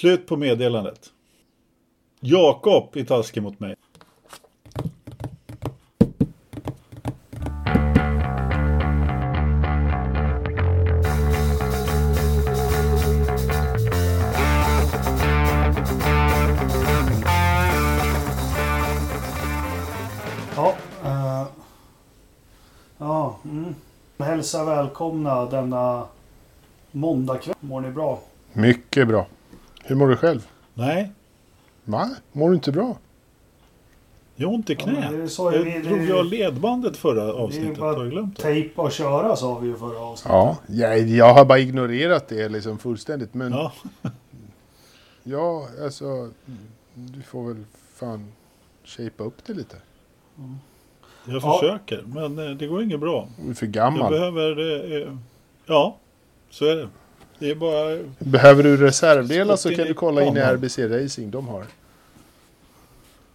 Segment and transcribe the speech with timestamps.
[0.00, 1.12] Slut på meddelandet.
[2.20, 3.76] Jakob är taskig mot mig.
[20.56, 20.74] Ja.
[21.04, 21.46] Uh,
[22.98, 23.38] ja.
[23.44, 23.74] Mm.
[24.18, 26.06] Hälsa välkomna denna
[26.90, 27.56] måndagkväll.
[27.60, 28.20] Mår ni bra?
[28.52, 29.26] Mycket bra.
[29.90, 30.48] Hur mår du själv?
[30.74, 31.12] Nej,
[31.84, 32.10] Va?
[32.32, 32.96] Mår du inte bra?
[34.36, 35.08] jag har ont i knä.
[35.12, 37.78] Ja, ju jag vi- drog jag ledbandet förra Det är avsnittet.
[37.78, 38.42] bara jag glömt det?
[38.42, 40.32] Tejpa och köra sa vi ju förra avsnittet.
[40.32, 43.34] Ja, jag, jag har bara ignorerat det liksom fullständigt.
[43.34, 43.72] Men ja,
[45.22, 46.30] Ja, alltså,
[46.94, 48.32] du får väl fan
[48.84, 49.76] shapea upp det lite.
[51.24, 51.58] jag Ja.
[51.60, 52.02] försöker.
[52.06, 53.28] Men eh, det går inget bra.
[53.44, 54.12] Du är för Jag gammal.
[54.12, 54.58] behöver...
[55.06, 55.16] Eh,
[55.66, 55.96] ja,
[56.50, 56.88] så är det.
[57.40, 57.98] Det är bara...
[58.18, 60.40] Behöver du reservdelar så kan du kolla in i.
[60.40, 61.30] RBC Racing.
[61.30, 61.64] De har.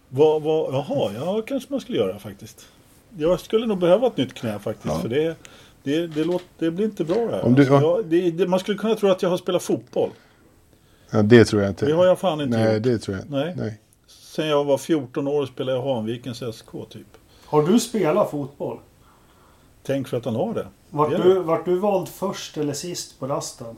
[0.08, 2.66] Vad, vad, jaha, ja kanske man skulle göra faktiskt.
[3.18, 4.94] Jag skulle nog behöva ett nytt knä faktiskt.
[4.94, 5.00] Ja.
[5.00, 5.36] För det,
[5.82, 7.44] det, det, låter, det blir inte bra det här.
[7.44, 10.10] Om du- Alltså, jag, det, det, man skulle kunna tro att jag har spelat fotboll.
[11.10, 11.86] Ja, det tror jag inte.
[11.86, 12.82] Det har jag fan inte Nej, gjort.
[12.82, 13.36] det tror jag inte.
[13.36, 13.54] Nej.
[13.56, 13.80] Nej.
[14.06, 17.06] Sen jag var 14 år spelade jag Hanvikens SK typ.
[17.44, 18.78] Har du spelat fotboll?
[19.82, 20.66] Tänk för att han har det.
[20.90, 23.76] Vart Det är du, vart du vald först eller sist på rasten?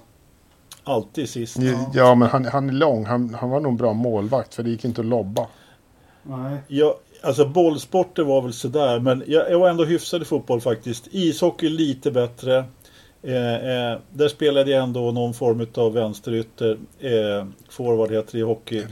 [0.89, 1.56] Alltid sist.
[1.58, 3.06] Ja, ja, men han, han är lång.
[3.06, 5.47] Han, han var nog en bra målvakt för det gick inte att lobba.
[6.22, 6.56] Nej.
[6.69, 9.00] Jag, alltså bollsporter var väl sådär.
[9.00, 11.08] Men jag, jag var ändå hyfsad i fotboll faktiskt.
[11.11, 12.64] Ishockey lite bättre.
[13.22, 16.78] Eh, eh, där spelade jag ändå någon form av vänsterytter.
[17.00, 18.84] Eh, forward heter det i hockey.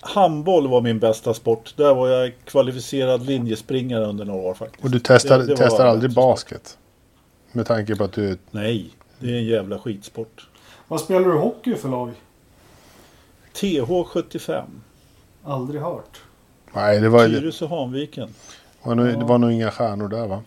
[0.00, 1.74] Handboll var min bästa sport.
[1.76, 4.84] Där var jag kvalificerad linjespringare under några år faktiskt.
[4.84, 6.78] Och du testar, Det- det testar aldrig basket?
[7.52, 8.38] Med tanke på att du...
[8.50, 10.48] Nej, det är en jävla skitsport.
[10.88, 12.10] Vad spelar du hockey för lag?
[13.54, 14.64] TH75.
[15.44, 16.22] Aldrig hört.
[16.72, 18.34] Nej, det var, Tyresö Hanviken.
[18.82, 20.42] var, nog, det var nog inga stjärnor där va?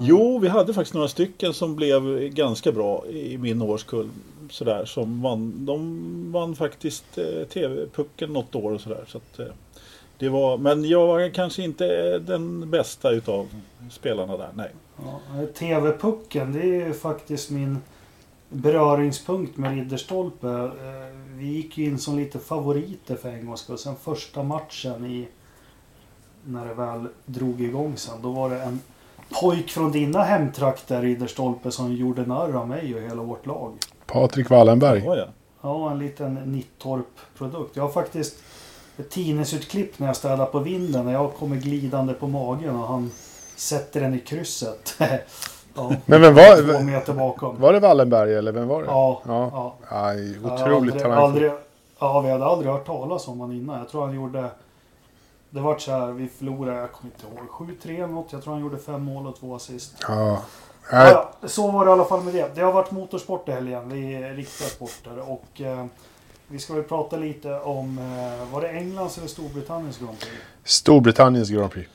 [0.00, 4.10] Jo, vi hade faktiskt några stycken som blev ganska bra i min årskull.
[4.50, 9.04] Sådär, som vann, de vann faktiskt eh, TV-pucken något år och sådär.
[9.08, 9.46] Så att, eh,
[10.18, 13.48] det var, men jag var kanske inte den bästa utav
[13.90, 14.50] spelarna där.
[14.54, 14.70] Nej.
[15.04, 15.20] Ja,
[15.54, 17.78] TV-pucken, det är ju faktiskt min
[18.50, 20.48] beröringspunkt med Ridderstolpe.
[20.48, 23.78] Eh, Vi gick ju in som lite favoriter för en gångs skull.
[23.78, 25.28] Sen första matchen i...
[26.44, 28.22] När det väl drog igång sen.
[28.22, 28.80] Då var det en
[29.40, 33.72] pojk från dina hemtrakter Ridderstolpe som gjorde narr av mig och hela vårt lag.
[34.06, 35.02] Patrik Wallenberg.
[35.04, 35.26] Ja, ja.
[35.62, 37.76] Ja, en liten Nittorp-produkt.
[37.76, 38.36] Jag har faktiskt
[38.98, 41.04] ett tidningsutklipp när jag städar på vinden.
[41.06, 43.10] När jag kommer glidande på magen och han
[43.56, 44.94] sätter den i krysset.
[45.74, 46.40] ja, Men vem två
[46.72, 47.60] var, meter bakom.
[47.60, 48.88] var det Wallenberg eller vem var det?
[48.88, 49.50] Ja, Ja.
[49.52, 49.74] ja.
[49.88, 51.52] Aj, otroligt aldrig, aldrig,
[51.98, 53.78] Ja, vi hade aldrig hört talas om honom innan.
[53.78, 54.50] Jag tror han gjorde...
[55.50, 58.32] Det var så här, vi förlorade, jag kommer inte ihåg, 7-3 eller något.
[58.32, 59.94] Jag tror han gjorde fem mål och två assist.
[60.08, 60.42] Ja.
[60.92, 62.54] Ja, så var det i alla fall med det.
[62.54, 63.88] Det har varit motorsport i helgen.
[63.88, 65.30] Vi är riktiga sporter.
[65.30, 65.84] Och eh,
[66.48, 70.32] vi ska väl prata lite om, eh, var det Englands eller Storbritanniens Grand Prix?
[70.64, 71.90] Storbritanniens Grand Prix.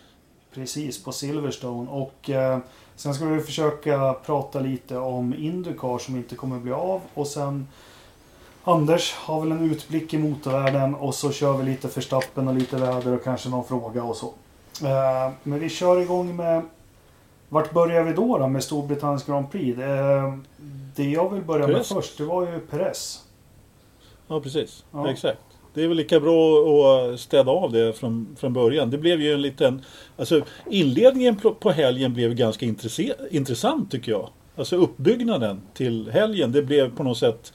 [0.53, 1.90] Precis, på Silverstone.
[1.91, 2.58] Och eh,
[2.96, 7.02] sen ska vi försöka prata lite om Indycar som inte kommer bli av.
[7.14, 7.68] Och sen
[8.64, 12.78] Anders har väl en utblick i motorvärlden och så kör vi lite förstappen och lite
[12.78, 14.28] väder och kanske någon fråga och så.
[14.82, 16.62] Eh, men vi kör igång med
[17.50, 19.78] vart börjar vi då, då med Storbritanniens Grand Prix?
[19.78, 20.40] Det,
[20.96, 21.88] det jag vill börja med Perez.
[21.88, 23.24] först, det var ju Perez.
[24.28, 24.84] ja precis.
[24.92, 25.10] Ja.
[25.10, 25.40] Exakt.
[25.75, 26.66] Det är väl lika bra
[27.13, 28.90] att städa av det från, från början.
[28.91, 29.81] Det blev ju en liten...
[30.18, 30.41] Alltså
[30.72, 32.66] inledningen på- helgen blev ganska
[33.31, 34.30] intressant tycker jag.
[34.56, 37.53] Alltså uppbyggnaden till helgen, det blev på något sätt...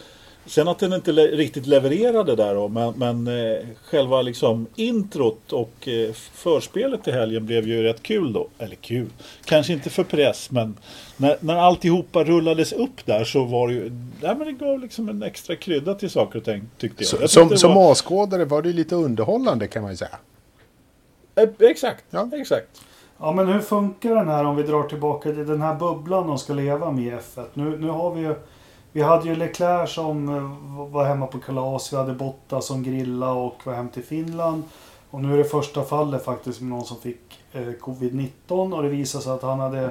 [0.50, 5.52] Sen att den inte le- riktigt levererade där då, men, men eh, själva liksom introt
[5.52, 8.48] och eh, förspelet till helgen blev ju rätt kul då.
[8.58, 9.06] Eller kul,
[9.44, 10.76] kanske inte för press, men
[11.16, 13.90] när, när alltihopa rullades upp där så var det ju...
[14.22, 17.08] Nej, men det gav liksom en extra krydda till saker och ting tyckte jag.
[17.08, 19.96] Så, jag som tyckte det som var- åskådare var det lite underhållande kan man ju
[19.96, 20.18] säga.
[21.34, 22.28] Eh, Exakt, Ja.
[22.32, 22.80] exakt.
[23.18, 26.38] Ja men hur funkar den här om vi drar tillbaka till den här bubblan de
[26.38, 27.44] ska leva med i F1?
[27.54, 28.34] Nu, nu har vi ju...
[28.92, 31.92] Vi hade ju Leclerc som eh, var hemma på kalas.
[31.92, 34.62] Vi hade Botta som grilla och var hem till Finland.
[35.10, 38.88] Och nu är det första fallet faktiskt med någon som fick eh, covid-19 och det
[38.88, 39.90] visade sig att han hade...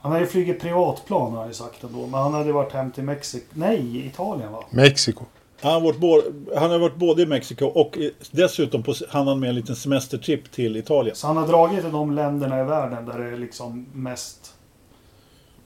[0.00, 1.98] Han hade flugit privatplan har jag sagt ändå.
[1.98, 3.46] Men han hade varit hem till Mexiko.
[3.52, 4.64] Nej, Italien va?
[4.70, 5.24] Mexiko.
[5.60, 6.22] Han har, varit både,
[6.56, 7.98] han har varit både i Mexiko och
[8.30, 11.16] dessutom på, han har med en liten semestertrip till Italien.
[11.16, 14.51] Så han har dragit till de länderna i världen där det är liksom mest...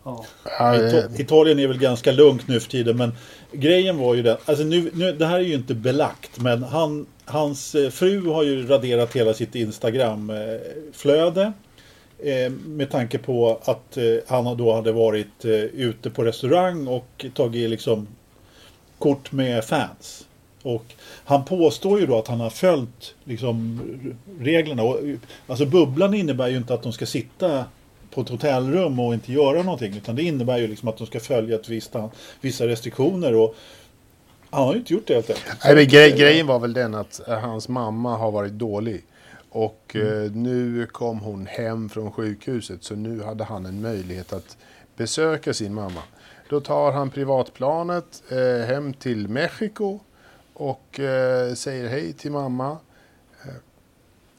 [0.06, 0.24] Ja.
[0.58, 3.12] Ja, Ita- Italien är väl ganska lugnt nu för tiden men
[3.52, 7.06] grejen var ju den, alltså nu, nu, det här är ju inte belagt men han,
[7.24, 11.52] hans eh, fru har ju raderat hela sitt Instagram-flöde
[12.18, 17.26] eh, med tanke på att eh, han då hade varit eh, ute på restaurang och
[17.34, 18.06] tagit liksom
[18.98, 20.26] kort med fans.
[20.62, 20.84] Och
[21.24, 23.80] han påstår ju då att han har följt liksom
[24.40, 24.82] reglerna.
[24.82, 24.98] Och,
[25.46, 27.64] alltså bubblan innebär ju inte att de ska sitta
[28.16, 29.96] på ett hotellrum och inte göra någonting.
[29.96, 31.92] Utan det innebär ju liksom att de ska följa ett visst,
[32.40, 33.34] vissa restriktioner.
[33.34, 33.54] Och
[34.50, 35.64] han har ju inte gjort det helt enkelt.
[35.64, 39.04] Nej, men grej, grejen var väl den att eh, hans mamma har varit dålig.
[39.50, 40.24] Och Mm.
[40.24, 44.56] eh, nu kom hon hem från sjukhuset så nu hade han en möjlighet att
[44.96, 46.02] besöka sin mamma.
[46.50, 49.98] Då tar han privatplanet eh, hem till Mexiko
[50.54, 52.76] och eh, säger hej till mamma.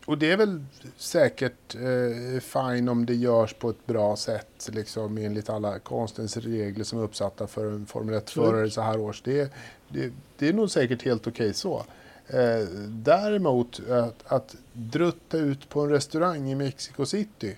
[0.07, 0.63] Och det är väl
[0.97, 6.83] säkert eh, fine om det görs på ett bra sätt, liksom enligt alla konstens regler
[6.83, 9.21] som är uppsatta för en Formel 1-förare så här års.
[9.21, 9.53] Det,
[9.89, 11.85] det, det är nog säkert helt okej så.
[12.27, 17.57] Eh, däremot att, att drutta ut på en restaurang i Mexico City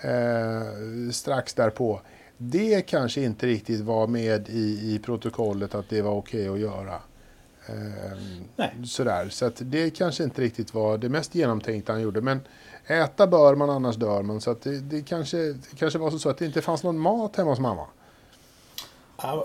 [0.00, 2.00] eh, strax därpå,
[2.36, 7.00] det kanske inte riktigt var med i, i protokollet att det var okej att göra.
[7.68, 8.66] Eh.
[8.84, 9.28] Sådär.
[9.30, 12.20] Så att det kanske inte riktigt var det mest genomtänkta han gjorde.
[12.20, 12.40] Men
[12.86, 14.40] äta bör man, annars dör man.
[14.40, 17.36] Så att det, det, kanske, det kanske var så att det inte fanns någon mat
[17.36, 17.86] hemma hos mamma.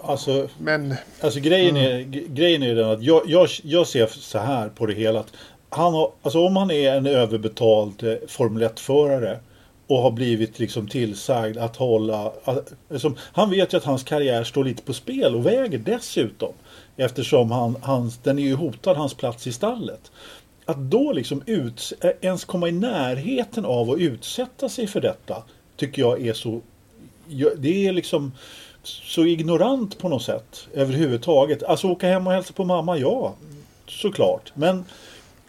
[0.04, 4.38] Alltså, Men Alltså grejen är, g- grejen är den att jag, jag, jag ser så
[4.38, 5.20] här på det hela.
[5.20, 5.34] Att
[5.70, 9.40] han har, alltså om han är en överbetald eh, Formel 1-förare
[9.88, 12.32] och har blivit liksom tillsagd att hålla...
[12.44, 12.74] att-
[13.18, 16.54] han vet ju att hans karriär står lite på spel och väger dessutom.
[17.02, 20.12] Eftersom han, hans, den är ju hotad, hans plats i stallet.
[20.66, 25.44] Att då liksom ut, ens komma i närheten av att utsätta sig för detta
[25.76, 26.62] tycker jag är så...
[27.58, 28.32] Det är liksom
[28.84, 31.64] så ignorant på något sätt överhuvudtaget.
[31.64, 33.36] Alltså åka hem och hälsa på mamma, ja,
[33.88, 34.52] såklart.
[34.54, 34.86] Men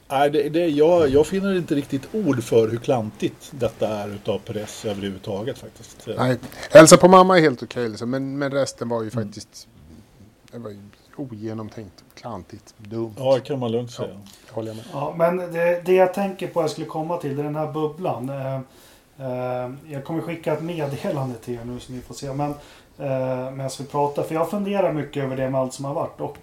[0.09, 4.39] nej, det, det, jag, jag finner inte riktigt ord för hur klantigt detta är utav
[4.39, 6.07] Perez överhuvudtaget faktiskt.
[6.17, 6.39] nej,
[6.71, 7.89] hälsa på mamma är helt okej.
[7.89, 8.11] liksom.
[8.11, 9.69] men, men resten var ju faktiskt
[10.53, 10.79] det var ju
[11.17, 13.15] ogenomtänkt, klantigt, dumt.
[13.19, 14.09] Ja, det kan man lugnt säga.
[14.47, 14.85] Det håller jag med.
[14.93, 17.73] Ja, men det, det jag tänker på jag skulle komma till det är den här
[17.73, 18.29] bubblan.
[18.29, 18.55] Eh,
[19.19, 22.33] eh, jag kommer skicka ett meddelande till er nu så ni får se.
[22.33, 22.51] Men
[22.99, 24.23] eh, medan vi pratar.
[24.23, 26.21] För jag funderar mycket över det med allt som har varit.
[26.21, 26.37] Och,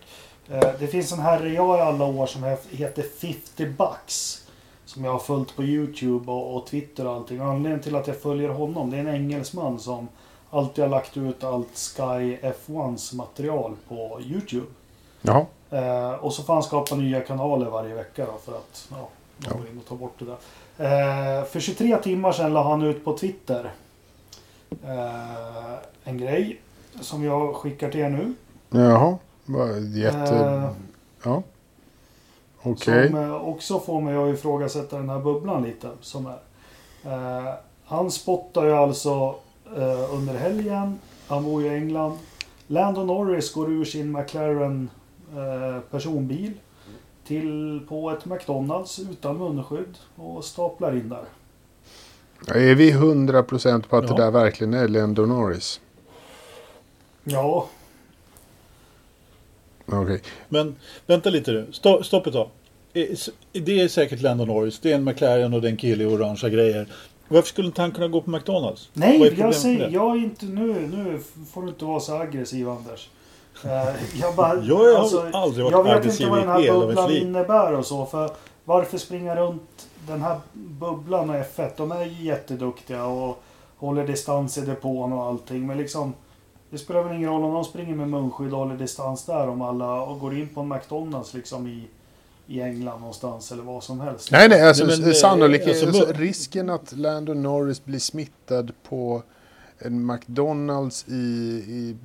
[0.51, 4.45] eh, det finns en herre jag i alla år som he- heter 50 bucks.
[4.86, 7.42] Som jag har följt på Youtube och, och Twitter och allting.
[7.42, 10.07] Och anledningen till att jag följer honom det är en engelsman som
[10.50, 14.66] alltid har lagt ut allt Sky F1s material på Youtube.
[15.22, 15.46] Jaha.
[15.69, 19.57] Eh, och så får han skapa nya kanaler varje vecka då för att ja, de
[19.57, 20.38] går in och tar bort det där.
[21.40, 23.72] Eh, för 23 timmar sedan la han ut på Twitter
[24.84, 26.62] eh, en grej
[27.01, 28.34] som jag skickar till er nu.
[28.69, 29.18] Jaha,
[29.96, 30.36] jätte...
[30.36, 30.69] Eh,
[31.24, 31.44] Ja.
[32.62, 33.07] Okej.
[33.10, 35.90] Som eh, också får mig att ifrågasätta den här bubblan lite.
[36.01, 36.40] Som är.
[37.06, 37.54] Eh,
[37.86, 39.36] han spottar ju alltså
[39.77, 41.00] eh, under helgen.
[41.27, 42.18] Han bor i England.
[42.68, 44.89] Landon Norris går ur sin McLaren
[45.36, 46.51] eh, personbil.
[47.27, 51.24] Till på ett McDonalds utan munskydd och staplar in där.
[52.56, 54.16] Är vi 100% på att Ja.
[54.16, 55.80] det där verkligen är Lando Norris?
[57.24, 57.68] Ja,
[59.86, 60.22] Okej.
[60.50, 60.75] Men
[61.06, 62.50] vänta lite nu, Sto- stopp ett tag.
[62.93, 63.08] Eh,
[63.51, 66.08] Det är säkert Lando Norris, det är en McLaren och det är en kille i
[66.08, 66.88] orangea grejer.
[67.29, 68.89] Varför skulle inte han kunna gå på McDonalds?
[68.93, 71.19] Nej, jag säger, jag är inte nu, nu
[71.51, 73.09] får du inte vara så aggressiv Anders.
[73.65, 76.79] Eh, jag bara, Jag har alltså, aldrig varit Jag vet aggressiv inte vad den här
[76.79, 78.05] bubblan innebär och så.
[78.05, 78.29] För
[78.65, 81.69] varför springa runt den här bubblan och F1?
[81.77, 83.43] De är ju jätteduktiga och
[83.77, 85.67] håller distans i depån och allting.
[85.67, 86.13] Men liksom,
[86.69, 89.62] det spelar väl ingen roll om de springer med munskydd och håller distans där om
[89.62, 91.83] alla och går in på en McDonalds liksom i,
[92.50, 94.32] i England någonstans eller vad som helst.
[94.32, 98.72] Nej, nej, alltså, Nej, men, eh, sannolikt, alltså, alltså, risken att Lando Norris blir smittad
[98.84, 99.24] på
[99.79, 101.13] en McDonalds i,
[101.68, 101.98] i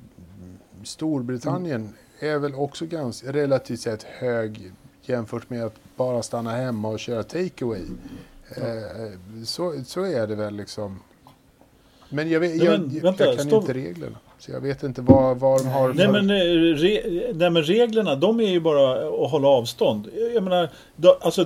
[0.83, 4.71] Storbritannien är väl också ganska relativt sett hög
[5.01, 7.81] jämfört med att bara stanna hemma och köra takeaway.
[8.55, 10.99] Eh, så, så är det väl liksom.
[12.09, 14.17] Men jag, vet, jag, jag, jag kan inte reglerna.
[14.39, 16.11] Så jag vet inte vad, vad de har Nej för...
[16.11, 17.01] men, eh, re,
[17.33, 20.07] nej men reglerna, de är ju bara att hålla avstånd.
[20.33, 21.45] Jag menar, då, alltså,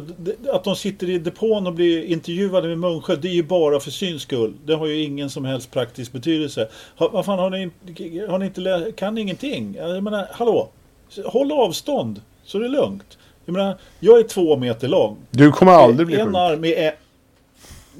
[0.49, 3.91] att de sitter i depån och blir intervjuade med munskydd, det är ju bara för
[3.91, 4.53] syns skull.
[4.65, 6.67] Det har ju ingen som helst praktisk betydelse.
[6.97, 7.69] Vad fan, har ni,
[8.27, 9.75] har ni inte lä- kan ni ingenting?
[9.79, 10.69] Jag menar, hallå?
[11.25, 13.17] Håll avstånd, så är det lugnt.
[13.45, 15.17] Jag menar, jag är två meter lång.
[15.31, 16.35] Du kommer aldrig bli en sjuk.
[16.35, 16.93] arm är...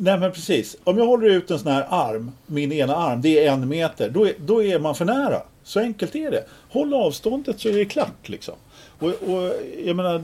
[0.01, 0.77] Nej men precis.
[0.84, 4.10] Om jag håller ut en sån här arm, min ena arm, det är en meter.
[4.10, 5.41] Då är, då är man för nära.
[5.63, 6.46] Så enkelt är det.
[6.72, 8.53] Håll avståndet så är det klart liksom.
[9.00, 9.53] Och, och
[9.86, 10.24] jag menar,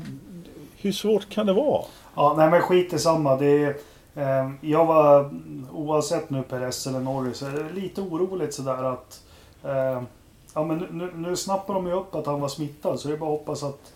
[0.77, 1.84] hur svårt kan det vara?
[2.15, 3.36] Ja, nej men skit i samma.
[3.36, 3.70] Det är,
[4.15, 5.29] eh, jag var,
[5.74, 9.22] oavsett nu Peres eller Norris, så är det lite oroligt sådär att...
[9.63, 10.01] Eh,
[10.53, 13.17] ja men nu, nu snappar de ju upp att han var smittad, så det är
[13.17, 13.94] bara att hoppas att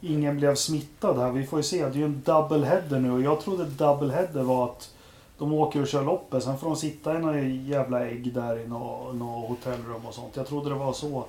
[0.00, 1.30] ingen blev smittad här.
[1.30, 1.82] Vi får ju se.
[1.82, 4.90] Det är ju en double header nu och jag trodde double header var att
[5.38, 6.42] de åker och kör loppet.
[6.42, 10.32] Sen får de sitta i några jävla ägg där i något, hotellrum och sånt.
[10.36, 11.24] Jag trodde det var så.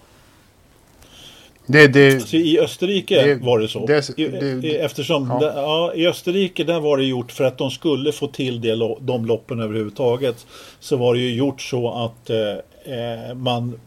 [1.65, 3.85] Det, det, Alltså, I Österrike Det- var det så.
[3.85, 4.19] det-
[4.63, 5.39] I- Eftersom, ja.
[5.41, 5.51] ja.
[5.55, 9.25] ja, I Österrike där var det gjort för att de skulle få till det, de
[9.25, 10.47] loppen överhuvudtaget.
[10.79, 12.95] Så var det ju gjort så att eh,
[13.29, 13.79] eh, man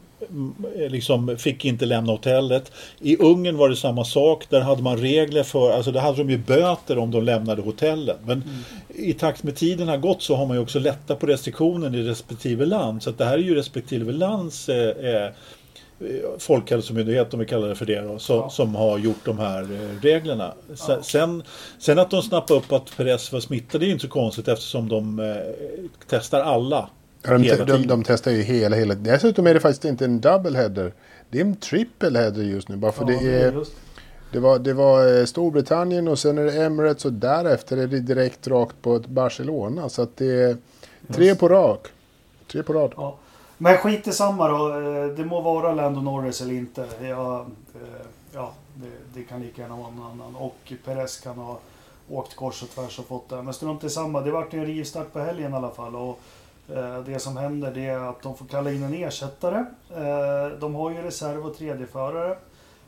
[0.88, 2.72] liksom fick inte lämna hotellet.
[3.00, 4.46] I Ungern var det samma sak.
[4.48, 8.16] Där hade man regler för, alltså där hade de ju böter om de lämnade hotellen.
[8.26, 8.44] Men
[8.88, 12.02] i takt med tiden har gått så har man ju också lättat på restriktionen i
[12.02, 13.02] respektive land.
[13.02, 15.30] Så att det här är ju respektive lands eh, eh,
[16.38, 18.50] Folkhälsomyndighet, om vi kallar det för det, då, så, Ja.
[18.50, 20.54] som har gjort de här eh, reglerna.
[20.74, 21.42] Sen, sen,
[21.78, 24.48] sen att de snappade upp att Perez var smittad det är ju inte så konstigt
[24.48, 25.36] eftersom de eh,
[26.08, 26.88] testar alla.
[27.22, 28.94] Ja, de, hela de, de testar ju hela, hela...
[28.94, 30.92] Dessutom är det faktiskt inte en double header.
[31.30, 32.76] Det är en triple header just nu.
[32.76, 33.72] Bara för Ja, det, är, just,
[34.32, 38.00] det, var, det var eh, Storbritannien och sen är det Emirates och därefter är det
[38.00, 39.88] direkt rakt på ett Barcelona.
[39.88, 40.56] Så att det är
[41.12, 41.86] tre på rak.
[42.52, 42.92] Tre på rad.
[42.96, 43.16] ja.
[43.58, 44.68] Men skit i samma då.
[44.68, 46.86] Eh, Det må vara Lando Norris eller inte.
[47.00, 50.36] Jag, eh, ja, det, det kan lika gärna vara någon annan.
[50.36, 51.58] Och Perez kan ha
[52.08, 53.42] åkt kors och tvärs och fått det.
[53.42, 54.20] Men strunt i samma.
[54.20, 55.96] Det vart en rivstart på helgen i alla fall.
[55.96, 56.20] Och
[57.07, 59.64] det som händer det är att de får kalla in en ersättare.
[59.90, 62.37] Eh, De har ju reserv och tredjeförare.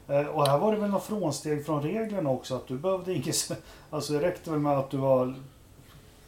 [0.09, 2.54] Eh, Och här var det väl något frånsteg från reglerna också.
[2.54, 3.50] Att du behövde inget...
[3.90, 5.35] Alltså det räckte väl med att du var...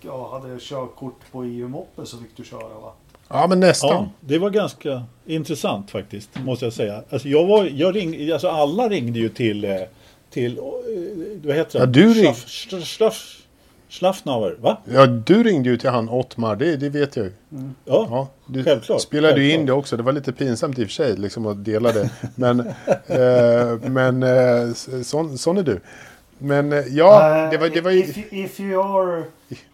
[0.00, 2.93] Ja, hade körkort på EU-moppe så fick du köra va?
[3.29, 3.91] Ja, men nästan.
[3.91, 7.03] Ja, det var ganska intressant faktiskt, måste jag säga.
[7.11, 9.76] Alltså, jag var, jag ring, alltså alla ringde ju till, eh,
[10.31, 10.65] till eh,
[11.45, 11.79] vad heter det?
[11.79, 13.43] Ja, du ring- Schlaff, Schlaff, Schlaff,
[13.88, 14.78] Schlaffnauer, va?
[14.85, 17.33] Ja, du ringde ju till han Ottmar, det, det vet jag ju.
[17.85, 19.97] Ja, Ja, du Självklart, spelade ju in det också.
[19.97, 22.11] Det var lite pinsamt i och för sig liksom, att dela det.
[22.35, 22.61] Men,
[23.07, 25.81] eh, men eh, sån, sån är du.
[26.38, 27.99] Men eh, ja, Eh, det var, det var ju...
[28.00, 29.25] if, you- if you are...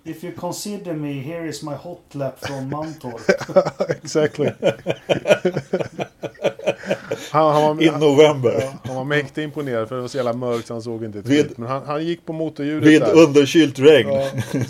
[0.05, 3.21] If you consider me, here is my hot lap från Mantorp.
[3.91, 4.51] exactly.
[7.33, 8.55] han, han, var, in november.
[8.61, 11.19] Ja, han var mäktigt imponerad för det var så jävla mörkt så han såg inte
[11.19, 11.59] ett Vid- skit.
[11.59, 13.19] Men han, han gick på motorljudet Vid där.
[13.23, 14.09] underkylt regn.
[14.13, 14.29] Ja,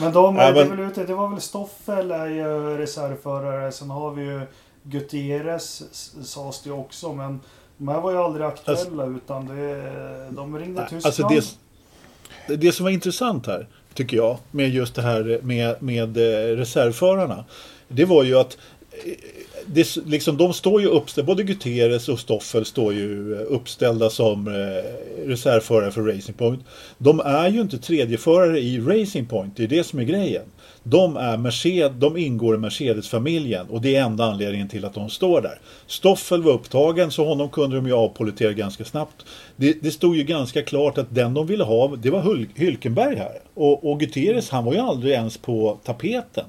[0.00, 1.04] Men de Ja, det är men- väl ute.
[1.04, 3.72] Det var väl Stoffel är ju reservförare.
[3.72, 4.40] Sen har vi ju
[4.82, 5.82] Gutierrez
[6.26, 7.12] sades det också.
[7.12, 7.40] Men
[7.76, 9.82] de här var ju aldrig aktuella utan det,
[10.30, 11.06] de ringde Tyskland.
[11.06, 11.28] Alltså
[12.48, 16.56] det, det som var intressant här, tycker jag, med just det här med, med eh,
[16.56, 17.44] reservförarna.
[17.88, 18.58] Det var ju att
[18.90, 19.12] eh,
[19.72, 24.48] det, liksom, de står ju uppställda, både Guterres och Stoffel står ju eh, uppställda som
[24.48, 26.60] eh, reservförare för Racing Point.
[26.98, 30.42] De är ju inte tredjeförare i Racing Point, det är det som är grejen.
[30.82, 35.10] De, är Mercedes, de ingår i Mercedes-familjen och det är enda anledningen till att de
[35.10, 35.60] står där.
[35.86, 39.24] Stoffel var upptagen så honom kunde de ju avpolitera ganska snabbt.
[39.56, 43.16] Det, det stod ju ganska klart att den de ville ha det var Hul- Hülkenberg
[43.16, 43.40] här.
[43.54, 46.44] Och, och Guterres, han var ju aldrig ens på tapeten.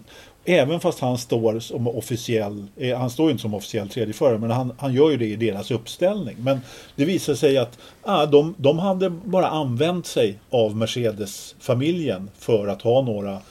[0.52, 4.52] Även fast han står som officiell, eh, han står ju inte som officiell tredjeförare men
[4.52, 6.36] han, han gör ju det i deras uppställning.
[6.40, 6.62] Men
[6.96, 12.82] det visar sig att ah, de, de hade bara använt sig av Mercedes-familjen för att
[12.82, 13.42] ha några,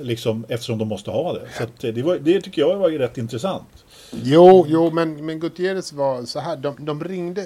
[0.00, 1.48] liksom, eftersom de måste ha det.
[1.58, 3.84] Så att, det, var, det tycker jag var rätt intressant.
[4.12, 6.56] Jo, jo men, men Gutierrez var så här.
[6.56, 7.42] De, de ringde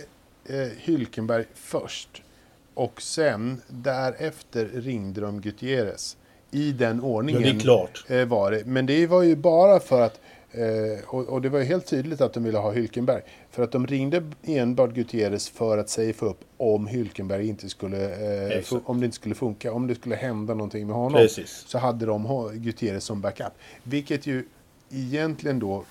[0.49, 2.23] eh, Hylkenberg först.
[2.75, 6.17] Och sen därefter ringde de Gutierrez.
[6.51, 7.43] I den Ja, ordningen.
[7.43, 8.05] det är klart.
[8.09, 8.63] eh, var det.
[8.67, 10.21] Men det var ju bara för att,
[10.53, 13.23] eh, och, och det var ju helt tydligt att de ville ha Hylkenberg.
[13.51, 18.61] För att de ringde enbart Gutierrez för att safea upp om Hylkenberg inte skulle, eh,
[18.63, 21.21] fu- om det inte skulle funka, om det skulle hända någonting med honom.
[21.21, 21.65] Precis.
[21.67, 23.53] Så hade de Gutierrez som backup.
[23.83, 24.45] Vilket ju
[24.93, 25.83] egentligen då, eh,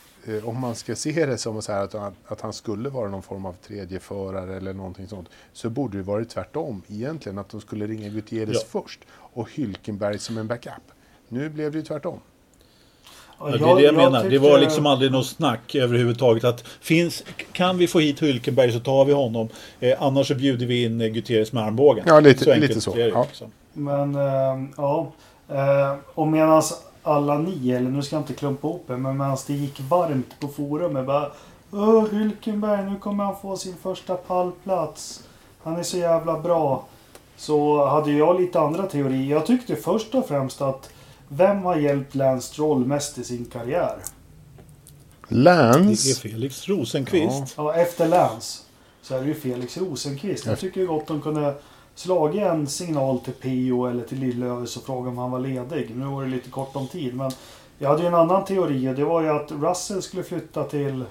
[0.44, 3.22] om man ska se det som så här att, han- att han skulle vara någon
[3.22, 7.38] form av tredjeförare eller någonting sånt, så borde det varit tvärtom egentligen.
[7.38, 8.82] Att de skulle ringa Gutierrez Ja.
[8.82, 10.74] först och Hylkenberg som en backup.
[11.28, 12.20] Nu blev det ju tvärtom.
[13.40, 14.30] Ja, det är det jag, menar.
[14.30, 18.80] Det var liksom aldrig något snack överhuvudtaget att finns, kan vi få hit Hülkenberg så
[18.80, 19.50] tar vi honom.
[19.80, 22.04] Eh, annars så bjuder vi in eh, Gutierrez med armbågen.
[22.08, 22.96] Ja, lite- enkelt lite så.
[22.96, 23.24] det, Ja.
[23.24, 23.52] liksom.
[23.74, 25.12] Men eh, ja.
[25.50, 26.62] Eh, och medan
[27.10, 30.40] alla ni, eller nu ska jag inte klumpa ihop det, men medan det gick varmt
[30.40, 31.32] på forumet bara
[31.72, 35.24] Åh, Hülkenberg, nu kommer han få sin första pallplats.
[35.64, 36.86] Han är så jävla bra.
[37.38, 39.36] Så hade jag lite andra teorier.
[39.36, 40.90] Jag tyckte först och främst att
[41.32, 43.98] Vem har hjälpt Lance Stroll mest i sin karriär?
[45.28, 46.22] Det är Lance.
[46.22, 47.54] Felix Rosenqvist.
[47.58, 48.64] Ja, efter Lance
[49.02, 50.46] så är det ju Felix Rosenqvist.
[50.46, 51.56] Jag tycker ju gott de kunde
[52.00, 55.96] slagit en signal till Pio eller till Lillövis och fråga om han var ledig.
[55.96, 57.32] Nu var det lite kort om tid men
[57.78, 61.04] jag hade ju en annan teori och det var ju att Russell skulle flytta till...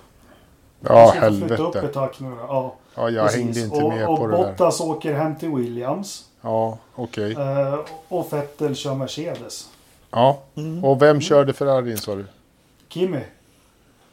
[0.80, 1.87] Ja, skulle få flytta upp helvete.
[1.87, 2.37] ett hack nu då.
[2.49, 3.40] Ja, Ja, jag precis.
[3.42, 4.45] hängde inte och, med och på det där.
[4.52, 6.25] Bottas åker hem till Williams.
[6.40, 7.33] Ja, okej.
[7.33, 7.78] Eh,
[8.09, 9.68] och Vettel kör Mercedes.
[10.11, 10.85] Ja, Mm.
[10.85, 12.26] och vem körde Ferrarin sa du?
[12.88, 13.21] Kimmy.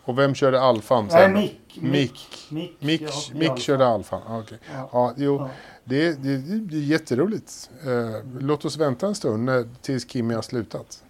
[0.03, 1.33] Och vem körde Alfan Nej, sen?
[1.33, 1.61] Mick.
[1.81, 2.19] Mick.
[2.49, 3.87] Mick, Mick, ja, Mick körde.
[3.87, 4.21] Alfan.
[4.27, 4.57] Ja, okej.
[4.75, 4.89] Ja.
[4.91, 5.49] Ja, jo, Ja.
[5.85, 7.69] Det, det, det är jätteroligt.
[7.85, 11.03] Eh, låt oss vänta en stund när, tills Kimmy har slutat.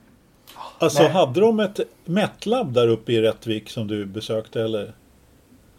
[0.79, 1.11] Alltså Nej.
[1.11, 4.95] hade de ett Metlab där uppe i Rättvik som du besökte eller?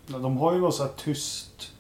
[0.07, 1.73] De har ju något så här tyst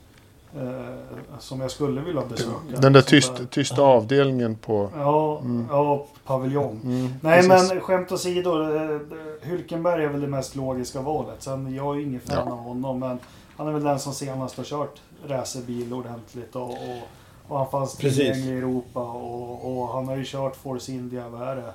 [0.56, 2.80] eh, som jag skulle vilja besöka.
[2.80, 4.90] Den där tyst, tysta avdelningen på...
[4.94, 6.80] Ja, ja, paviljong.
[6.84, 7.70] Mm, Nej precis.
[7.72, 8.50] men skämt åsido.
[8.76, 9.00] eh,
[9.42, 11.42] Hülkenberg är väl det mest logiska valet.
[11.42, 12.52] Sen jag är ju ingen fan Ja.
[12.52, 12.98] av honom.
[12.98, 13.18] Men
[13.56, 16.56] han är väl den som senast har kört racerbil ordentligt.
[16.56, 17.02] Och, och,
[17.48, 18.18] och han fanns Precis.
[18.18, 19.00] tillgänglig i Europa.
[19.00, 21.28] Och, och han har ju kört Force India.
[21.28, 21.72] Vad är det?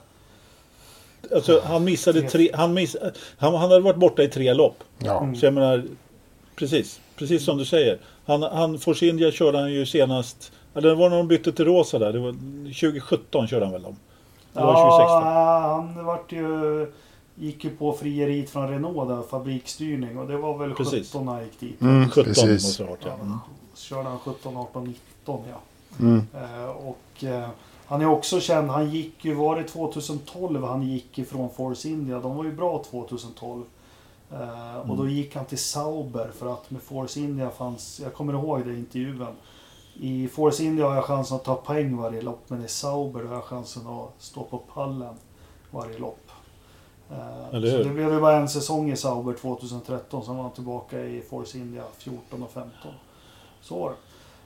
[1.35, 2.95] Alltså han missade tre, han, miss,
[3.37, 4.83] han, han hade varit borta i tre lopp.
[4.99, 5.35] Ja, Mm.
[5.35, 5.83] Så jag menar,
[6.55, 7.97] precis, precis som du säger.
[8.25, 11.65] Han, han Force India körde han ju senast, ja, det var när de bytte till
[11.65, 12.31] rosa där, det var
[12.63, 13.95] 2017 körde han väl dem.
[14.53, 15.23] Det var 2016.
[15.23, 16.87] Ja, han vart ju,
[17.35, 20.17] gick ju på frieriet från Renault där, fabriksstyrning.
[20.17, 21.07] Och det var väl Precis.
[21.07, 21.81] 17 han gick dit.
[21.81, 22.63] mm, 17 precis.
[22.63, 23.25] måste det ha varit ja.
[23.25, 23.37] Mm.
[23.73, 25.59] Så körde han 17, 18, 19 ja.
[25.99, 26.25] Mm.
[26.33, 27.49] Eh, och eh,
[27.85, 32.19] han är också känd, han gick ju, var det 2012 han gick ifrån Force India?
[32.19, 33.63] De var ju bra 2012.
[34.31, 38.33] Eh, och då gick han till Sauber för att med Force India fanns, jag kommer
[38.33, 39.27] ihåg det intervjun.
[39.93, 43.35] I Force India har jag chansen att ta poäng varje lopp men i Sauber har
[43.35, 45.15] jag chansen att stå på pallen
[45.71, 46.30] varje lopp.
[47.11, 50.99] Eh, så det blev ju bara en säsong i Sauber 2013, sen var han tillbaka
[50.99, 52.71] i Force India 14 och 15.
[53.61, 53.95] Så var det.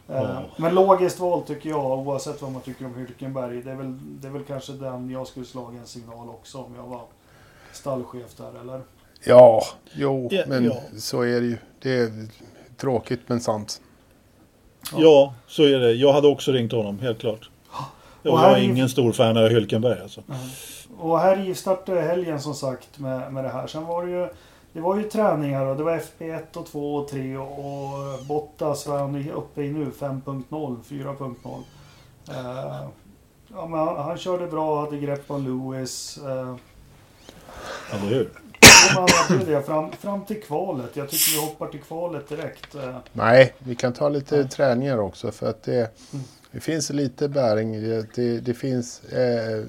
[0.08, 0.42] Ja.
[0.58, 3.64] Men logiskt val tycker jag, oavsett vad man tycker om Hülkenberg.
[3.64, 6.76] Det är väl, det är väl kanske den jag skulle slagit en signal också om
[6.76, 7.02] jag var
[7.72, 8.82] stallchef där, eller?
[9.24, 9.62] Ja,
[9.94, 10.76] jo, Ja, men ja.
[10.98, 11.58] så är det ju.
[11.82, 12.28] Det är
[12.78, 13.82] tråkigt men sant.
[14.98, 15.92] Ja, så är det.
[15.92, 17.50] Jag hade också ringt honom, helt klart.
[18.24, 20.22] Jag var är- ingen stor fan av Hülkenberg alltså.
[21.00, 23.68] Och här rivstartade helgen som sagt med, med det här.
[23.68, 24.28] Sen var det ju
[24.74, 28.88] det var ju träningar och det var FP1 och 2 och 3 och, och Bottas
[28.88, 30.44] var han uppe i nu 5.0,
[30.88, 31.64] 4.0.
[32.30, 32.88] Eh,
[33.48, 36.18] ja, men han, han körde bra, hade grepp om Lewis.
[36.18, 36.56] Eh,
[37.92, 38.30] Eller hur?
[38.88, 40.96] och man hade ju det fram, fram till kvalet.
[40.96, 42.76] Jag tycker vi hoppar till kvalet direkt.
[42.76, 44.48] Eh, Nej, vi kan ta lite Ja.
[44.48, 45.92] träningar också för att det,
[46.52, 47.82] det finns lite bäring.
[48.16, 49.04] Det, det, finns...
[49.04, 49.64] Eh,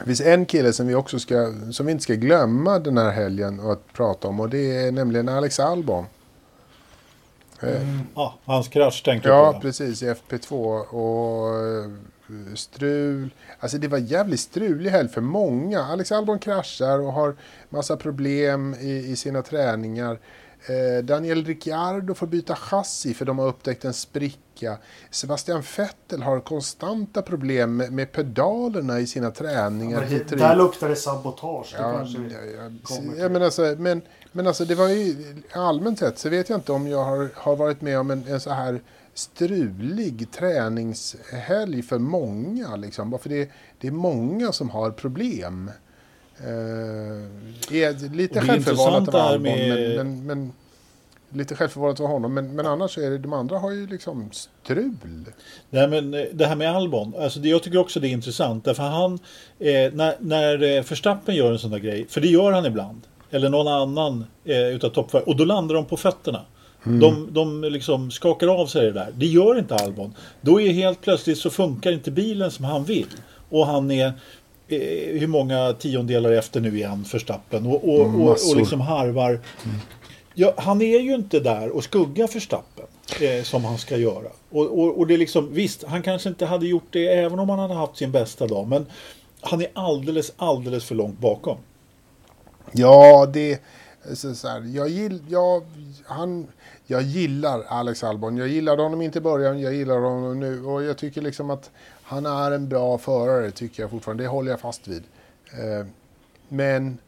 [0.00, 3.10] det finns en kille som vi också ska, som vi inte ska glömma den här
[3.10, 6.04] helgen att prata om och det är nämligen Alex Albon.
[7.60, 7.82] Eh,
[8.14, 9.60] Ja, hans krasch tänker du Ja, på.
[9.60, 10.02] precis.
[10.02, 11.90] I FP2 och eh,
[12.54, 13.30] strul.
[13.60, 15.84] Alltså det var jävligt strulig helg för många.
[15.84, 17.36] Alex Albon kraschar och har
[17.68, 20.18] massa problem i, i sina träningar.
[20.66, 24.38] Eh, Daniel Ricciardo får byta chassi för de har upptäckt en spricka.
[25.10, 30.00] Sebastian Vettel har konstanta problem med, med pedalerna i sina träningar.
[30.00, 31.72] men hit det, där luktar det sabotage.
[31.72, 35.16] Det Ja, ja, ja, ja, men, alltså, men, men alltså det var ju
[35.52, 38.40] allmänt sett så vet jag inte om jag har, har varit med om en, en
[38.40, 38.80] så här
[39.14, 42.76] strulig träningshelg för många.
[42.76, 43.10] Liksom.
[43.10, 45.70] Bara för det, det är många som har problem.
[46.38, 46.46] Eh,
[47.76, 50.52] är lite Och det är självförvållat av Albon, med- men, men, men
[51.32, 52.34] lite självförvållat av honom.
[52.34, 54.94] Men, men annars är det, de andra har ju liksom strul.
[55.70, 58.64] Nej, men eh, det här med Albon, alltså det, jag tycker också det är intressant.
[58.64, 59.12] Därför han,
[59.58, 63.00] eh, när, när eh, Verstappen gör en sån där grej, för det gör han ibland.
[63.30, 65.24] Eller någon annan eh, utav toppförare.
[65.24, 66.44] Och då landar de på fötterna.
[66.84, 69.08] De, de liksom skakar av sig det där.
[69.16, 70.14] Det gör inte Albon.
[70.40, 73.06] Då är helt plötsligt så funkar inte bilen som han vill.
[73.50, 74.06] Och han är
[74.68, 77.66] eh, hur många tiondelar efter nu igen Verstappen.
[77.66, 79.40] Och, och, och, och liksom harvar.
[80.40, 82.86] Ja, han är ju inte där och skuggar Verstappen
[83.20, 84.28] eh, som han ska göra.
[84.50, 87.48] Och, och, och det är liksom, visst, han kanske inte hade gjort det även om
[87.48, 88.68] han hade haft sin bästa dag.
[88.68, 88.86] Men
[89.40, 91.56] han är alldeles, alldeles för långt bakom.
[92.72, 93.60] Ja, det...
[94.14, 95.62] Så, så här, jag, gill, jag,
[96.04, 96.46] han,
[96.86, 98.36] jag gillar Alex Albon.
[98.36, 100.64] Jag gillade honom inte i början, jag gillar honom nu.
[100.64, 101.70] Och jag tycker liksom att
[102.02, 104.24] han är en bra förare, tycker jag fortfarande.
[104.24, 105.02] Det håller jag fast vid.
[105.52, 105.86] Eh,
[106.48, 106.98] men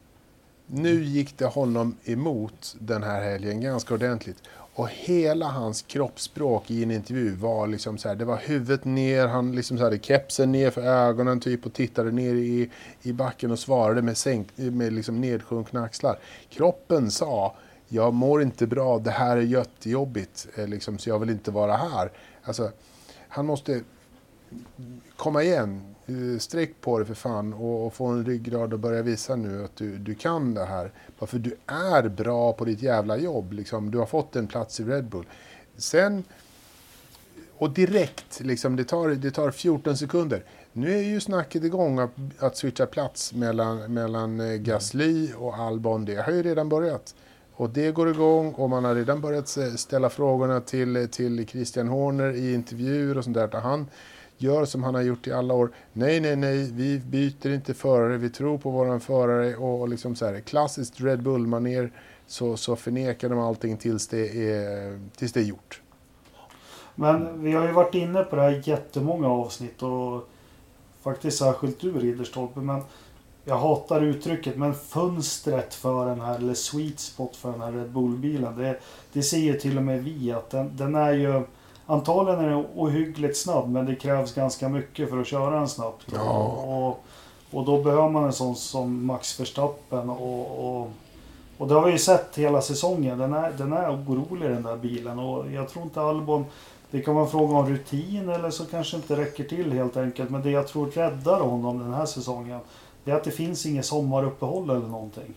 [0.67, 4.37] nu gick det honom emot den här helgen ganska ordentligt.
[4.75, 9.27] Och hela hans kroppsspråk i en intervju var liksom så här, det var huvudet ner,
[9.27, 12.69] han liksom så hade kepsen ner för ögonen typ och tittade ner i,
[13.01, 16.19] i backen och svarade med, sänk, med liksom nedsjunkna axlar.
[16.49, 17.55] Kroppen sa,
[17.87, 21.75] jag mår inte bra, det här är jättejobbigt, eh, liksom, så jag vill inte vara
[21.75, 22.11] här.
[22.43, 22.71] Alltså,
[23.27, 23.81] han måste
[25.15, 25.92] komma igen,
[26.39, 29.75] sträck på dig för fan och, och få en ryggrad och börja visa nu att
[29.75, 30.91] du, du kan det här.
[31.19, 33.53] Bara för du är bra på ditt jävla jobb.
[33.53, 33.91] Liksom.
[33.91, 35.25] Du har fått en plats i Red Bull.
[35.77, 36.23] Sen,
[37.57, 40.43] och direkt, liksom, det, tar, det tar 14 sekunder.
[40.71, 46.05] Nu är ju snacket igång att, att switcha plats mellan, mellan eh, Gasly och Albon.
[46.05, 47.15] Det har ju redan börjat.
[47.55, 52.33] Och det går igång och man har redan börjat ställa frågorna till, till Christian Horner
[52.33, 53.59] i intervjuer och sånt där.
[53.59, 53.87] Han
[54.37, 55.71] gör som han har gjort i alla år.
[55.93, 60.25] Nej, nej, nej, vi byter inte förare, vi tror på våran förare och liksom så
[60.25, 61.91] här, klassiskt Red Bull-manér
[62.27, 65.81] så, så förnekar de allting tills det, är, tills det är gjort.
[66.95, 70.29] Men vi har ju varit inne på det här jättemånga avsnitt och
[71.01, 72.59] faktiskt särskilt du Ridderstolpe.
[72.59, 72.81] Men
[73.45, 77.91] jag hatar uttrycket men fönstret för den här, eller sweet spot för den här Red
[77.91, 78.57] Bull-bilen.
[78.57, 78.79] Det,
[79.13, 81.41] det säger till och med vi att den, den är ju
[81.85, 86.05] Antagligen är den ohyggligt snabb men det krävs ganska mycket för att köra den snabbt.
[86.13, 86.37] Ja.
[86.47, 87.03] Och,
[87.51, 90.91] och då behöver man en sån som Max Verstappen och, och,
[91.57, 93.17] och det har vi ju sett hela säsongen.
[93.17, 96.45] Den är, den är orolig den där bilen och jag tror inte Albon
[96.91, 100.29] det kan vara en fråga om rutin eller så kanske inte räcker till helt enkelt.
[100.29, 102.59] Men det jag tror räddar honom den här säsongen
[103.03, 105.33] det är att det finns inget sommaruppehåll eller någonting.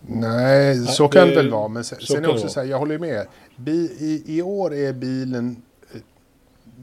[0.00, 1.68] Nej, så Nej, kan det väl vara.
[1.68, 3.26] Men sen, sen är också så här, jag håller med.
[3.56, 5.62] Bi, i, I år är bilen
[5.94, 6.00] eh,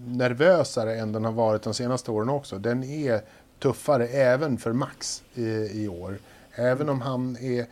[0.08, 2.58] nervösare än den har varit de senaste åren också.
[2.58, 3.22] Den är
[3.60, 6.18] tuffare även för Max i, i år.
[6.56, 7.66] Även om han är,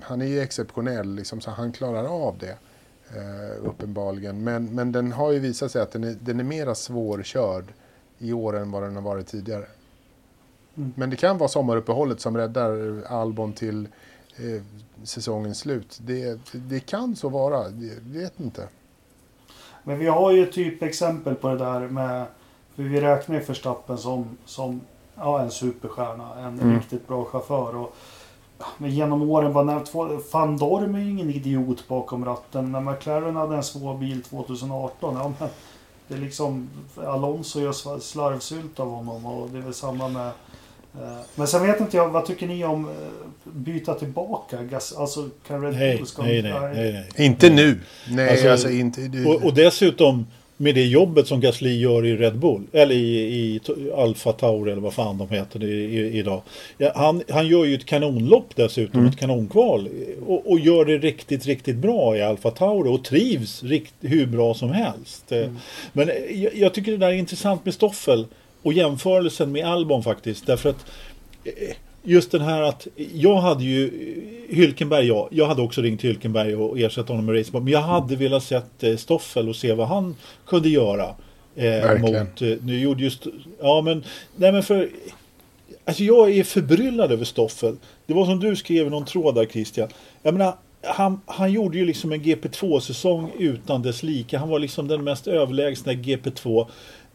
[0.00, 2.56] han är ju exceptionell, liksom, så han klarar av det.
[3.16, 4.44] Uh, uppenbarligen.
[4.44, 7.64] Men, men den har ju visat sig att den är, den är mera svårkörd
[8.18, 9.66] i år än vad den har varit tidigare.
[10.76, 10.92] Mm.
[10.96, 13.88] Men det kan vara sommaruppehållet som räddar Albon till
[14.38, 14.62] eh,
[15.02, 15.98] säsongens slut.
[16.02, 18.68] Det, det kan så vara, jag vet inte.
[19.84, 22.26] Men vi har ju typexempel på det där med,
[22.74, 24.80] för vi räknar ju Verstappen som, som
[25.14, 26.76] ja, en superstjärna, en mm.
[26.76, 27.76] riktigt bra chaufför.
[27.76, 27.96] Och,
[28.78, 32.72] men genom åren var när Van Dorm är ju ingen idiot bakom ratten.
[32.72, 35.48] När McLaren hade en svår bil 2018, ja men
[36.08, 40.30] det är liksom Alonso gör slarvsylt av honom och det är väl samma med
[41.34, 42.94] men sen vet inte jag, vad tycker ni om eh,
[43.44, 44.62] byta tillbaka?
[44.62, 46.22] Gas, alltså kan Red nej, Bull ska...
[46.22, 47.26] Nej, nej, nej, nej.
[47.26, 47.80] Inte nu.
[48.08, 49.00] Nej, alltså, alltså inte...
[49.26, 50.26] Och, och, dessutom
[50.60, 52.66] med det jobbet som Gasly gör i Red Bull.
[52.72, 53.60] Eller i, i
[53.96, 56.42] Alfa Tauri eller vad fan de heter i, i, idag.
[56.78, 59.10] Ja, han, han gör ju ett kanonlopp dessutom, mm.
[59.10, 59.88] ett kanonkval.
[60.26, 64.54] Och, och, gör det riktigt, riktigt bra i Alfa Tauri och trivs rikt, hur bra
[64.54, 65.32] som helst.
[65.32, 65.56] Mm.
[65.92, 68.26] Men jag, jag tycker det där är intressant med Stoffel
[68.62, 70.46] och jämförelsen med Albon faktiskt.
[70.46, 70.86] Därför att
[71.44, 71.52] eh,
[72.02, 76.56] just den här att jag hade ju eh, Hylkenberg, ja, jag hade också ringt Hylkenberg
[76.56, 77.62] och ersatt honom med racingboll.
[77.62, 80.16] Men jag hade velat sett eh, Stoffel och se vad han
[80.46, 81.14] kunde göra.
[81.56, 83.26] Eh, mot, nu gjorde just,
[83.60, 84.04] ja men,
[84.36, 84.88] nej men för
[85.88, 87.76] Alltså jag är förbryllad över Stoffel.
[88.06, 89.88] Det var som du skrev i någon tråd där Christian.
[90.22, 94.38] Jag menar, han, han gjorde ju liksom en GP2-säsong utan dess like.
[94.38, 96.66] Han var liksom den mest överlägsna GP2.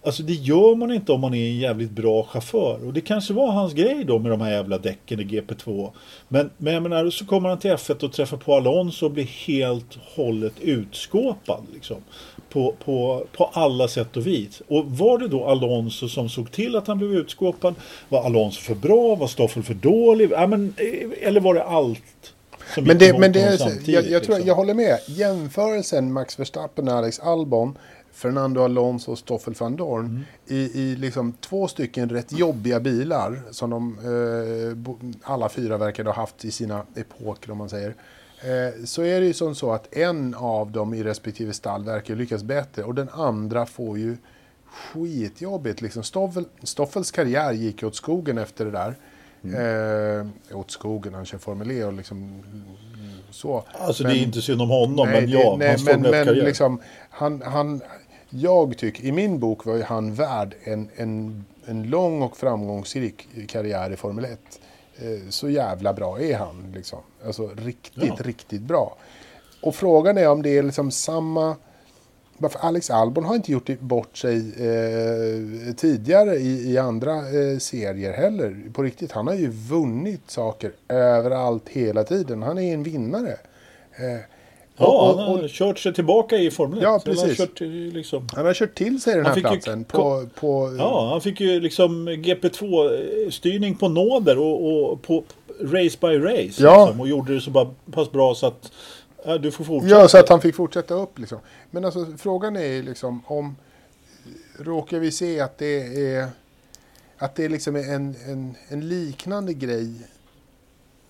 [0.05, 2.85] Alltså det gör man inte om man är en jävligt bra chaufför.
[2.87, 5.91] Och det kanske var hans grej då med de här jävla däcken i GP2.
[6.27, 9.47] Men, men jag menar, så kommer han till F1 och träffar på Alonso och blir
[9.47, 11.63] helt hållet utskåpad.
[11.73, 11.97] Liksom,
[12.49, 14.61] på, på, på alla sätt och vis.
[14.67, 17.75] Och var det då Alonso som såg till att han blev utskåpad?
[18.09, 19.15] Var Alonso för bra?
[19.15, 20.31] Var Stoffel för dålig?
[20.31, 22.33] Ja, men, eh, eller var det allt?
[22.81, 23.39] men det, men det
[23.85, 24.47] jag, jag, tror, liksom?
[24.47, 24.99] jag håller med.
[25.07, 27.77] Jämförelsen Max Verstappen och Alex Albon
[28.13, 30.23] Fernando Alonso och Stoffel van Dorn mm.
[30.47, 36.15] i, i liksom två stycken rätt jobbiga bilar som de eh, alla fyra verkade ha
[36.15, 37.95] haft i sina epoker om man säger.
[38.41, 42.15] Eh, så är det ju som så att en av dem i respektive stall verkar
[42.15, 44.17] lyckas bättre och den andra får ju
[44.65, 45.81] skitjobbigt.
[45.81, 48.95] Liksom Stoffel, Stoffels karriär gick åt skogen efter det där.
[49.43, 50.29] Mm.
[50.51, 52.43] Eh, åt skogen, han kör Formel E och liksom
[53.31, 53.63] så.
[53.71, 56.27] Alltså men, det är inte synd om honom, nej, men ja, nej, hans men, men
[56.27, 57.81] liksom, han, han,
[58.35, 63.27] jag tycker, i min bok var ju han värd en, en, en lång och framgångsrik
[63.47, 64.39] karriär i Formel 1.
[64.95, 66.71] Eh, så jävla bra är han.
[66.75, 66.99] Liksom.
[67.25, 68.15] Alltså riktigt, ja.
[68.19, 68.97] riktigt bra.
[69.61, 71.55] Och frågan är om det är liksom samma...
[72.37, 78.13] Varför Alex Albon har inte gjort bort sig eh, tidigare i, i andra eh, serier
[78.13, 78.71] heller.
[78.73, 82.43] På riktigt, han har ju vunnit saker överallt hela tiden.
[82.43, 83.37] Han är en vinnare.
[83.95, 84.32] Eh,
[84.83, 86.83] Ja, Och- han har och- kört sig tillbaka i Formel 1.
[86.83, 87.37] Ja, Eller Han har precis.
[87.37, 87.59] kört,
[87.95, 90.27] liksom, Han har kört till sig den Han här ju platsen ko- på...
[90.39, 95.23] på ja, han fick ju liksom GP2-styrning på nåder och, och på
[95.61, 96.63] race by race.
[96.63, 96.85] Ja.
[96.85, 98.71] Liksom, och gjorde det så bara, pass bra så att
[99.25, 99.95] ja, du får fortsätta.
[99.99, 101.37] Ja, så att han fick fortsätta upp liksom.
[101.71, 103.55] Men alltså frågan är ju liksom om
[104.59, 106.27] råkar vi se att det är
[107.17, 109.91] att det är liksom en, en, en liknande grej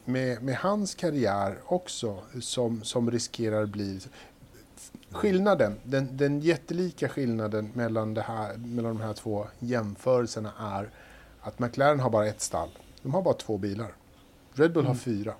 [0.06, 4.00] med, med hans karriär också som, som riskerar bli
[5.12, 10.90] skillnaden, den, den jättelika skillnaden mellan, det här, mellan de här två jämförelserna är
[11.42, 12.70] att McLaren har bara ett stall.
[13.02, 13.94] De har bara två bilar.
[14.54, 15.34] Red Bull har fyra.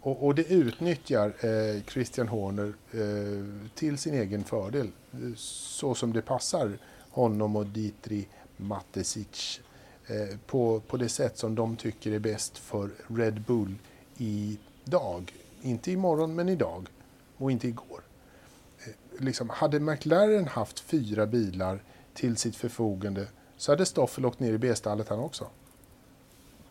[0.00, 4.90] Och, och det utnyttjar eh, Christian Horner eh, till sin egen fördel.
[5.12, 6.78] eh, Så som det passar
[7.10, 9.60] honom och Dietrich Matesic.
[10.06, 13.74] Eh, på, på det sätt som de tycker är bäst för Red Bull
[14.16, 15.32] idag.
[15.62, 16.86] Inte imorgon, men idag.
[17.36, 18.00] Och inte igår.
[18.78, 21.82] Eh, liksom, hade McLaren haft fyra bilar
[22.14, 25.46] till sitt förfogande så hade Stoffel åkt ner i B-stallet han också.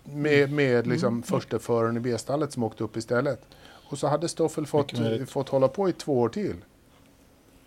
[0.03, 3.41] Med, med liksom första föraren i B-stallet som åkte upp istället.
[3.89, 4.91] Och så hade Stoffel fått,
[5.27, 6.55] fått hålla på i två år till.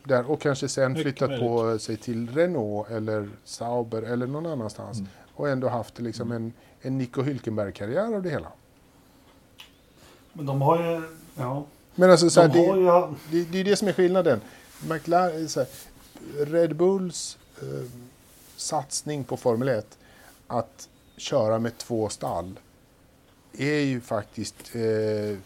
[0.04, 4.98] Där, och kanske sen Mycket flyttat på sig till Renault eller Sauber eller någon annanstans.
[4.98, 5.10] Mm.
[5.34, 8.52] Och ändå haft liksom en, en Nico Hülkenberg-karriär av det hela.
[10.32, 11.02] Men de har ju...
[11.34, 11.64] Ja.
[11.94, 13.14] Men alltså så här, De det, ju...
[13.30, 14.40] det, det är det som är skillnaden.
[14.90, 15.68] McLaren, så här,
[16.38, 17.90] Red Bulls eh,
[18.56, 19.98] satsning på Formel 1,
[20.46, 22.60] att köra med två stall,
[23.52, 25.38] är ju faktiskt eh,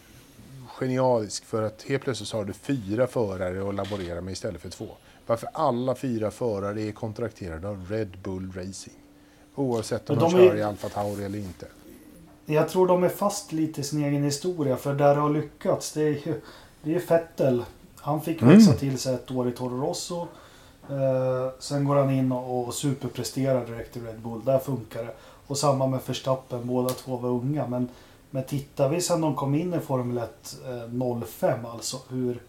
[0.67, 4.89] genialisk för att helt plötsligt har du fyra förare att laborera med istället för två.
[5.27, 8.97] Varför alla fyra förare är kontrakterade av Red Bull Racing.
[9.59, 11.67] Oavsett om de, de är- kör i Alfa Tauri eller inte.
[12.47, 14.77] Jag tror de är fast lite i sin egen historia.
[14.77, 16.41] För där det har lyckats, det är ju
[16.83, 17.65] det är Fettel.
[17.97, 18.55] Han fick Mm.
[18.57, 20.27] växa till sig ett år i Toro Rosso.
[20.91, 24.45] Eh, sen går han in och, och superpresterar direkt i Red Bull.
[24.45, 25.15] Där funkar det.
[25.47, 26.67] Och samma med Verstappen.
[26.67, 27.67] Båda två var unga.
[27.67, 27.89] Men,
[28.31, 31.97] men tittar vi sen de kom in i Formel 1 eh, 05 alltså.
[32.09, 32.43] Hur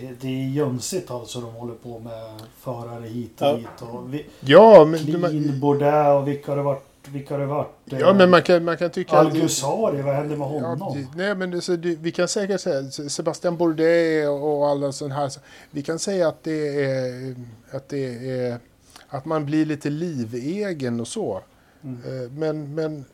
[0.00, 3.54] det, det är jönsigt alltså de håller på med förare hit och Ja.
[3.56, 3.66] dit.
[3.92, 6.82] Och vi, Ja, men, Clean, Bourdais och vilka har det varit?
[7.08, 7.68] Vilka har det varit?
[7.84, 9.16] ja, men man kan, man kan tycka...
[9.16, 10.94] Algusari, vad hände med Ja, honom?
[10.94, 15.14] det- nej, men det, så, det, vi kan säkert säga Sebastian Bourdais och, alla sådana
[15.14, 15.30] här.
[15.70, 17.34] Vi kan säga att det är
[17.70, 18.58] att det är
[19.08, 21.40] att man blir lite livegen och så.
[21.84, 22.00] Mm.
[22.24, 23.04] Eh, Men, men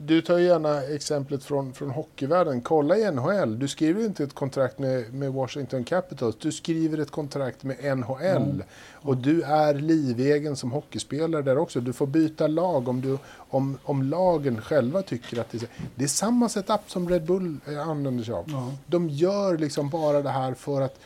[0.00, 2.60] du tar gärna exemplet från, från hockeyvärlden.
[2.60, 3.58] Kolla i NHL.
[3.58, 6.36] Du skriver inte ett kontrakt med, med Washington Capitals.
[6.40, 8.20] Du skriver ett kontrakt med NHL.
[8.22, 8.62] Mm.
[8.92, 11.80] Och du är livegen som hockeyspelare där också.
[11.80, 15.68] Du får byta lag om, du, om, om lagen själva tycker att det är...
[15.94, 18.44] Det är samma setup som Red Bull eh, använder sig av.
[18.48, 18.72] Ja.
[18.86, 21.00] De gör liksom bara det här för att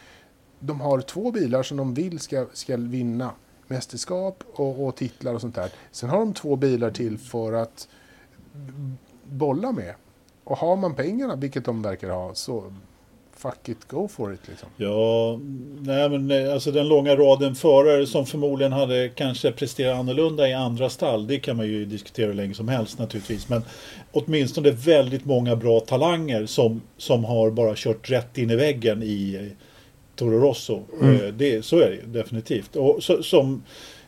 [0.58, 3.30] de har två bilar som de vill ska, ska vinna
[3.66, 5.70] mästerskap och, och titlar och sånt där.
[5.90, 7.88] Sen har de två bilar till för att
[9.24, 9.94] bolla med.
[10.44, 12.72] Och har man pengarna, vilket de verkar ha, så
[13.36, 14.68] fuck it, go for it liksom.
[14.76, 15.38] Ja,
[15.80, 20.90] nej men alltså den långa raden förare som förmodligen hade kanske presterat annorlunda i andra
[20.90, 21.26] stall.
[21.26, 23.48] Det kan man ju diskutera hur länge som helst naturligtvis.
[23.48, 23.62] Men
[24.12, 29.34] åtminstone väldigt många bra talanger som, som har bara kört rätt in i väggen i
[29.34, 29.56] eh,
[30.16, 30.82] Toro Rosso.
[31.00, 31.14] Mm.
[31.14, 32.76] Eh, Det, så är det definitivt.
[32.76, 33.62] Och så, som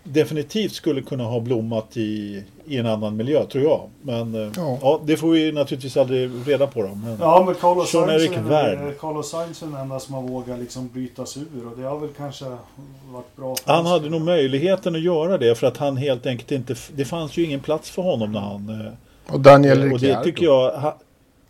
[0.04, 3.80] definitivt skulle kunna ha blommat i, i en annan miljö tror jag.
[4.02, 4.78] Men eh, Ja.
[4.82, 5.00] ja.
[5.04, 6.82] det får vi naturligtvis aldrig reda på.
[6.82, 6.88] Då.
[6.94, 8.92] Men, Ja, men Carlos Sainz, är väl- Verne.
[9.00, 11.98] Carlos Sainz är den enda som har vågat liksom bryta sig ur och det har
[11.98, 12.44] väl kanske
[13.12, 13.56] varit bra.
[13.56, 16.74] för Han hade nog möjligheten att göra det för att han helt enkelt inte...
[16.96, 18.80] Det fanns ju ingen plats för honom när han...
[19.28, 20.24] eh, Och Daniel Och det Ricciardo.
[20.24, 20.70] tycker jag...
[20.72, 20.98] Ha,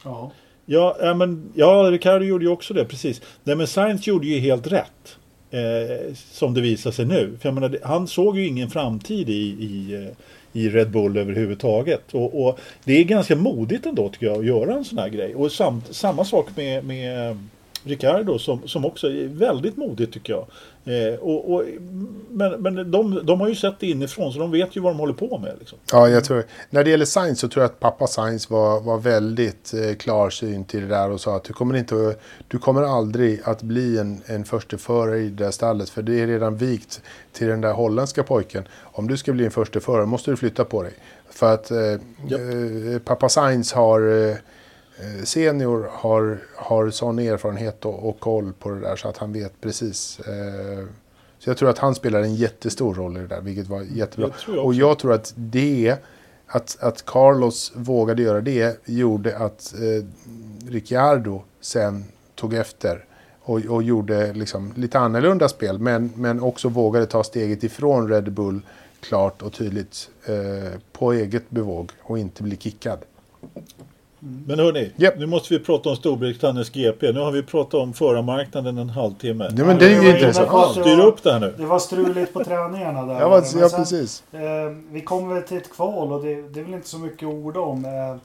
[0.05, 0.31] Ja.
[0.67, 3.21] ja, ja, men, ja, Ricardo gjorde ju också det, precis.
[3.45, 5.17] Nej, men Sainz gjorde ju helt rätt.
[5.55, 7.37] Eh, som det visar sig nu.
[7.41, 12.15] För jag menar, han såg ju ingen framtid i, i, eh, i Red Bull överhuvudtaget.
[12.15, 15.35] Och, och det är ganska modigt ändå tycker jag att göra en sån här grej.
[15.35, 17.39] Och samt, samma sak med, med
[17.85, 20.47] Ricardo som, som också är väldigt modigt tycker jag.
[20.87, 21.65] Eh, och, och,
[22.31, 24.99] men men de, de har ju sett det inifrån så de vet ju vad de
[24.99, 25.55] håller på med.
[25.59, 25.79] Liksom.
[25.93, 28.99] Ja, jag tror, när det gäller Sainz så tror jag att pappa Sainz var, var
[28.99, 32.17] väldigt eh, klarsynt i det där och sa att du kommer, inte,
[32.49, 36.27] du kommer aldrig att bli en, en försteförare i det där stallet för det är
[36.27, 38.69] redan vikt till den där holländska pojken.
[38.83, 40.93] Om du ska bli en försteförare måste du flytta på dig.
[41.31, 42.41] För att eh, Japp.
[42.41, 44.37] eh, pappa Sainz har eh,
[45.25, 49.61] senior har, har sån erfarenhet och, och koll på det där så att han vet
[49.61, 50.21] precis.
[50.21, 50.85] Eh,
[51.39, 54.29] så jag tror att han spelar en jättestor roll i det där, vilket var jättebra.
[54.29, 55.97] Det tror jag och jag tror att det,
[56.47, 60.07] att, att Carlos vågade göra det, gjorde att eh,
[60.71, 62.05] Ricciardo sen
[62.35, 63.05] tog efter
[63.41, 65.79] och, och gjorde liksom lite annorlunda spel.
[65.79, 68.61] Men, men också vågade ta steget ifrån Red Bull
[69.01, 72.99] klart och tydligt eh, på eget bevåg och inte bli kickad.
[74.47, 75.19] Men hörni, Japp.
[75.19, 77.13] nu måste vi prata om Storbritanniens GP.
[77.13, 79.51] Nu har vi pratat om förarmarknaden en halvtimme.
[79.57, 80.71] Ja, men det är ju intressant.
[80.71, 81.55] Styr upp det här nu.
[81.59, 83.21] Det var struligt på träningarna där.
[83.21, 84.23] Ja, var ja sen, precis.
[84.33, 84.41] Eh,
[84.91, 87.61] vi kommer väl till ett kval och det, det är väl inte så mycket orda
[87.61, 87.85] om.
[87.85, 88.17] Eh,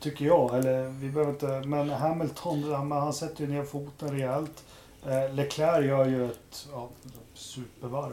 [0.00, 0.58] tycker jag.
[0.58, 1.62] Eller vi behöver inte.
[1.68, 4.64] Men Hamilton, han, han sätter ju ner foten rejält.
[5.06, 6.88] Eh, Leclerc gör ju ett ja,
[7.34, 8.12] supervarv.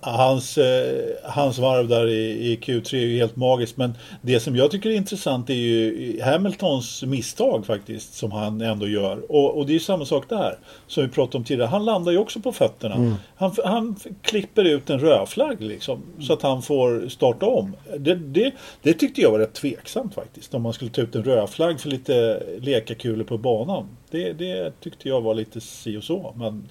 [0.00, 3.76] Hans, eh, hans varv där i, i Q3 är ju helt magiskt.
[3.76, 8.14] Men det som jag tycker är intressant är ju Hamiltons misstag faktiskt.
[8.14, 9.32] Som han ändå gör.
[9.32, 10.58] Och, och det är samma sak där.
[10.86, 11.68] Som vi pratade om tidigare.
[11.68, 13.16] Han landar ju också på fötterna.
[13.36, 16.02] Han, han klipper ut en rödflagg liksom.
[16.20, 17.76] Så att han får starta om.
[17.98, 20.54] Det, det, det tyckte jag var rätt tveksamt faktiskt.
[20.54, 23.88] Om man skulle ta ut en rödflagg för lite lekakulor på banan.
[24.10, 26.34] Det, det tyckte jag var lite si och så.
[26.36, 26.68] Men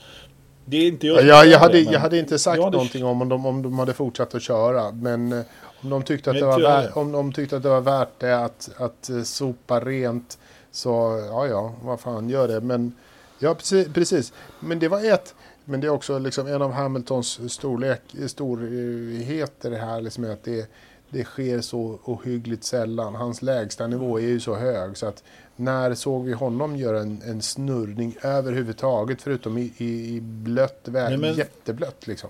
[0.65, 2.71] det är inte jag som jag, jag, hade, det, men jag hade inte sagt hade-
[2.71, 4.91] någonting om, om, de, om de hade fortsatt att köra.
[4.91, 5.41] Men eh,
[5.83, 8.43] om de tyckte att, det var, värt, om de tyckte att det var värt det
[8.43, 10.37] att, att eh, sopa rent
[10.71, 12.61] så ja, ja, vad fan, gör det.
[12.61, 12.93] Men
[13.39, 13.93] ja, precis.
[13.93, 14.33] precis.
[14.59, 15.35] Men det var ett.
[15.65, 20.01] Men det är också liksom en av Hamiltons storlek, storheter här.
[20.01, 20.69] Liksom är att det,
[21.17, 23.15] det sker så ohyggligt sällan.
[23.15, 25.23] Hans lägsta nivå är ju så hög så att
[25.55, 31.17] när såg vi honom göra en, en snurrning överhuvudtaget förutom i, i, i blött väder,
[31.17, 32.29] men- jätteblött liksom.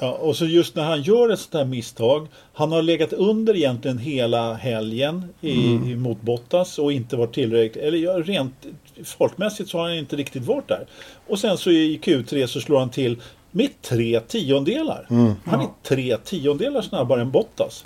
[0.00, 2.28] Ja, och så just när han gör ett sånt här misstag.
[2.52, 6.02] Han har legat under egentligen hela helgen i, Mm.
[6.02, 8.54] mot Bottas och inte varit tillräckligt, eller ja, rent
[9.04, 10.86] folkmässigt så har han inte riktigt varit där.
[11.26, 13.20] Och sen så i Q3 så slår han till
[13.56, 15.06] med tre tiondelar.
[15.10, 15.32] Mm.
[15.44, 17.84] Han är tre tiondelar snabbare än Bottas.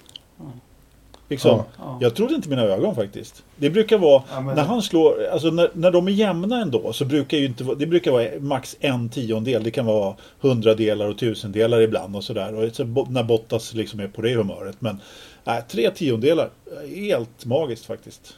[1.30, 1.64] Liksom, Ja.
[1.78, 1.98] Ja.
[2.00, 3.44] Jag trodde inte mina ögon faktiskt.
[3.56, 6.92] Det brukar vara, Ja, men- när han slår, alltså när, när de är jämna ändå
[6.92, 9.62] så brukar ju inte vara- det brukar vara max en tiondel.
[9.62, 12.54] Det kan vara hundradelar och tusendelar ibland och sådär.
[12.54, 14.76] Och så, när Bottas liksom är på det humöret.
[14.80, 15.00] Men
[15.44, 16.50] nej, tre tiondelar,
[16.94, 18.34] helt magiskt faktiskt.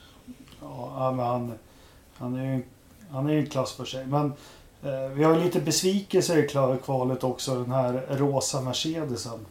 [0.61, 1.53] Ja, men han,
[2.17, 2.63] han är ju
[3.11, 4.07] han är ju en klass för sig.
[4.07, 4.33] Men
[5.15, 6.49] vi har lite besvikelser i
[6.85, 7.55] kvalet också.
[7.55, 9.47] Den här rosa Mercedesen.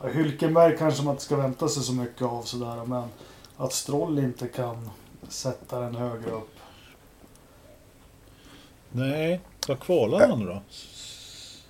[0.00, 2.84] Ja, Hülkenberg kanske man inte ska vänta sig så mycket av sådär.
[2.84, 3.08] Men
[3.56, 4.90] att Stroll inte kan
[5.28, 6.50] sätta den högre upp.
[8.90, 10.62] Nej, vad kvalade han då?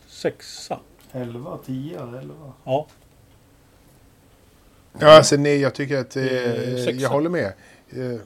[0.07, 0.81] Sexa?
[1.13, 2.35] 11, 10, 11.
[2.65, 2.87] Ja.
[4.99, 7.53] Ja, alltså nej, jag tycker att eh, Eh, jag håller med.
[7.91, 8.21] Eh,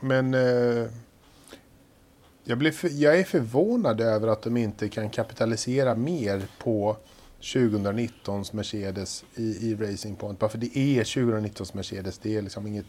[0.00, 0.86] men eh,
[2.50, 6.96] jag, blir för, jag är förvånad över att de inte kan kapitalisera mer på
[7.40, 10.38] 2019s Mercedes i, i Racing Point.
[10.38, 12.18] Bara för det är 2019s Mercedes.
[12.18, 12.86] Det är liksom inget...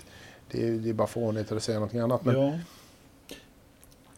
[0.51, 2.25] Det är, det är bara fånigt att säga någonting annat.
[2.25, 2.59] Men ja.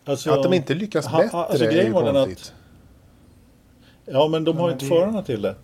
[0.06, 2.54] Alltså, att de inte lyckas ha- bättre alltså, är grejen ju var den att- konstigt.
[4.06, 5.56] Ja, men de Ja, har men inte det- förarna till det.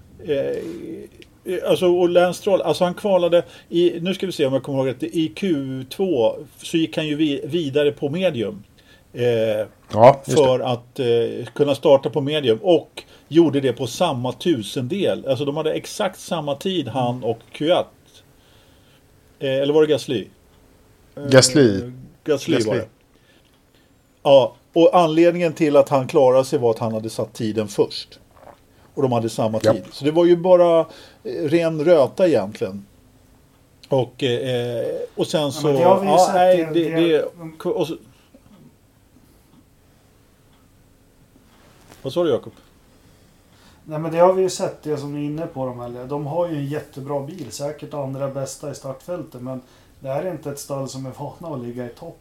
[1.46, 4.64] Eh, alltså, och Lance Stroll, alltså han kvalade i, nu ska vi se om jag
[4.64, 8.64] kommer ihåg rätt, i Q2 så gick han ju vi, vidare på medium.
[9.14, 10.44] Eh, Ja, just det.
[10.44, 15.28] för att eh, kunna starta på medium och gjorde det på samma tusendel.
[15.28, 17.88] Alltså de hade exakt samma tid han och Kvyat.
[19.40, 20.28] Eh, eller var det Gasly?
[21.16, 21.82] Eh, Gasly.
[22.24, 22.70] Gasly, Gasly.
[22.70, 22.86] var det.
[24.24, 28.20] Ja, och anledningen till att han klarade sig var att han hade satt tiden först.
[28.94, 29.74] Och de hade samma Ja.
[29.74, 29.84] tid.
[29.92, 30.86] Så det var ju bara eh,
[31.44, 32.86] ren röta egentligen.
[33.90, 35.68] Och, eh, och sen så...
[35.68, 37.08] men det har vi ju ja, sett, nej, det- det, det-
[37.64, 37.96] det, och så,
[42.10, 42.54] vad sa du Jakob?
[43.84, 45.66] Nej men det har vi ju sett, det som ni är inne på.
[45.66, 46.06] De, här.
[46.06, 49.42] de har ju en jättebra bil, säkert andra bästa i startfältet.
[49.42, 49.62] Men
[50.00, 52.20] det här är inte ett stall som är vana att ligga i topp.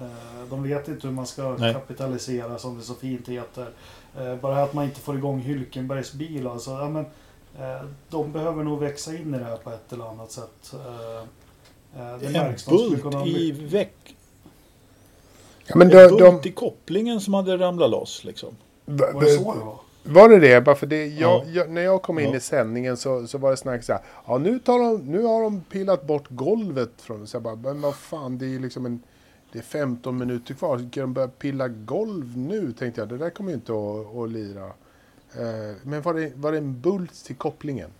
[0.00, 1.72] Eh, De vet inte hur man ska Nej.
[1.74, 3.66] kapitalisera som det så fint heter.
[4.18, 6.46] Eh, Bara att man inte får igång Hylkenbergs bil.
[6.46, 7.04] Alltså, ja, men,
[7.58, 10.74] eh, de behöver nog växa in i det här på ett eller annat sätt.
[12.20, 14.16] Det En skulle kunna bult i veck...
[15.66, 18.56] Ja, men en bult de, i kopplingen som hade ramlat loss liksom.
[18.84, 19.80] Var det så det var?
[20.06, 20.60] Var det det?
[20.60, 21.44] Bara för det jag, Ja.
[21.52, 22.36] jag, när jag kom in Ja.
[22.36, 24.02] i sändningen så, så var det snack så här.
[24.26, 27.26] Ja, nu, tar de, nu har de pillat bort golvet från...
[27.26, 29.02] Så jag bara, men vad fan, det är liksom en...
[29.52, 30.78] Det är 15 minuter kvar.
[30.90, 32.72] Ska de börja pilla golv nu?
[32.72, 33.08] Tänkte jag.
[33.08, 34.64] Det där kommer ju inte att, att lira.
[35.34, 37.90] Eh, men var det, var det en bult till kopplingen?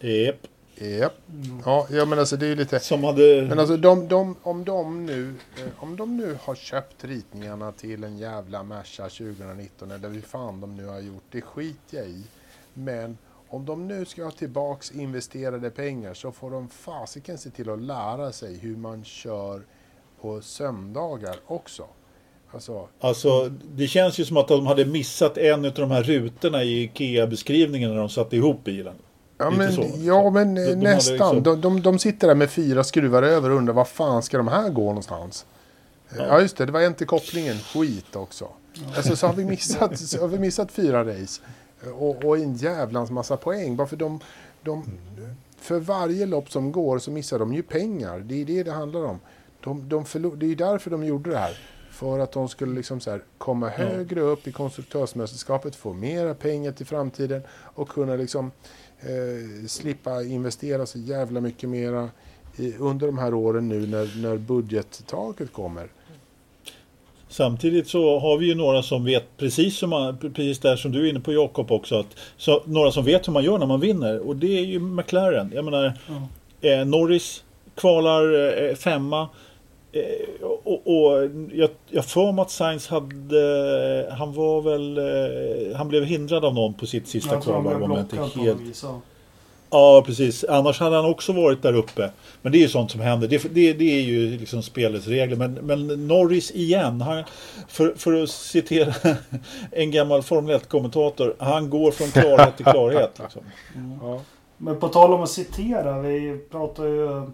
[0.00, 0.10] Japp.
[0.26, 0.36] Japp.
[0.80, 1.62] Mm.
[1.64, 2.80] Ja, ja, men alltså det är ju lite...
[2.80, 3.46] Som hade...
[3.48, 8.04] Men alltså de, de, om, de nu, eh, om de nu har köpt ritningarna till
[8.04, 12.22] en jävla Merca 2019 eller hur fan de nu har gjort, det skiter jag i.
[12.74, 13.18] Men
[13.48, 17.82] om de nu ska ha tillbaks investerade pengar så får de fasiken se till att
[17.82, 19.62] lära sig hur man kör
[20.20, 21.86] på söndagar också.
[22.50, 26.64] Alltså, Alltså, det känns ju som att de hade missat en av de här rutorna
[26.64, 28.94] i IKEA-beskrivningen när de satte ihop bilen.
[29.44, 29.90] Ja, men, så.
[29.98, 31.12] ja, men De- eh, de hade nästan.
[31.36, 34.36] liksom- De, de, de sitter där med fyra skruvar över och undrar var fan ska
[34.36, 35.46] de här gå någonstans?
[36.16, 37.56] Ja, ja just det, det var till kopplingen.
[37.58, 38.48] Skit också.
[38.96, 41.40] Alltså, så har vi missat, så har vi missat fyra race.
[41.98, 43.76] Och, och en jävlans massa poäng.
[43.76, 44.20] Bara för de,
[44.62, 44.84] de,
[45.60, 48.18] för varje lopp som går så missar de ju pengar.
[48.18, 49.20] Det är det det handlar om.
[49.64, 51.58] De, de förlor, det är därför de gjorde det här.
[51.90, 56.72] För att de skulle liksom så här komma högre upp i konstruktörsmästerskapet, få mera pengar
[56.72, 58.50] till framtiden och kunna liksom
[59.02, 62.10] eh, slippa investera så jävla mycket mera
[62.56, 65.88] i, under de här åren nu när, när budgettaket kommer.
[67.28, 71.06] Samtidigt så har vi ju några som vet precis som man, precis där som du
[71.06, 72.00] är inne på Jakob också.
[72.00, 74.78] Att, så, några som vet hur man gör när man vinner och det är ju
[74.78, 75.52] McLaren.
[75.54, 75.98] Jag menar
[76.60, 77.44] eh, Norris
[77.74, 79.28] kvalar eh, femma.
[79.92, 85.88] Eh, och, och jag, jag får mig att Sainz hade, han var väl, eh, han
[85.88, 88.84] blev hindrad av någon på sitt sista kvalvarv om jag inte helt
[89.72, 90.02] ja.
[90.06, 90.44] Precis.
[90.44, 92.10] Annars hade han också varit där uppe.
[92.42, 93.28] Men det är ju sånt som händer.
[93.28, 95.36] Det, det, det är ju liksom spelets regler.
[95.36, 97.00] Men, men Norris igen.
[97.00, 97.24] Han,
[97.68, 98.94] för, för att citera
[99.70, 101.34] en gammal Formel 1-kommentator.
[101.38, 103.18] Han går från klarhet till klarhet.
[103.22, 103.42] Liksom.
[104.02, 104.20] Ja.
[104.56, 106.00] Men på tal om att citera.
[106.00, 107.30] Vi pratar ju...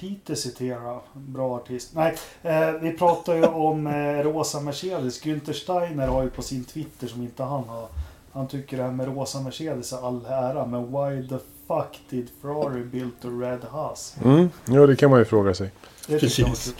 [0.00, 1.90] Peter citera, bra artist.
[1.94, 3.92] Nej, eh, vi pratar ju om eh,
[4.22, 5.22] rosa Mercedes.
[5.24, 7.86] Günther Steiner har ju på sin Twitter som inte han har.
[8.32, 10.66] Han tycker det här med rosa Mercedes är all ära.
[10.66, 11.38] Men why the
[11.68, 14.16] fuck did Ferrari build a red Haas?
[14.24, 15.70] Mm, ja, det kan man ju fråga sig.
[16.06, 16.74] Det Precis.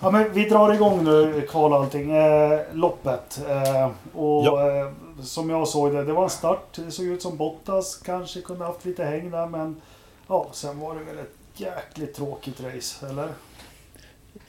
[0.00, 2.10] Ja, men vi drar igång nu, Karl allting.
[2.10, 3.40] Eh, loppet.
[3.48, 3.90] Eh,
[4.20, 4.70] och Ja.
[4.80, 4.92] eh,
[5.22, 6.66] som jag såg det, det var en start.
[6.84, 9.80] Det såg ut som Bottas kanske kunde haft lite häng där, men
[10.28, 13.28] ja, sen var det väl ett jäkligt tråkigt race, eller?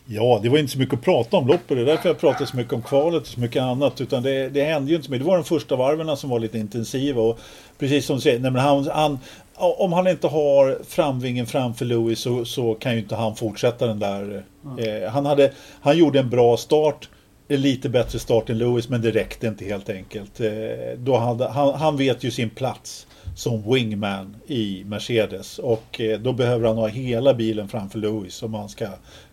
[0.06, 1.78] Ja, det var inte så mycket att prata om loppet.
[1.78, 4.01] Det är därför jag pratar så mycket om kvalet och så mycket annat.
[4.01, 5.26] Utan det, det hände ju inte så mycket.
[5.26, 7.22] Det var de första varven som var lite intensiva.
[7.22, 7.39] Och
[7.80, 9.20] precis som du säger, nej, men han, han,
[9.56, 13.99] om han inte har framvingen framför Lewis så, så kan ju inte han fortsätta den
[13.99, 14.43] där.
[14.80, 15.51] Eh, han, hade,
[15.82, 17.10] han gjorde en bra start.
[17.47, 20.39] En lite bättre start än Lewis men det räckte inte helt enkelt.
[20.39, 20.51] Eh,
[20.97, 25.59] då hade, han, han vet ju sin plats som wingman i Mercedes.
[25.59, 28.88] Och eh, då behöver han ha hela bilen framför Lewis om han ska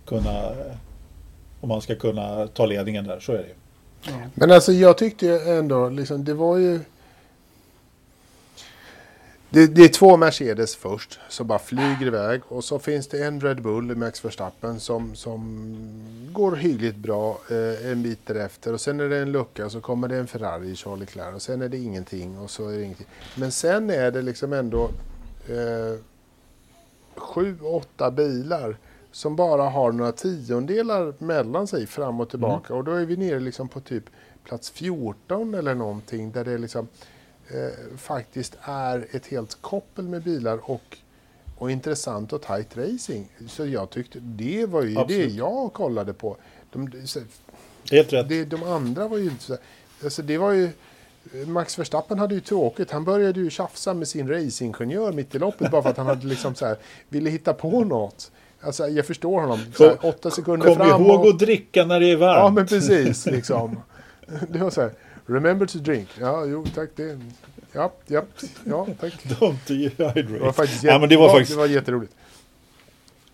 [0.04, 0.52] kunna
[1.60, 3.20] om han ska kunna ta ledningen där.
[3.20, 3.54] Så är det ju.
[4.34, 6.80] Men alltså jag tyckte ändå, liksom, det var ju...
[9.52, 13.40] Det, det är två Mercedes först som bara flyger iväg och så finns det en
[13.40, 15.66] Red Bull, Max Verstappen, som, som
[16.32, 18.72] går hyggligt bra eh, en bit därefter.
[18.72, 21.62] Och sen är det en lucka så kommer det en Ferrari, Charlie Leclerc och sen
[21.62, 23.06] är det ingenting och så är det ingenting.
[23.36, 24.90] Men sen är det liksom ändå
[25.48, 26.00] eh,
[27.16, 28.76] sju, åtta bilar
[29.12, 32.74] som bara har några tiondelar mellan sig fram och tillbaka.
[32.74, 34.04] Och då är vi nere liksom på typ
[34.44, 36.88] plats 14 eller någonting där det liksom
[37.54, 40.96] eh, faktiskt är ett helt koppel med bilar och,
[41.58, 43.24] och intressant och tight racing.
[43.48, 45.28] Så jag tyckte det var ju Absolut.
[45.30, 46.36] det jag kollade på.
[46.72, 47.20] De, så,
[47.90, 48.28] Helt rätt.
[48.28, 49.56] det, de andra var ju inte så...
[50.04, 50.70] Alltså det var ju...
[51.46, 52.90] Max Verstappen hade ju tråkigt.
[52.90, 56.26] Han började ju tjafsa med sin racingingenjör mitt i loppet bara för att han hade
[56.26, 56.76] liksom så här,
[57.08, 58.30] ville hitta på något.
[58.60, 59.58] Alltså jag förstår honom.
[59.76, 61.02] Så här, åtta sekunder Kom fram.
[61.02, 62.38] ihåg och- att dricka när det är varmt.
[62.38, 63.80] Ja men precis liksom.
[64.48, 64.92] Det var så här.
[65.26, 66.08] Remember to drink.
[66.20, 67.18] Ja, jo tack det.
[67.72, 68.22] Ja, ja,
[68.64, 69.12] ja tack.
[69.24, 70.22] Don't dehydrate.
[70.22, 71.52] Det var faktiskt, ja, men det var ja, faktiskt...
[71.52, 72.12] det var jätteroligt.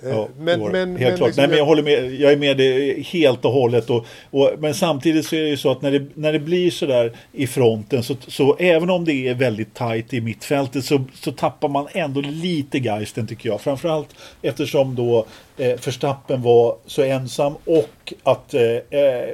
[0.03, 1.29] Eh, Ja, men, men, helt men, klart.
[1.29, 2.15] liksom Nej, men jag håller med.
[2.15, 3.91] Jag är med det helt och hållet.
[3.91, 6.71] Och, och, men samtidigt så är det ju så att när det, när det blir
[6.71, 11.05] så där i fronten så, så även om det är väldigt tajt i mittfältet så,
[11.15, 13.61] så tappar man ändå lite geisten tycker jag.
[13.61, 14.09] Framförallt
[14.43, 15.27] eftersom då
[15.57, 18.63] eh, Verstappen var så ensam och att eh,
[19.01, 19.29] eh,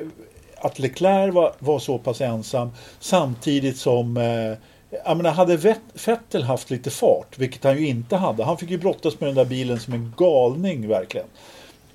[0.62, 4.52] att Leclerc var, var så pass ensam samtidigt som eh,
[5.04, 8.44] jag menar, hade Vett- Vettel haft lite fart, vilket han ju inte hade.
[8.44, 11.26] Han fick ju brottas med den där bilen som en galning verkligen.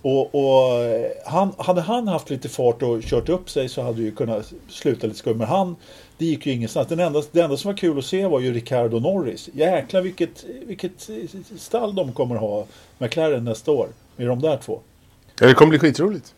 [0.01, 3.97] Och, och eh, han, hade han haft lite fart och kört upp sig så hade
[3.97, 5.37] det ju kunnat sluta lite skumt.
[5.37, 5.75] Men han,
[6.17, 6.87] det gick ju ingenstans.
[6.87, 9.49] Den enda, det enda som var kul att se var ju Ricardo Norris.
[9.53, 11.09] Jäklar vilket, vilket
[11.57, 12.65] stall de kommer ha,
[12.97, 13.87] McLaren nästa år.
[14.15, 14.79] Med de där två.
[15.39, 16.33] Ja, det kommer bli skitroligt.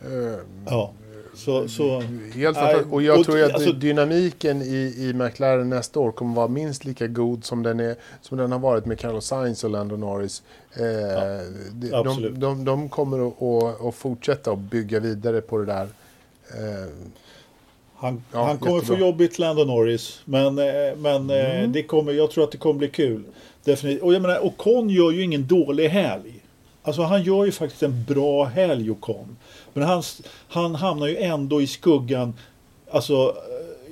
[0.00, 0.92] Eh, Ja,
[1.34, 1.68] så...
[1.68, 2.00] så
[2.34, 2.92] Helt fantastiskt.
[2.92, 6.84] Och jag och- tror att alltså- dynamiken i, i McLaren nästa år kommer vara minst
[6.84, 10.42] lika god som den, är, som den har varit med Carlos Sainz och Lando Norris.
[10.72, 10.80] Eh,
[11.72, 12.40] de, de, absolut.
[12.40, 15.88] de, de kommer att, att, att fortsätta att bygga vidare på det där.
[16.50, 16.90] Eh,
[17.96, 19.00] Han, Ja, han kommer få jättebra.
[19.06, 20.20] jobbigt Lando Norris.
[20.24, 20.64] Men, eh,
[20.96, 21.72] men eh, Mm.
[21.72, 23.24] det kommer, jag tror att det kommer bli kul.
[23.64, 24.02] Definitivt.
[24.02, 26.40] Och jag menar, Ocon gör ju ingen dålig helg.
[26.82, 29.36] Alltså han gör ju faktiskt en bra helg Ocon.
[29.74, 30.02] Men han,
[30.48, 32.34] han hamnar ju ändå i skuggan.
[32.90, 33.14] Alltså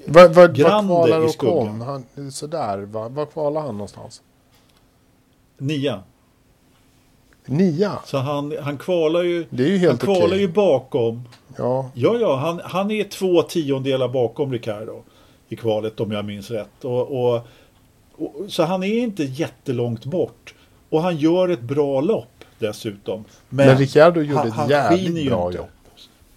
[0.06, 1.80] Vad vad- vad Grande kvalar i skuggan.
[1.80, 3.08] Han, sådär, va?
[3.08, 4.22] Var kvalar han någonstans?
[5.58, 6.02] nia.
[7.46, 7.98] Nia?
[8.06, 10.16] Så han, han kvalar ju, Det är ju han helt okej.
[10.16, 11.28] kvalar ju bakom.
[11.58, 15.02] Ja, Ja, ja, han, han är två tiondelar bakom Ricardo
[15.48, 16.84] i kvalet om jag minns rätt.
[16.84, 17.00] Och,
[17.34, 17.40] och,
[18.16, 20.54] och, så han är inte jättelångt bort.
[20.90, 22.31] Och han gör ett bra lopp
[22.66, 23.24] dessutom.
[23.48, 25.58] men, Ricciardo gjorde han- ett jävligt bra inte.
[25.58, 25.66] jobb.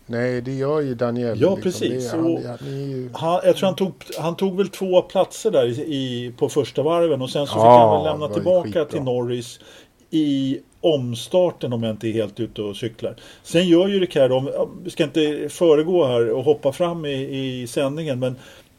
[0.08, 1.42] Nej, det gör ju Daniel.
[1.42, 1.62] Ja, liksom.
[1.62, 2.14] precis.
[2.14, 3.10] Är- han, han ju...
[3.14, 7.22] Han, jag tror han tog, han tog väl två platser där i, på första varven
[7.22, 8.86] och sen så fick Ja, han väl lämna tillbaka skitbra.
[8.86, 9.60] till Norris
[10.10, 13.16] i omstarten om jag inte är helt ute och cyklar.
[13.44, 17.68] Sen gör ju Ricciardo, om- vi ska inte föregå här och hoppa fram i, i
[17.68, 18.36] sändningen men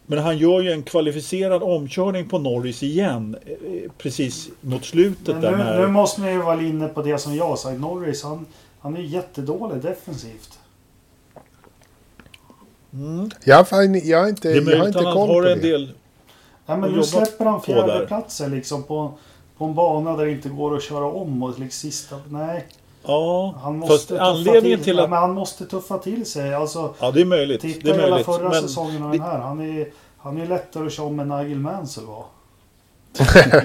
[0.07, 5.41] men han gör ju en kvalificerad omkörning på Norris igen eh, precis mot slutet Men
[5.41, 5.81] där nu, när...
[5.81, 7.71] nu måste ni ju vara inne på det som jag sa.
[7.71, 8.47] Norris, han,
[8.81, 10.59] han är ju jättedålig defensivt.
[12.93, 15.53] Mm, Jag, jag, har inte, jag har inte koll på har det.
[15.53, 15.93] en del...
[16.67, 17.87] Nej, men nu släpper han på där.
[17.87, 19.13] fjärdeplatser liksom på,
[19.59, 22.17] på en bana där det inte går att köra om och liksom sista...
[22.29, 22.67] Nej.
[23.07, 25.11] Ja, Han måste, anledningen till ja, att...
[25.11, 26.55] men han måste tuffa till sig.
[26.55, 27.61] Alltså, Ja, det är möjligt.
[27.61, 28.27] Det titta är hela möjligt.
[28.27, 29.39] förra Men säsongen och den här.
[29.39, 29.89] Han är,
[30.19, 32.25] han är lättare att köra om än Nigel Mansell var.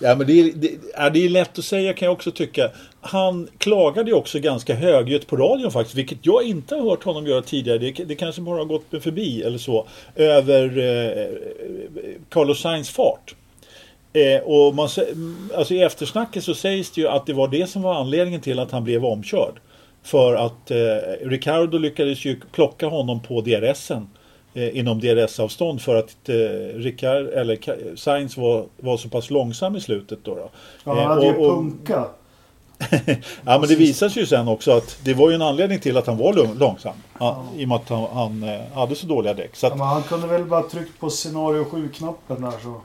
[0.00, 2.70] Ja, men det är, det, ja, det är lätt att säga kan jag också tycka.
[3.00, 7.26] Han klagade ju också ganska högljutt på radion faktiskt, vilket jag inte har hört honom
[7.26, 7.78] göra tidigare.
[7.78, 9.86] Det, det kanske bara har gått förbi eller så.
[10.14, 11.26] Över eh,
[12.28, 13.34] Carlos Sainz fart.
[14.16, 14.88] Eh, och man,
[15.56, 18.58] alltså I eftersnacket så sägs det ju att det var det som var anledningen till
[18.58, 19.54] att han blev omkörd.
[20.02, 20.76] För att eh,
[21.28, 24.08] Ricardo lyckades ju plocka honom på DRSen
[24.54, 26.34] eh, inom DRS-avstånd för att eh,
[26.78, 27.58] Ricard, eller
[27.96, 30.18] Sainz var, var så pass långsam i slutet.
[30.22, 30.50] Då, då.
[30.84, 32.04] Ja, han Eh, hade ju och- och- punka.
[33.44, 35.96] Ja men det visar sig ju sen också att det var ju en anledning till
[35.96, 36.94] att han var lång- långsam.
[37.20, 39.56] Ja, I och med att han, han eh, hade så dåliga däck.
[39.56, 42.80] Så Ja, att, men han kunde väl bara tryckt på scenario 7-knappen där så.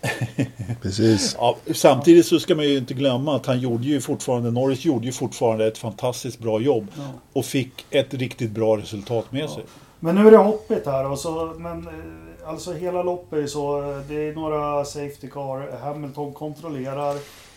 [0.82, 1.36] Precis.
[1.38, 5.06] ja, samtidigt så ska man ju inte glömma att han gjorde ju fortfarande, Norris gjorde
[5.06, 6.86] ju fortfarande ett fantastiskt bra jobb.
[6.96, 7.02] Ja.
[7.32, 9.64] Och fick ett riktigt bra resultat med sig.
[10.00, 13.82] Men nu är det hoppigt här och så, men eh, alltså hela loppet är så,
[13.82, 17.16] eh, det är några Safety Car, Hamilton kontrollerar,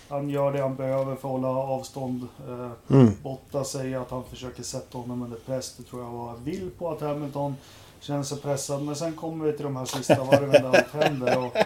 [0.10, 2.28] han gör det han behöver för att hålla avstånd.
[2.50, 3.12] Eh, Mm.
[3.24, 6.90] Botta säger att han försöker sätta honom under press, det tror jag var vill på
[6.90, 7.56] att Hamilton
[8.02, 8.82] känner sig pressad.
[8.82, 11.38] Men sen kommer vi till de här sista varven där allt händer.
[11.38, 11.58] Och,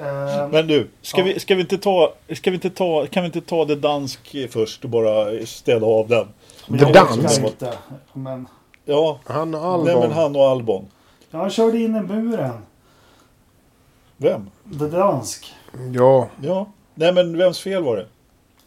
[0.00, 1.24] eh, Men du, ska, Ja.
[1.24, 4.36] vi, ska vi inte ta, ska vi inte ta, kan vi inte ta det dansk
[4.50, 6.28] först och bara städa av den?
[6.68, 7.38] men Det jag dans.
[7.38, 7.78] orkar inte.
[8.12, 8.48] Men,
[8.86, 10.12] Ja, Han och nej men Albon.
[10.12, 10.86] han och Albon.
[11.30, 12.58] ja, han körde in i buren.
[14.16, 14.50] Vem?
[14.64, 15.54] Det dansk.
[15.92, 18.06] Ja, Ja, nej men vems fel var det?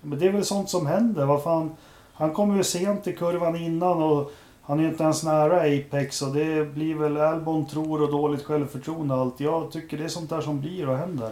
[0.02, 1.26] Men det är väl sånt som händer.
[1.26, 1.76] Vad fan?
[2.14, 4.32] Han kommer ju sent i kurvan innan och
[4.68, 8.44] han är ju inte ens nära Apex och det blir väl Albon tror och dåligt
[8.44, 9.40] självförtroende och allt.
[9.40, 11.32] Jag tycker det är sånt där som blir och händer.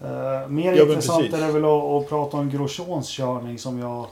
[0.00, 1.34] Eh, mer Ja, intressant precis.
[1.42, 4.06] är det väl att, att prata om Grosjeans körning som jag...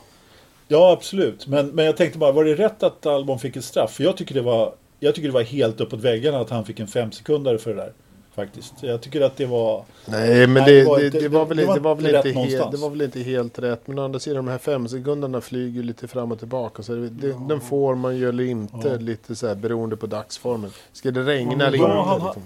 [0.68, 1.46] Ja, absolut.
[1.46, 3.92] Men, men jag tänkte bara, var det rätt att Albon fick ett straff?
[3.92, 6.80] För jag tycker det var, jag tycker det var helt uppåt väggarna att han fick
[6.80, 7.92] en fem sekundare för det där.
[8.38, 8.74] Faktiskt.
[8.80, 9.84] Jag tycker att det var...
[10.06, 12.16] nej men det, var det, inte- det var väl, det var det var väl inte
[12.18, 12.70] helt, någonstans.
[12.70, 13.86] det var väl inte helt rätt.
[13.86, 16.82] Men å andra sidan de här fem sekunderna flyger lite fram och tillbaka.
[16.82, 18.94] Så det, det, den får man ju eller inte Ja.
[18.94, 20.70] lite så här beroende på dagsformen.
[20.92, 22.40] Ska det regna eller inte?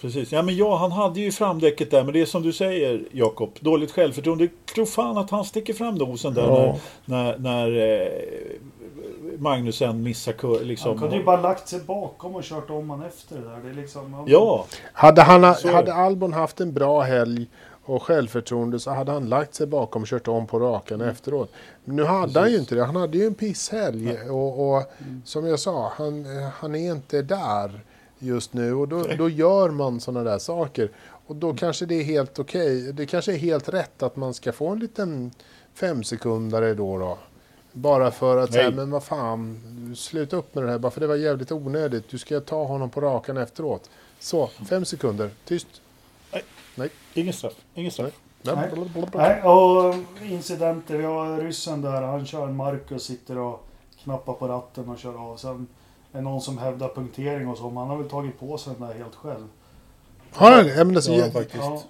[0.00, 0.32] Precis.
[0.32, 2.04] Ja, men ja, han hade ju framdäcket där.
[2.04, 3.50] Men det är som du säger, Jakob.
[3.60, 4.48] Dåligt självförtroende.
[4.74, 6.76] Tror fan att han sticker fram nosen där Ja.
[7.04, 10.88] när, när, när eh, Magnusen missar kur, liksom.
[10.90, 13.58] Han kunde ju bara lagt sig bakom och kört om han efter det där.
[13.64, 14.24] Det är liksom...
[14.26, 15.94] Ja, Hade, han, Så hade.
[15.94, 17.46] Albon haft en bra helg
[17.84, 21.52] och självförtroende så hade han lagt sig bakom och kört om på rakan efteråt.
[21.84, 22.84] Men nu hade han ju inte det.
[22.84, 24.30] Han hade ju en pisshelg.
[24.30, 24.82] Och, och
[25.24, 26.24] som jag sa, han,
[26.60, 27.80] han är inte där
[28.20, 28.74] just nu.
[28.74, 30.90] Och då, då gör man sådana där saker.
[31.26, 32.92] Och då kanske det är helt okej.
[32.92, 35.30] Det kanske är helt rätt att man ska få en liten
[35.74, 36.98] femsekundare då.
[36.98, 37.18] då.
[37.72, 38.76] Bara för att säga, Nej.
[38.76, 40.78] men vad fan, sluta upp med det här.
[40.78, 42.08] Bara för det var jävligt onödigt.
[42.08, 43.90] Du ska ta honom på rakan efteråt.
[44.18, 45.30] Så, fem sekunder.
[45.44, 45.66] Tyst.
[47.14, 47.54] ingen straff.
[47.74, 48.12] Ingen straff.
[48.42, 48.70] Nej.
[49.14, 50.96] Nej, och incidenter.
[50.96, 52.02] Vi har ryssen där.
[52.02, 53.66] Han kör Marcus, sitter och
[54.02, 55.36] knappar på ratten och kör av.
[55.36, 55.66] Sen
[56.12, 57.64] är någon som hävdar punktering och så.
[57.64, 59.46] Men han har väl tagit på sig den där helt själv.
[60.32, 60.66] Har han?
[60.68, 61.62] Ja, men alltså, Ja, jag, faktiskt.
[61.64, 61.82] Ja.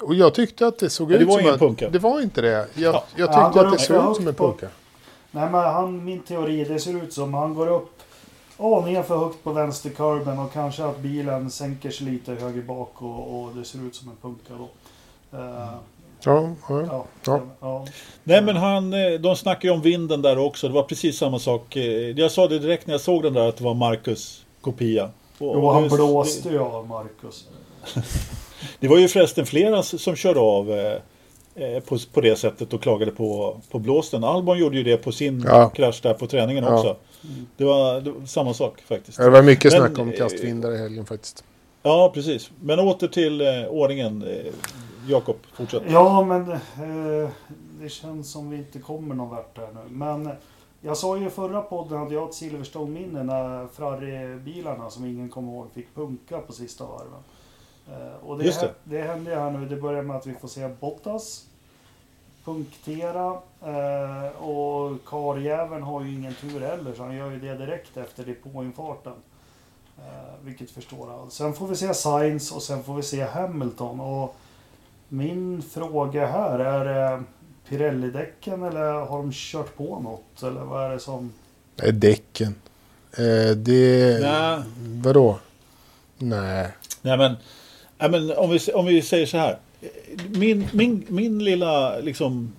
[0.00, 1.58] och jag tyckte att det såg det ut var som att...
[1.58, 1.90] punka.
[1.90, 2.48] Det var inte det.
[2.48, 3.04] Jag, Ja.
[3.16, 4.68] jag Ja, tyckte går att det såg så ut som en på- punka.
[5.30, 7.98] Nej men han, min teori, det ser ut som han går upp
[8.58, 13.42] aningen för högt på vänsterkurben och kanske att bilen sänker sig lite höger bak och,
[13.44, 14.68] och det ser ut som en punka då.
[15.38, 15.68] Eh,
[16.24, 17.06] Ja, ja.
[17.60, 17.86] Ja.
[18.24, 20.68] Nej men han, eh, de snackar ju om vinden där också.
[20.68, 21.76] Det var precis samma sak.
[21.76, 25.04] Eh, Jag sa det direkt när jag såg den där att det var Marcus kopia.
[25.04, 25.10] Och-
[25.56, 27.44] Jo, han just- blåste ju av Marcus.
[28.80, 30.92] Det var ju förresten flera som körde av eh,
[31.54, 34.24] eh, på, på det sättet och klagade på, på blåsten.
[34.24, 35.68] Albon gjorde ju det på sin Ja.
[35.68, 36.74] krasch där på träningen Ja.
[36.78, 36.96] också.
[37.56, 39.18] Det var, det var samma sak faktiskt.
[39.18, 41.44] Det var mycket Men, snack om kastvindar i helgen faktiskt.
[41.82, 42.50] Ja, precis.
[42.60, 44.24] Men åter till eh, ordningen.
[45.04, 45.82] Eh, Jakob, fortsätt.
[45.86, 47.30] Ja, men eh,
[47.80, 49.80] det känns som vi inte kommer någon vart här nu.
[49.90, 50.30] Men
[50.80, 55.52] jag sa ju i förra podden hade jag ett Silverstone-minne när Ferrari-bilarna som ingen kommer
[55.52, 57.22] ihåg fick punka på sista varven.
[57.88, 58.74] Eh, och det, Just det.
[58.84, 59.68] det händer ju här nu.
[59.68, 61.46] Det börjar med att vi får se Bottas
[62.44, 63.38] punktera.
[63.62, 68.24] Eh, och karjäveln har ju ingen tur heller så han gör ju det direkt efter
[68.24, 69.12] depåinfarten.
[69.98, 71.32] Eh, vilket förstår allt.
[71.32, 74.00] Sen får vi se Sainz och sen får vi se Hamilton.
[74.00, 74.36] Och
[75.12, 77.22] min fråga här, är det
[77.68, 80.42] Pirelli-däcken eller har de kört på något?
[80.42, 81.32] Eller vad är det som...
[81.76, 82.54] Det är däcken.
[83.16, 84.18] Eh, det...
[84.22, 84.60] Nej.
[85.02, 85.38] Vadå?
[86.18, 86.68] Nej.
[87.02, 87.36] Nej men,
[87.98, 89.58] nej, men om, vi, om vi säger så här.
[90.28, 92.52] Min, min, min lilla liksom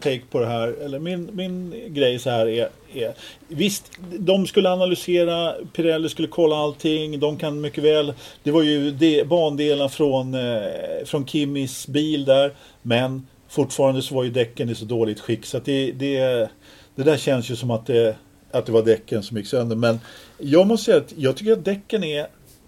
[0.00, 3.14] take på det här, eller min, min grej så här är, är
[3.48, 8.90] Visst, de skulle analysera, Pirelli skulle kolla allting, de kan mycket väl Det var ju
[8.90, 14.74] de, bandelen från, eh, från Kimmis bil där Men fortfarande så var ju däcken i
[14.74, 16.18] så dåligt skick så att det, det,
[16.94, 18.16] det där känns ju som att det,
[18.50, 20.00] att det var däcken som gick sönder Men
[20.38, 22.26] jag måste säga att jag tycker att däcken är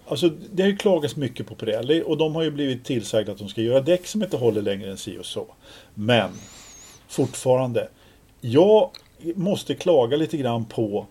[0.09, 3.37] Alltså det har ju klagats mycket på Pirelli och de har ju blivit tillsagda att
[3.37, 5.47] de ska göra däck som inte håller längre än si och så.
[5.93, 6.29] Men
[7.07, 7.87] fortfarande,
[8.41, 8.89] jag
[9.35, 11.07] måste klaga lite grann på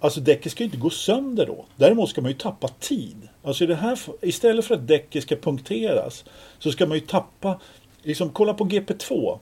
[0.00, 1.64] Alltså däcket ska ju inte gå sönder då.
[1.76, 3.28] Däremot ska man ju tappa tid.
[3.42, 6.24] Alltså i det här, istället för att däcket ska punkteras
[6.58, 7.60] så ska man ju tappa,
[8.02, 9.38] liksom kolla på GP2.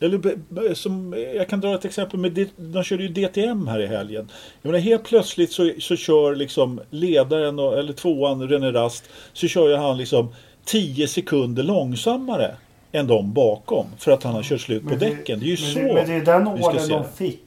[0.00, 4.30] Eller som, jag kan dra ett exempel med, de körde ju DTM här i helgen.
[4.62, 9.48] Jag menar, helt plötsligt så, så kör liksom ledaren, och, eller tvåan, René Rast, så
[9.48, 12.56] kör ju han liksom 10 sekunder långsammare
[12.92, 13.86] än de bakom.
[13.98, 15.40] För att han har kört slut på Men det- däcken.
[15.40, 17.08] Det är ju men så Det, men det är den orden se de det.
[17.16, 17.40] fick.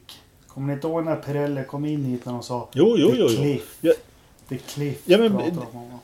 [0.47, 3.27] Kommer ni inte ihåg när Pirelli kom in hit när de sa Jo, jo, jo.
[3.43, 3.57] jo.
[3.81, 3.93] Ja,
[4.49, 5.41] The Cliff Ja, men-.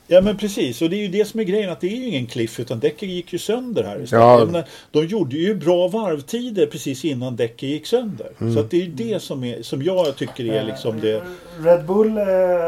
[0.06, 2.06] Ja men precis och det är ju det som är grejen att det är ju
[2.08, 4.06] ingen cliff utan däcken gick ju sönder här.
[4.10, 4.44] Ja.
[4.44, 8.30] Menar, de gjorde ju bra varvtider precis innan däcken gick sönder.
[8.54, 11.12] Så att det är ju det som, är, som jag tycker är liksom det.
[11.16, 11.22] Eh,
[11.64, 12.22] Red Bull eh,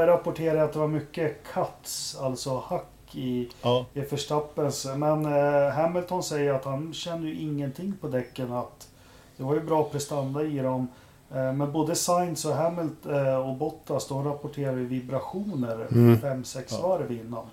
[0.07, 2.87] rapporterar att det var mycket cuts, alltså hack
[3.17, 4.87] i, Ja, i Verstappens.
[4.97, 8.53] Men eh, Hamilton säger att han känner ju ingenting på däcken.
[8.53, 8.89] Att
[9.37, 10.89] det var ju bra prestanda i dem.
[11.31, 16.89] Eh, men både Sainz och Hamilton eh, och Bottas de rapporterar ju vibrationer 5-6 Ja.
[16.89, 17.45] varv innan.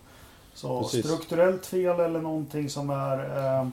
[0.53, 1.05] Så Precis.
[1.05, 3.18] strukturellt fel eller någonting som är...
[3.62, 3.68] Eh,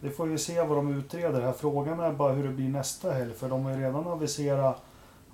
[0.00, 1.40] det får vi se vad de utreder.
[1.40, 3.32] Här frågan är bara hur det blir nästa helg.
[3.34, 4.82] För de har ju redan aviserat att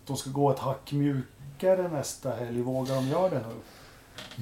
[0.06, 2.62] de ska gå ett hack mjukare nästa helg.
[2.62, 3.54] Vågar de göra det nu?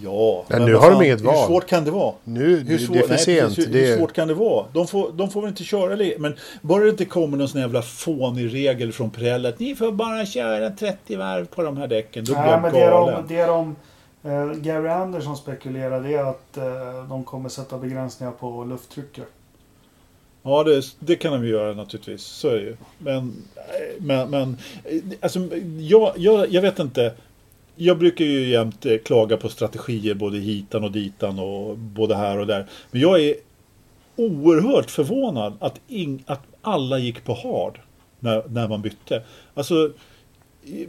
[0.02, 0.44] Ja.
[0.48, 1.46] Men men nu har de fan, inget Hur val.
[1.46, 2.14] svårt kan det vara?
[2.24, 3.48] Nu, Hur det svårt, är för nej, sent.
[3.48, 4.66] Precis, hur, det hur är, svårt kan det vara?
[4.72, 6.18] De får, de får väl inte köra det.
[6.18, 9.92] Men bara det inte kommer någon sån jävla fånig regel från Pirelli att ni får
[9.92, 12.24] bara köra 30 varv på de här däcken.
[12.24, 13.24] Då blir Nej, jag men det galen.
[13.28, 13.76] de, det de
[14.24, 19.24] eh, Gary Anderson spekulerar det är att eh, de kommer sätta begränsningar på lufttrycket.
[20.42, 22.22] Ja, det, det kan de ju göra naturligtvis.
[22.22, 22.76] Så är det ju.
[22.98, 23.34] Men,
[23.98, 24.56] men, men
[25.20, 25.38] alltså,
[25.78, 27.14] jag, jag, jag vet inte.
[27.76, 32.38] Jag brukar ju jämt eh, klaga på strategier både hitan och ditan och både här
[32.38, 32.66] och där.
[32.90, 33.34] Men jag är
[34.16, 37.80] oerhört förvånad att, ing, att alla gick på hard
[38.20, 39.22] när, när man bytte.
[39.54, 39.90] Alltså,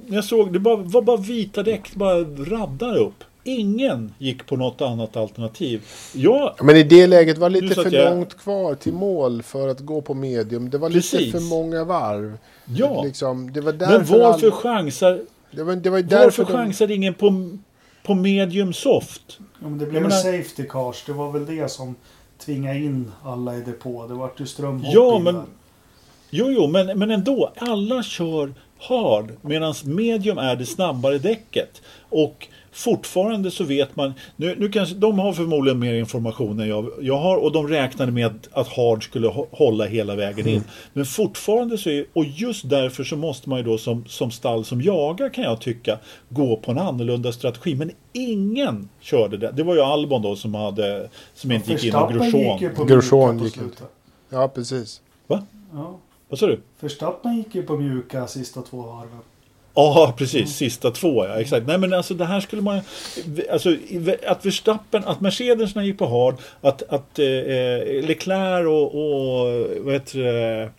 [0.07, 3.23] jag såg det bara, var bara vita däck bara radar upp.
[3.43, 5.81] Ingen gick på något annat alternativ.
[6.13, 9.67] Jag, men i det läget var Nu lite för jag- långt kvar till mål för
[9.67, 10.69] att gå på medium.
[10.69, 11.31] Det var lite Precis.
[11.31, 12.38] för många varv.
[12.65, 13.03] ja.
[13.03, 15.21] Liksom, det var Men varför all- chansar
[15.52, 17.58] det var, det var Varför de, chansade ingen på,
[18.04, 19.38] på medium soft?
[19.39, 21.04] Ja, men det blev en menar- safety cars.
[21.06, 21.95] Det var väl det som
[22.39, 24.08] tvingade in alla i depå.
[24.08, 25.43] Det vart ju strömhopp Ja, men- där.
[26.30, 27.54] Jo, jo, men, men ändå.
[27.58, 31.82] Alla kör hard medan medium är det snabbare däcket.
[32.10, 34.13] Och fortfarande så vet man.
[34.36, 38.11] Nu, nu kanske, de har förmodligen mer information än jag, jag har och de räknade
[38.11, 40.63] med att, att hard skulle hå- hålla hela vägen in.
[40.93, 44.65] Men fortfarande så är, och just därför så måste man ju då som, som stall
[44.65, 45.99] som jagar kan jag tycka
[46.30, 47.75] gå på en annorlunda strategi.
[47.75, 49.51] Men ingen körde det.
[49.51, 52.69] Det var ju Albon då som hade som inte gick in och Verstappen gick ju
[52.69, 52.88] Grosjean.
[52.88, 53.84] Grosjean gick slutet.
[54.30, 55.01] Ja, precis.
[55.28, 55.43] Va?
[55.73, 55.97] Ja.
[56.30, 56.59] Vad sa du?
[56.80, 59.19] Verstappen gick ju på mjuka sista två varven.
[59.78, 60.55] Ja, precis.
[60.55, 61.39] Sista två, ja.
[61.39, 61.67] Exakt.
[61.67, 62.82] Nej, men alltså det här skulle man...
[63.51, 63.75] Alltså,
[64.28, 67.25] att Verstappen, att Mercedesna gick på hard, att, att eh,
[68.07, 70.69] Leclerc och, och vad heter det,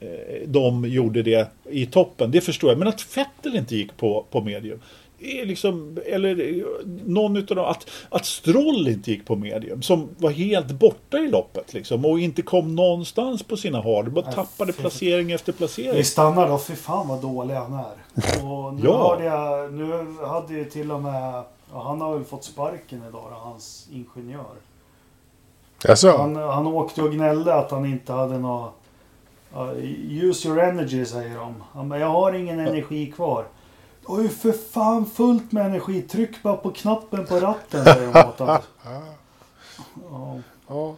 [0.00, 2.78] eh, de gjorde det i toppen, det förstår jag.
[2.78, 4.80] Men att Vettel inte gick på, på medium
[5.20, 6.64] liksom, eller
[7.06, 11.28] någon utav dem, att, att Stroll inte gick på medium, som var helt borta i
[11.28, 15.96] loppet liksom, och inte kom någonstans på sina hard, bara tappade placering efter placering.
[15.96, 18.44] Vi stannar då, för fan vad dålig han är.
[18.44, 19.08] Och nu, ja.
[19.08, 21.42] hörde jag, nu hade ju till och med,
[21.72, 24.44] han har väl fått sparken idag, hans ingenjör.
[25.88, 26.16] Alltså.
[26.16, 28.74] Han, han åkte och gnällde att han inte hade något
[29.56, 29.72] Uh,
[30.24, 31.54] use your energy säger de.
[31.72, 33.44] Han bara, jag har ingen energi kvar.
[34.10, 36.02] Du har ju för fan fullt med energi.
[36.02, 38.58] Tryck bara på knappen på ratten säger de åt honom.
[40.10, 40.38] Ja.
[40.68, 40.94] Ja.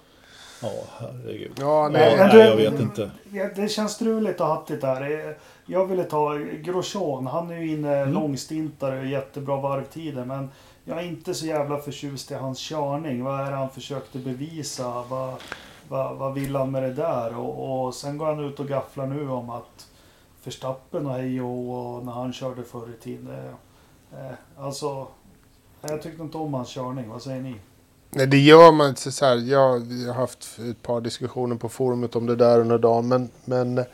[0.63, 1.53] Ja, herregud.
[1.59, 3.11] Ja, nej, ja, nej, jag vet inte.
[3.57, 5.37] Det känns struligt och hattigt där.
[5.67, 7.27] Jag ville ta Grosjean.
[7.27, 8.15] Han är ju inne mm.
[8.15, 10.25] långstintare och jättebra varvtider.
[10.25, 10.51] Men
[10.85, 13.25] jag är inte så jävla förtjust i hans körning.
[13.25, 15.05] Vad är det han försökte bevisa?
[15.09, 15.35] Vad,
[15.89, 17.39] vad, vad vill han med det där?
[17.39, 19.87] Och, och sen går han ut och gafflar nu om att
[20.45, 23.55] Verstappen och hej och när han körde förr i tiden.
[24.13, 25.07] Eh, alltså,
[25.81, 27.09] jag tyckte inte om hans körning.
[27.09, 27.57] Vad säger ni?
[28.11, 29.37] Nej, det gör man inte så här.
[29.37, 33.09] Jag har haft ett par diskussioner på forumet om det där under dagen.
[33.09, 33.85] Men, men eh,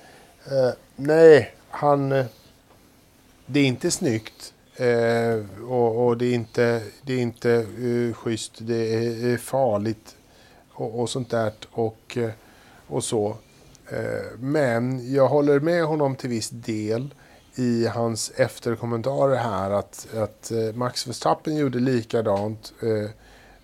[0.96, 2.12] nej, han...
[2.12, 2.26] Eh,
[3.46, 4.54] det är inte snyggt.
[4.76, 8.52] Eh, och, och, det är inte, det är inte uh, schysst.
[8.58, 10.16] Det är, är farligt
[10.72, 11.52] och, och sånt där.
[11.70, 12.30] Och, eh,
[12.86, 13.36] och så.
[13.90, 17.14] Eh, men jag håller med honom till viss del
[17.54, 23.10] i hans efterkommentarer här att, att eh, Max Verstappen gjorde likadant eh,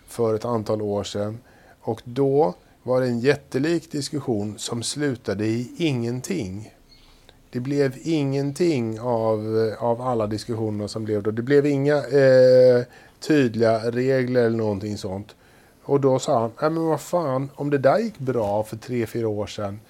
[0.06, 1.38] för ett antal år sedan.
[1.80, 6.74] Och då var det en jättelik diskussion som slutade i ingenting.
[7.50, 11.30] Det blev ingenting av, av alla diskussioner som blev då.
[11.30, 12.82] Det blev inga eh,
[13.20, 15.34] tydliga regler eller någonting sånt.
[15.82, 19.06] Och då sa han, nej men vad fan, om det där gick bra för tre,
[19.06, 19.80] fyra år sedan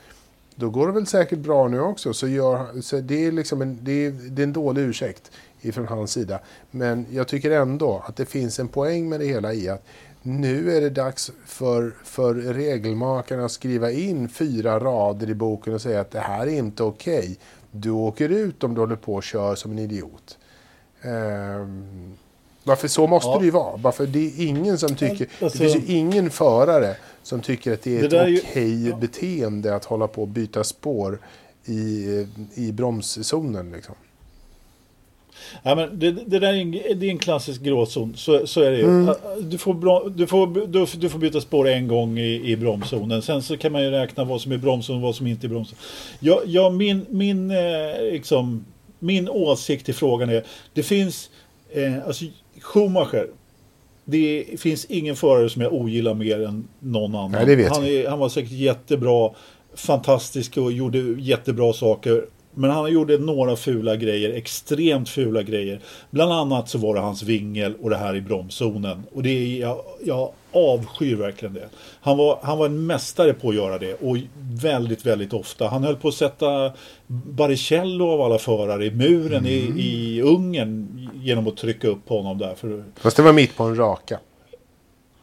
[0.56, 2.14] då går det väl säkert bra nu också.
[2.14, 5.30] Så, gör, så det, är liksom en, det, är, det är en dålig ursäkt
[5.60, 6.38] ifrån hans sida.
[6.70, 9.84] Men jag tycker ändå att det finns en poäng med det hela i att
[10.22, 15.80] nu är det dags för, för regelmakarna att skriva in fyra rader i boken och
[15.80, 17.18] säga att det här är inte okej.
[17.18, 17.36] Okay.
[17.70, 20.38] Du åker ut om du håller på och kör som en idiot.
[21.02, 22.16] Um,
[22.64, 23.38] varför så måste ja.
[23.38, 23.76] det ju vara.
[23.76, 25.28] Varför det är ingen som tycker...
[25.40, 28.90] Alltså, det finns ju ingen förare som tycker att det är det ett okej ju,
[28.90, 28.96] ja.
[28.96, 31.18] beteende att hålla på och byta spår
[31.64, 33.72] i, i bromszonen.
[33.72, 33.94] Liksom.
[35.62, 38.14] Ja, men det, det där är en, det är en klassisk gråzon.
[38.16, 38.84] Så, så är det ju.
[38.84, 39.14] Mm.
[39.40, 43.22] Du, får, du, får, du, du, får byta spår en gång i, i bromszonen.
[43.22, 45.48] Sen så kan man ju räkna vad som är bromszon och vad som inte är
[45.48, 45.78] bromszon.
[46.20, 48.64] Ja, ja, min, min, eh, liksom,
[48.98, 50.44] min åsikt i frågan är.
[50.72, 51.30] Det finns...
[51.70, 52.24] Eh, alltså,
[52.60, 53.28] Schumacher
[54.04, 57.46] det finns ingen förare som jag ogillar mer än någon annan.
[57.46, 59.30] Nej, han, är, han var säkert jättebra,
[59.74, 62.24] fantastisk och gjorde jättebra saker.
[62.56, 65.80] Men han gjorde några fula grejer, extremt fula grejer.
[66.10, 69.02] Bland annat så var det hans vingel och det här i bromszonen.
[69.12, 71.68] Och det är, jag, jag avskyr verkligen det.
[72.00, 74.16] Han var, han var en mästare på att göra det och
[74.62, 75.68] väldigt, väldigt ofta.
[75.68, 76.72] Han höll på att sätta
[77.06, 79.46] Baricello av alla förare i muren mm.
[79.46, 82.54] i, i Ungern genom att trycka upp honom där.
[82.54, 82.84] För...
[82.96, 84.18] Fast det var mitt på en raka.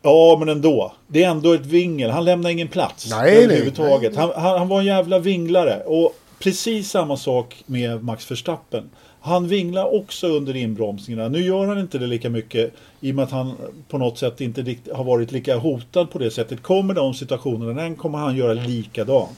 [0.02, 0.94] Ja, men ändå.
[1.08, 2.10] Det är ändå ett vingel.
[2.10, 4.16] Han lämnar ingen plats nej, överhuvudtaget.
[4.16, 4.36] Nej, nej.
[4.36, 5.84] Han, han, han var en jävla vinglare.
[5.86, 8.90] Och precis samma sak med Max Verstappen.
[9.24, 11.30] Han vinglar också under inbromsningarna.
[11.30, 13.54] Nu gör han inte det lika mycket i och med att han
[13.88, 16.64] på något sätt inte har varit lika hotad på det sättet.
[16.64, 19.38] Kommer de situationerna, den kommer han göra likadant.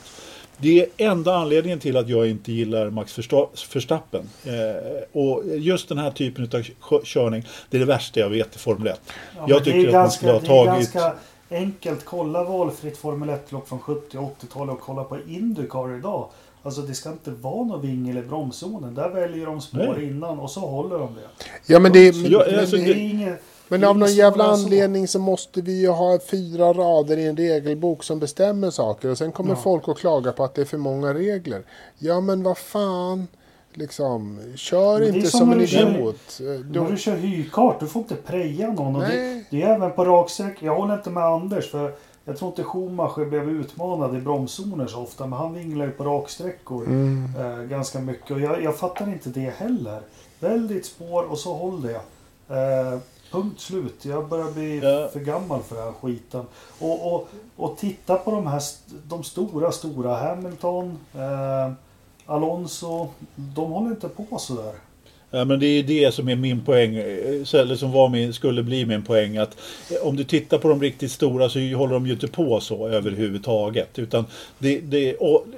[0.58, 4.28] Det är enda anledningen till att jag inte gillar Max Verstappen.
[4.44, 6.62] Eh, och just den här typen av
[7.04, 9.00] körning, det är det värsta jag vet i Formel 1.
[9.36, 10.92] Ja, jag tycker att ganska, man skulle ha tagit...
[10.92, 12.04] Det är ganska enkelt.
[12.04, 16.28] Kolla valfritt Formel 1-lopp från 70 och 80-talet och kolla på Indycar idag.
[16.62, 18.94] Alltså det ska inte vara någon vingel i bromszonen.
[18.94, 20.06] Där väljer de spår Nej.
[20.06, 21.44] innan och så håller de det.
[21.66, 23.42] Ja men det, men, ja, alltså, det, är inget...
[23.68, 28.04] Men av någon jävla anledning så måste vi ju ha fyra rader i en regelbok
[28.04, 29.10] som bestämmer saker.
[29.10, 29.56] Och sen kommer ja.
[29.56, 31.62] folk att klaga på att det är för många regler.
[31.98, 33.26] Ja men vad fan.
[33.76, 36.38] Liksom, kör inte som, som en idiot.
[36.38, 36.80] Du...
[36.80, 38.96] När du kör hykart, du får inte preja någon.
[38.96, 40.56] Och det, det, är även på raksträck.
[40.60, 41.70] Jag håller inte med Anders.
[41.70, 41.94] för
[42.24, 46.04] jag tror inte Schumacher blev utmanad i bromszoner så ofta, men han vinglar ju på
[46.04, 47.28] raksträckor mm.
[47.38, 48.30] eh, ganska mycket.
[48.30, 50.00] Och jag, jag, fattar inte det heller.
[50.40, 52.00] Välj ditt spår och så håll det.
[52.54, 52.98] Eh,
[53.34, 54.04] punkt slut.
[54.04, 55.08] Jag börjar bli ja.
[55.12, 56.46] för gammal för den här skiten.
[56.78, 58.62] Och, och, och titta på de här
[59.08, 60.16] de stora, stora.
[60.16, 61.72] Hamilton, eh,
[62.26, 63.08] Alonso.
[63.34, 64.74] De håller inte på sådär.
[65.34, 68.86] Ja, men det är det som är min poäng, eller som var min, skulle bli
[68.86, 69.36] min poäng.
[69.36, 69.56] Att
[69.90, 72.88] eh, om du tittar på de riktigt stora så håller de ju inte på så
[72.88, 73.98] överhuvudtaget.
[73.98, 74.24] Utan
[74.58, 75.16] det, det,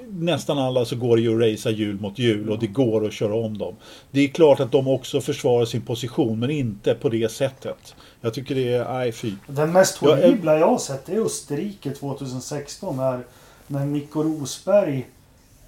[0.09, 3.13] nästan alla så går det ju att racea hjul mot hjul och det går att
[3.13, 3.77] köra om dem.
[4.11, 7.95] Det är klart att de också försvarar sin position men inte på det sättet.
[8.21, 9.33] Jag tycker det är, nej fy.
[9.47, 13.21] Den mest horribla jag har sett är Österrike 2016 när,
[13.67, 15.07] när Nico Rosberg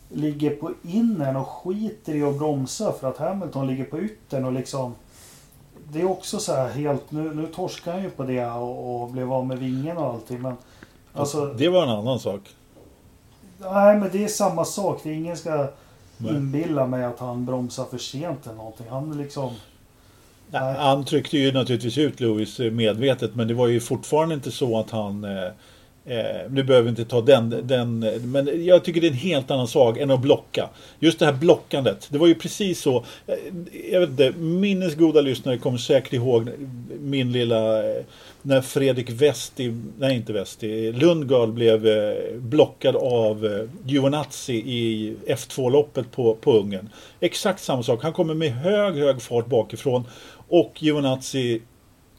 [0.09, 4.53] ligger på innern och skiter i att bromsa för att Hamilton ligger på yttern och
[4.53, 4.95] liksom
[5.93, 9.11] Det är också så här helt, nu, nu torskar han ju på det och, och
[9.11, 10.55] blev av med vingen och allting men
[11.13, 12.41] alltså, Det var en annan sak.
[13.59, 15.01] Nej men det är samma sak.
[15.03, 15.69] Det är ingen ska
[16.17, 16.35] nej.
[16.35, 18.87] inbilla mig att han bromsar för sent eller någonting.
[18.91, 19.53] Han liksom
[20.51, 20.77] nej.
[20.79, 24.91] Han tryckte ju naturligtvis ut Lewis medvetet men det var ju fortfarande inte så att
[24.91, 25.51] han eh,
[26.09, 27.99] Eh, nu behöver vi inte ta den, den,
[28.33, 30.69] men jag tycker det är en helt annan sak än att blocka.
[30.99, 33.05] Just det här blockandet, det var ju precis så.
[33.27, 33.35] Eh,
[33.93, 36.51] jag vet inte, minnesgoda lyssnare kommer säkert ihåg
[37.01, 38.05] min lilla, eh,
[38.43, 46.11] när Fredrik Westi, nej inte Westi, Lundgard blev eh, blockad av eh, Giovinazzi i F2-loppet
[46.13, 46.89] på, på Ungern.
[47.21, 50.05] Exakt samma sak, han kommer med hög, hög fart bakifrån
[50.49, 51.61] och Giovinazzi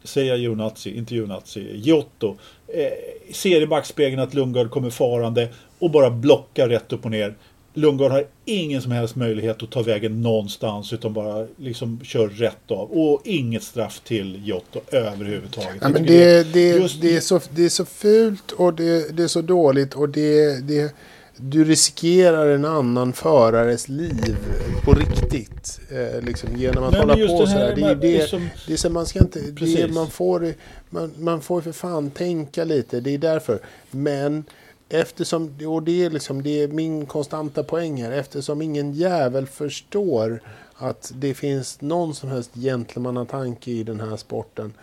[0.03, 2.37] säger jag Giovinazzi, inte Giovinazzi, Giotto
[2.73, 5.49] eh, ser i backspegeln att Lundgard kommer farande
[5.79, 7.35] och bara blockar rätt upp och ner.
[7.73, 12.71] Lundgard har ingen som helst möjlighet att ta vägen någonstans utan bara liksom kör rätt
[12.71, 12.91] av.
[12.91, 15.77] Och inget straff till Giotto överhuvudtaget.
[15.81, 17.01] Ja, men det, det, just...
[17.01, 20.67] det, är så, det är så fult och det, det är så dåligt och det,
[20.67, 20.93] det,
[21.41, 24.37] du riskerar en annan förares liv
[24.83, 25.79] på riktigt.
[25.89, 27.75] Eh, liksom, genom att Nej, hålla på så här.
[27.75, 28.49] Det är det, som...
[28.67, 29.39] det är så man ska inte...
[29.39, 30.53] Det, man, får,
[30.89, 32.99] man, man får för fan tänka lite.
[32.99, 33.59] Det är därför.
[33.91, 34.43] Men
[34.89, 38.11] eftersom, och det är, liksom, det är min konstanta poäng här.
[38.11, 40.41] Eftersom ingen jävel förstår
[40.75, 44.73] att det finns någon som helst gentlemannatanke i den här sporten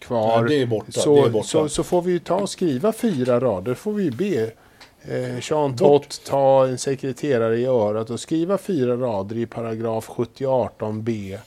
[0.00, 0.48] kvar.
[0.50, 3.74] Ja, borta, så, så, så, får vi ju ta och skriva fyra rader.
[3.74, 4.50] får vi be
[5.08, 11.38] eh, Jean Tott ta en sekreterare i örat och skriva fyra rader i paragraf 7018b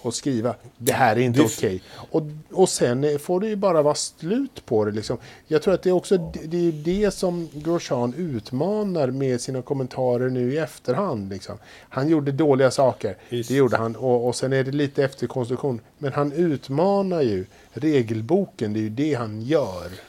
[0.00, 1.52] och skriva det här är inte okej.
[1.56, 1.80] Okay.
[2.10, 2.22] Och,
[2.60, 4.90] och sen får det ju bara vara slut på det.
[4.90, 5.18] Liksom.
[5.46, 10.28] Jag tror att det är också det, är det som Grosjean utmanar med sina kommentarer
[10.28, 11.32] nu i efterhand.
[11.32, 11.58] Liksom.
[11.88, 13.48] Han gjorde dåliga saker, Just.
[13.48, 13.96] det gjorde han.
[13.96, 15.80] Och, och sen är det lite efterkonstruktion.
[15.98, 20.07] Men han utmanar ju regelboken, det är ju det han gör.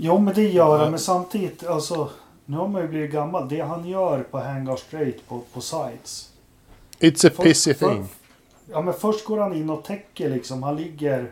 [0.00, 2.10] Jo men det gör han men samtidigt alltså
[2.46, 3.48] nu har man ju blivit gammal.
[3.48, 6.32] Det han gör på Hangar Straight på, på sides.
[6.98, 8.08] It's a pissy för, thing.
[8.70, 10.62] ja men först går han in och täcker liksom.
[10.62, 11.30] Han ligger.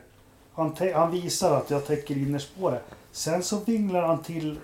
[0.55, 2.85] Han, han visar att jag täcker innerspåret.
[3.13, 4.59] Sen så vinglar han till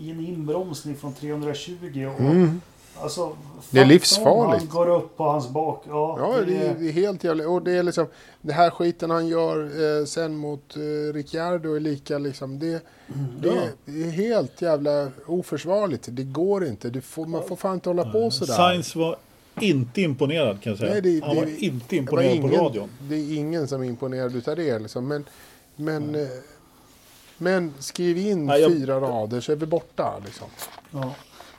[0.00, 2.10] i en inbromsning från 320.
[2.14, 2.60] Och, mm.
[3.02, 3.36] Alltså,
[3.70, 4.72] det är livsfarligt.
[4.72, 5.84] Han går upp på hans bak.
[5.88, 7.48] Ja, ja det, är, det är helt jävla...
[7.48, 8.06] Och det är liksom...
[8.40, 9.64] Det här skiten han gör
[10.00, 12.58] eh, sen mot eh, Ricciardo är lika liksom...
[12.58, 12.80] Det, mm,
[13.40, 13.62] det, ja.
[13.84, 16.08] det, är helt jävla oförsvarligt.
[16.10, 17.00] Det går inte.
[17.00, 18.54] Får, man får fan inte hålla på sådär.
[18.54, 19.16] Science var
[19.60, 20.92] inte imponerad kan jag säga.
[20.92, 22.88] Nej, det, han var inte imponerad ingen, på radion.
[23.00, 25.08] Det är ingen som är imponerad utav det liksom.
[25.08, 25.24] Men,
[25.76, 26.28] men, mm.
[27.38, 30.46] men skriv in Nej, jag, fyra rader så är vi borta liksom.
[30.90, 31.14] Ja.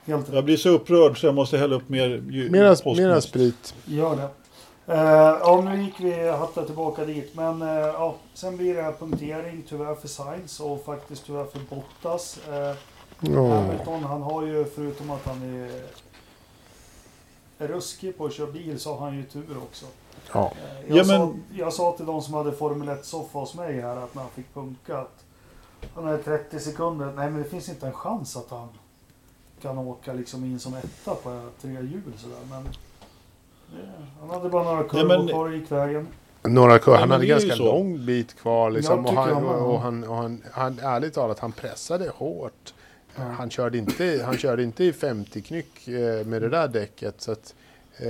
[0.05, 3.75] Helt jag blir så upprörd så jag måste hälla upp mer Mera, mera sprit.
[3.85, 4.29] Gör det.
[4.89, 4.95] Uh,
[5.39, 7.35] ja, nu gick vi hatta tillbaka dit.
[7.35, 11.59] Men uh, ja, sen blir det här punktering tyvärr för Sainz och faktiskt tyvärr för
[11.69, 12.39] Bottas.
[12.49, 13.49] Uh, oh.
[13.49, 15.81] Hamilton, han har ju förutom att han är,
[17.57, 19.85] är ruskig på att köra bil så har han ju tur också.
[20.33, 20.51] Ja.
[20.87, 21.07] Jag, ja, men...
[21.07, 24.31] sa, jag sa till de som hade Formel 1-soffa hos mig här att när han
[24.31, 25.25] fick punka att
[25.95, 27.13] han är 30 sekunder.
[27.15, 28.69] Nej men det finns inte en chans att han
[29.62, 32.38] kan åka liksom in som etta på tre hjul sådär.
[32.49, 35.28] Men det, han hade bara några kurvor men...
[35.28, 36.07] kvar och gick vägen.
[36.43, 36.97] Några kurvor.
[36.97, 39.05] Han hade ganska lång bit kvar liksom.
[39.05, 42.74] Och han, och, han, och han, han, ärligt talat, han pressade hårt.
[43.16, 43.22] Ja.
[43.24, 47.22] Han, körde inte, han körde inte i 50 knyck eh, med det där däcket.
[47.22, 47.55] Så att,
[47.97, 48.05] eh,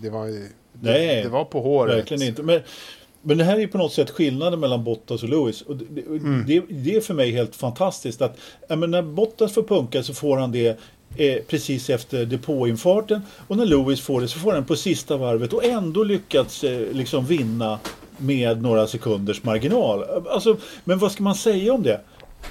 [0.00, 1.96] det, var, det, Nej, det var på håret.
[1.96, 2.42] Verkligen inte.
[2.42, 2.60] Men,
[3.22, 5.62] men det här är på något sätt skillnaden mellan Bottas och Lewis.
[5.62, 6.44] Och det, mm.
[6.46, 8.38] det, det, är för mig helt fantastiskt att
[8.68, 10.78] när Bottas får punka så får han det
[11.16, 13.20] eh, precis efter depåinfarten.
[13.46, 16.92] Och när Lewis får det så får han på sista varvet och ändå lyckats eh,
[16.92, 17.78] liksom vinna
[18.18, 20.04] med några sekunders marginal.
[20.30, 22.00] Alltså, men vad ska man säga om det?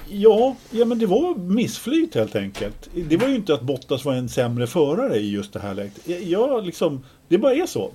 [0.08, 2.90] Ja, ja men det var missflyt helt enkelt.
[3.08, 6.00] Det var ju inte att Bottas var en sämre förare i just det här läget.
[6.26, 7.90] Ja, liksom, det bara är så.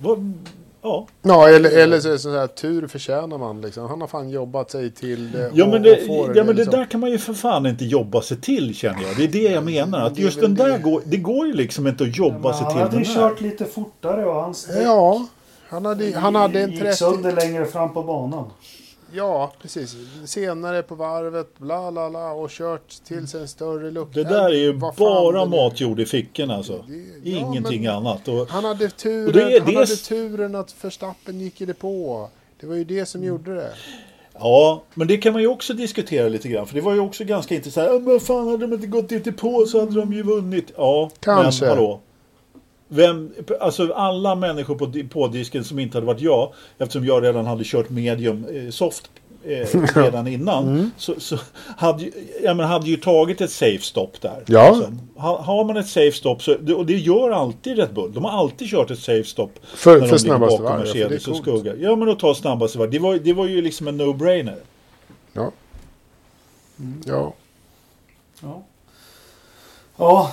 [0.84, 1.06] Ja.
[1.22, 3.88] Ja, eller, eller så, så här, tur förtjänar man liksom.
[3.88, 6.78] Han har fan jobbat sig till eh, Ja, men, det, ja, det, men det liksom.
[6.78, 9.16] där kan man ju för fan inte jobba sig till känner jag.
[9.16, 10.06] Det är det jag menar.
[10.06, 10.78] Att just den där det.
[10.78, 12.76] går, det går ju liksom inte att jobba ja, sig till.
[12.76, 15.26] Han hade ju kört lite fortare och hans Ja.
[15.68, 16.96] Han hade, han hade en Gick 30...
[16.96, 18.50] sönder längre fram på banan.
[19.16, 19.96] Ja, precis.
[20.24, 24.10] Senare på varvet, bla bla bla och kört till sig en större lucka.
[24.12, 26.84] Det där är ju Vad bara matjord i fickan alltså.
[26.88, 28.28] Det- ja, Ingenting annat.
[28.28, 32.28] Och, Han hade turen, det han det hade turen att Verstappen gick i det på.
[32.60, 33.70] Det var ju det som gjorde det.
[34.38, 36.66] ja, men det kan man ju också diskutera lite grann.
[36.66, 37.90] För det var ju också ganska intressant.
[37.92, 40.72] Men vad fan, hade de inte gått ut i på så hade de ju vunnit.
[40.76, 41.64] Ja, Kanske.
[41.64, 42.00] men hallå.
[42.94, 47.46] Vem, alltså alla människor på, på disken som inte hade varit jag, eftersom jag redan
[47.46, 49.10] hade kört medium eh, soft
[49.44, 50.90] eh, redan innan, Mm.
[50.96, 51.38] så, så
[51.76, 54.42] hade, ju- ja, men hade ju tagit ett safe stop där.
[54.46, 54.82] Ja.
[55.16, 58.30] Ha, har man ett safe stop, så, och det gör alltid Red Bull, de har
[58.32, 61.74] alltid kört ett safe stop För- när för de snabbaste bakom varv, ja, och skugga.
[61.76, 62.90] Ja, men att ta snabbaste varv.
[62.90, 64.56] Det var, det var ju liksom en no-brainer.
[65.32, 65.50] Ja.
[67.06, 67.32] Ja.
[68.42, 68.62] Ja.
[69.96, 70.32] Ja,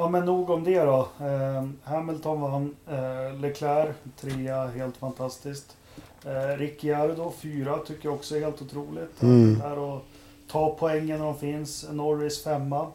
[0.00, 1.08] ja men nog om det då.
[1.20, 2.76] Eh, Hamilton vann.
[2.90, 5.76] Eh, Leclerc trea, helt fantastiskt.
[6.24, 9.22] Eh, Ricciardo fyra tycker jag också är helt otroligt.
[9.22, 9.58] Mm.
[9.58, 10.04] Där och
[10.50, 11.86] ta poängen när de finns.
[11.90, 12.86] Norris femma.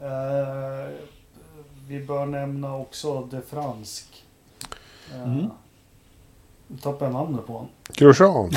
[0.00, 0.92] Eh,
[1.88, 4.24] vi bör nämna också De Fransk.
[5.14, 5.50] Eh, Mm.
[6.82, 7.68] Tappade jag namnet på honom.
[7.92, 8.50] Grosjean.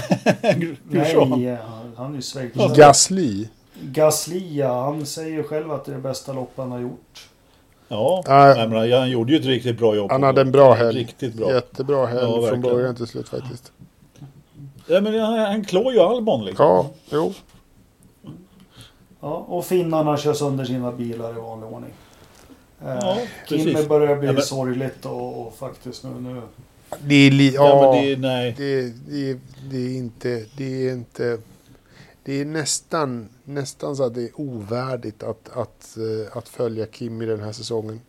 [0.89, 1.59] Nej, eh,
[1.95, 2.77] han, är ju Schweiz.
[2.77, 3.47] Gasly.
[3.81, 7.29] Gasly, ja, han säger ju själv att det är det bästa lopp han har gjort.
[7.87, 8.55] Ja, Nej.
[8.57, 10.11] nej, men han gjorde ju ett riktigt bra jobb.
[10.11, 10.99] Han hade en bra helg.
[10.99, 11.53] Riktigt bra.
[11.53, 12.61] Jättebra helg Ja, från verkligen.
[12.61, 13.71] början till slut faktiskt.
[14.87, 16.65] Ja, men han, han klår ju Albon liksom.
[16.65, 17.33] Ja, jo.
[19.21, 21.91] Ja, och finnarna kör sönder sina bilar i vanlig ordning.
[22.85, 23.17] Eh, Ja,
[23.47, 26.41] Kimmy börjar bli Ja, men- sorgligt och, och faktiskt nu, nu.
[26.99, 28.53] Det är, li- Ja, ja, men det är, nej.
[28.57, 29.39] det, det,
[29.71, 30.45] det är inte...
[30.57, 31.37] Det är inte...
[32.27, 37.21] Det är nästan, nästan så att det är ovärdigt att, att, eh, att följa Kim
[37.21, 38.01] i den här säsongen.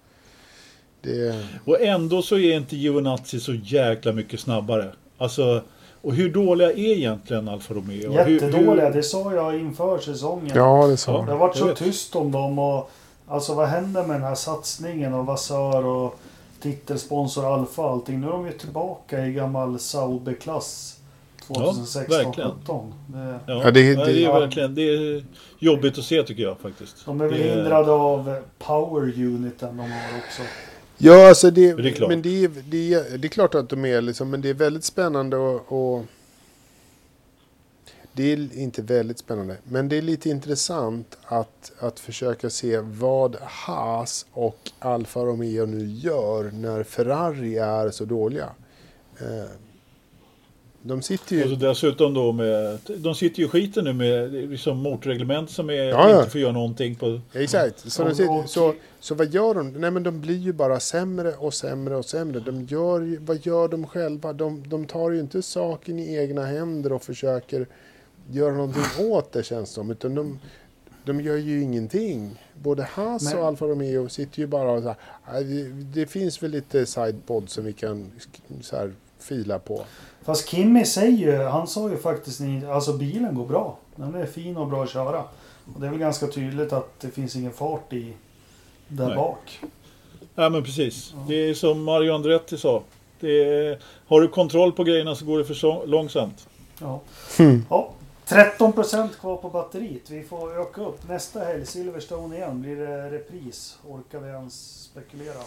[1.00, 4.92] Det, Och ändå så är inte Giovinazzi så jäkla mycket snabbare.
[5.18, 5.62] Alltså,
[6.02, 8.12] och hur dåliga är egentligen Alfa Romeo?
[8.12, 10.56] Jättedåliga, Hur, det sa jag inför säsongen.
[10.56, 11.24] ja, det sa.
[11.24, 12.90] Det har varit så tyst om dem och
[13.26, 16.18] alltså vad händer med den här satsningen och Vassör och
[16.60, 18.20] titelsponsor Alfa och allting.
[18.20, 20.97] Nu är de ju tillbaka i gammal Sauber-klass
[21.49, 22.09] 2016-17.
[22.09, 22.51] verkligen.
[23.07, 25.24] Det- ja, Ja, det- det, det- är verkligen det är
[25.59, 27.05] jobbigt att se tycker jag faktiskt.
[27.05, 30.42] De är väl hindrade av power uniten de har också.
[30.99, 32.09] Ja, alltså det, Det är klart.
[32.11, 34.55] men det är, det, är, det är klart att de är liksom, men det är
[34.55, 36.05] väldigt spännande och, och
[38.12, 43.36] det är inte väldigt spännande, men det är lite intressant att, att försöka se vad
[43.40, 48.49] Haas och Alfa Romeo nu gör när Ferrari är så dåliga.
[49.20, 49.51] Eh,
[50.83, 51.43] De sitter ju...
[51.45, 55.74] Och så dessutom då med, de sitter ju skiten nu med liksom motorreglement som är,
[55.74, 56.18] Ja, ja.
[56.18, 57.20] inte får göra någonting på.
[57.33, 57.93] Exakt.
[57.93, 59.68] Så, sitter, så, så vad gör de?
[59.72, 62.41] Nej men de blir ju bara sämre och sämre och sämre.
[62.41, 64.33] De gör ju, vad gör de själva?
[64.33, 67.66] De, de tar ju inte saken i egna händer och försöker
[68.31, 69.91] göra någonting åt det känns som.
[69.91, 70.39] Utan de,
[71.05, 72.43] de gör ju ingenting.
[72.62, 74.97] Både Haas Men- och Alfa Romeo sitter ju bara och så här,
[75.33, 78.11] "Nej, det, det finns väl lite sidepod som vi kan
[78.62, 79.85] så här, fila på.
[80.29, 83.79] Fast Kimmy säger ju, han sa ju faktiskt ni, alltså bilen går bra.
[83.97, 85.24] Den är fin och bra att köra.
[85.74, 88.12] Och det är väl ganska tydligt att det finns ingen fart i
[88.89, 89.16] där Nej.
[89.16, 89.61] bak.
[90.35, 91.14] Ja men precis.
[91.29, 92.83] Det är som Mario Andretti sa.
[93.20, 96.49] Det är, har du kontroll på grejerna så går det för så, långsamt.
[96.81, 97.01] Ja.
[97.39, 97.66] Hmm.
[97.70, 97.91] ja.
[98.26, 100.11] 13% kvar på batteriet.
[100.11, 101.09] Vi får öka upp.
[101.09, 102.62] Nästa helg, Silverstone igen.
[102.62, 103.79] Blir det repris?
[103.87, 105.43] Orkar vi ens spekulera?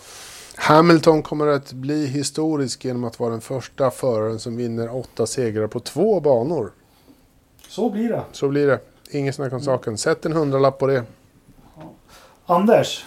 [0.56, 5.68] Hamilton kommer att bli historisk genom att vara den första föraren som vinner åtta segrar
[5.68, 6.72] på två banor.
[7.68, 8.24] Så blir det.
[8.32, 8.80] Så blir det.
[9.12, 9.97] Ingen snack om saken.
[9.97, 11.04] Sätt en hundralapp på det.
[12.45, 13.06] Anders,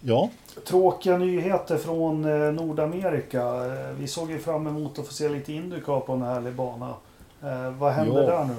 [0.00, 0.30] Ja.
[0.64, 3.40] tråkiga nyheter från eh, Nordamerika.
[3.42, 6.94] Eh, Vi såg ju fram emot att få se lite Indycar på en härlig bana.
[7.42, 8.30] Eh, vad händer Ja.
[8.30, 8.54] där nu?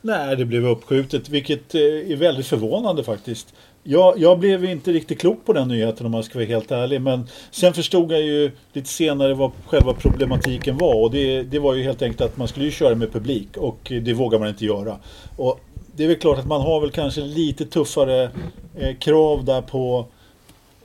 [0.00, 3.54] Nej, det blev uppskjutet, vilket är väldigt förvånande faktiskt.
[3.86, 7.00] Jag, jag blev inte riktigt klok på den nyheten om man ska vara helt ärlig.
[7.00, 11.02] Men sen förstod jag ju lite senare vad själva problematiken var.
[11.02, 13.92] Och det, det var ju helt enkelt att man skulle ju köra med publik och
[14.02, 14.96] det vågar man inte göra.
[15.36, 15.60] Och
[15.96, 18.30] det är väl klart att man har väl kanske lite tuffare
[18.78, 20.06] eh, krav där på,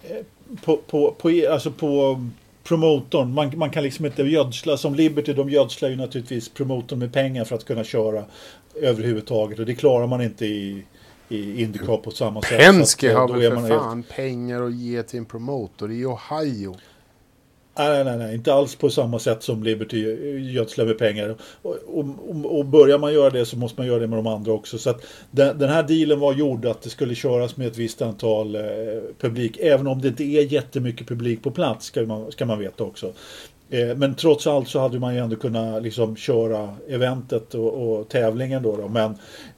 [0.04, 0.26] eh,
[0.66, 2.26] på, på, på, alltså på
[2.64, 3.34] promotorn.
[3.34, 7.44] Man, man kan liksom inte gödsla, som Liberty de gödslar ju naturligtvis promotorn med pengar
[7.44, 8.24] för att kunna köra
[8.82, 9.60] överhuvudtaget.
[9.60, 10.84] Och det klarar man inte i,
[11.30, 12.60] i Indycar på samma sätt.
[12.60, 16.06] Penske eh, har väl för man helt- fan pengar att ge till en promotor i
[16.06, 16.76] Ohio.
[17.78, 19.98] Nej, nej, nej, inte alls på samma sätt som Liberty
[20.54, 21.36] gödslar med pengar.
[21.62, 24.28] Och, och, och, och börjar man göra det så måste man göra det med de
[24.28, 24.78] andra också.
[24.78, 28.02] Så att den, den här dealen var gjord att det skulle köras med ett visst
[28.02, 28.62] antal eh,
[29.20, 29.58] publik.
[29.58, 33.14] Även om det inte är jättemycket publik på plats ska man, ska man veta också.
[33.72, 38.10] Eh, men trots allt så hade man ju ändå kunnat liksom köra eventet och, och
[38.10, 38.78] tävlingen då.
[38.78, 38.88] då.
[38.88, 39.12] Men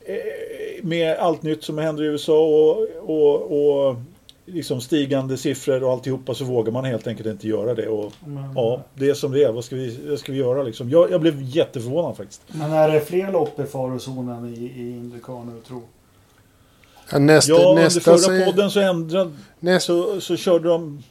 [0.06, 3.42] eh, med allt nytt som händer i USA och, och,
[3.90, 3.96] och
[4.46, 7.88] liksom stigande siffror och alltihopa så vågar man helt enkelt inte göra det.
[7.88, 9.52] Och, Men, ja, det är som det är.
[9.52, 10.90] Vad ska vi, vad ska vi göra liksom?
[10.90, 12.42] Jag, jag blev jätteförvånad faktiskt.
[12.48, 15.82] men är det fler lopp i farozonen i, i Indycar nu tror
[17.12, 21.04] Ja, nästa, Ja, under nästa, förra säger- podden så ändrade, nästa, så, så körde de.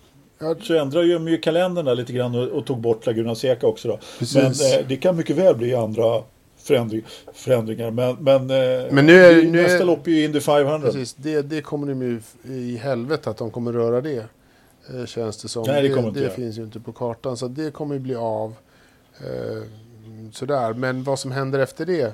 [0.63, 3.67] Så ändrade ju de ju kalendern där lite grann och, och tog bort Laguna Seca
[3.67, 3.99] också då.
[4.19, 4.35] Precis.
[4.35, 6.23] Men eh, det kan mycket väl bli andra
[6.57, 7.91] förändring, förändringar.
[7.91, 10.87] Men, men, eh, Men nu är- nu är- nästa lopp är ju Indy 500.
[10.93, 12.21] Precis, det, det kommer de ju
[12.55, 14.25] i helvete att de kommer röra det.
[14.95, 15.65] eh, Känns det som.
[15.67, 17.37] Nej, det det det finns ju inte på kartan.
[17.37, 18.55] Så det kommer ju bli av.
[19.19, 19.63] Eh,
[20.33, 20.73] sådär.
[20.75, 22.13] Men vad som händer efter det.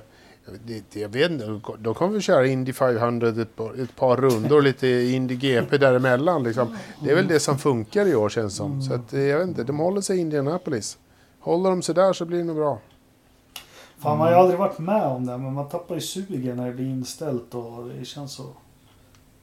[0.64, 4.62] Det, jag vet inte, de kommer vi köra Indy 500 ett par, ett par rundor,
[4.62, 6.42] lite Indy GP däremellan.
[6.42, 6.76] Liksom.
[7.04, 8.82] Det är väl det som funkar i år känns som.
[8.82, 10.98] Så att, eh, jag vet inte, de håller sig i Indianapolis.
[11.40, 12.78] Håller de sig där så blir det nog bra.
[13.98, 16.66] Fan, man har ju aldrig varit med om det, men man tappar ju sugen när
[16.66, 18.46] det blir inställt och det känns så.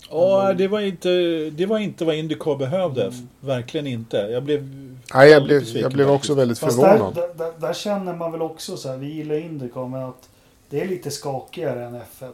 [0.09, 1.09] Ja, det var inte,
[1.49, 3.03] det var inte vad Indycar behövde.
[3.03, 3.27] Mm.
[3.39, 4.17] Verkligen inte.
[4.17, 4.83] Jag blev
[5.13, 7.15] Nej, jag blev, jag blev också väldigt förvånad.
[7.15, 10.29] där, där, där känner man väl också så här, vi gillar Indycar, men att
[10.73, 12.31] det är lite skakigare än F1.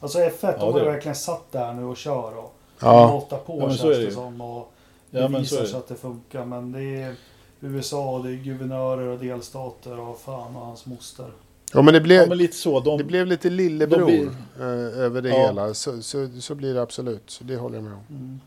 [0.00, 3.08] Alltså F1, Ja, de har ju verkligen satt där nu och kör och Ja.
[3.14, 4.40] matar på Ja, känns det som.
[4.40, 4.72] Och
[5.10, 6.44] det Ja, visar sig att det funkar.
[6.44, 7.14] Men det är
[7.60, 11.26] USA och det är guvernörer och delstater och fan och hans moster.
[11.72, 12.80] Ja, men det Ja, blev, men lite så.
[12.80, 15.34] De, det blev lite lillebror de blir- eh, över det Ja.
[15.46, 15.74] hela.
[15.74, 17.30] Så, så, så blir det absolut.
[17.30, 18.04] Så det håller jag med om.
[18.10, 18.40] Mm.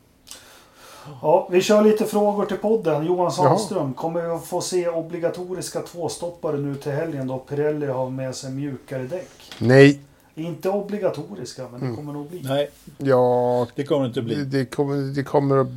[1.21, 3.05] Ja, vi kör lite frågor till podden.
[3.05, 3.31] Johan Jaha.
[3.31, 8.35] Sandström, kommer vi att få se obligatoriska tvåstoppare nu till helgen då Pirelli har med
[8.35, 9.29] sig mjukare däck?
[9.59, 9.99] Nej,
[10.35, 11.95] Inte obligatoriska, men det Mm.
[11.97, 12.41] kommer nog bli.
[12.43, 14.35] nej, ja, det kommer det inte det, bli.
[14.45, 15.67] det, kommer, det kommer att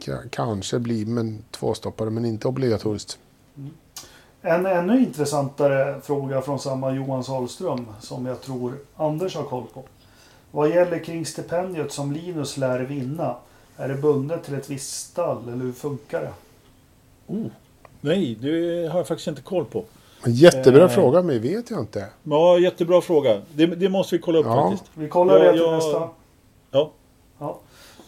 [0.00, 3.18] ka- kanske bli men tvåstoppare, men inte obligatoriskt.
[4.42, 9.82] En ännu intressantare fråga från samma Johan Sahlström som jag tror Anders har koll på.
[10.50, 13.36] Vad gäller kring stipendiet som Linus lär vinna,
[13.84, 16.32] är det bundet till ett visst stall eller hur funkar det?
[17.26, 17.46] Oh,
[18.00, 19.84] nej, det har jag faktiskt inte koll på.
[20.26, 20.88] Jättebra Eh.
[20.88, 22.06] fråga, men vet jag inte.
[22.22, 23.40] Ja, jättebra fråga.
[23.54, 24.70] Det, det måste vi kolla upp Ja.
[24.70, 24.90] faktiskt.
[24.94, 26.08] Vi kollar Ja, det till jag- nästa.
[26.70, 26.90] Ja.
[27.38, 27.58] Ja.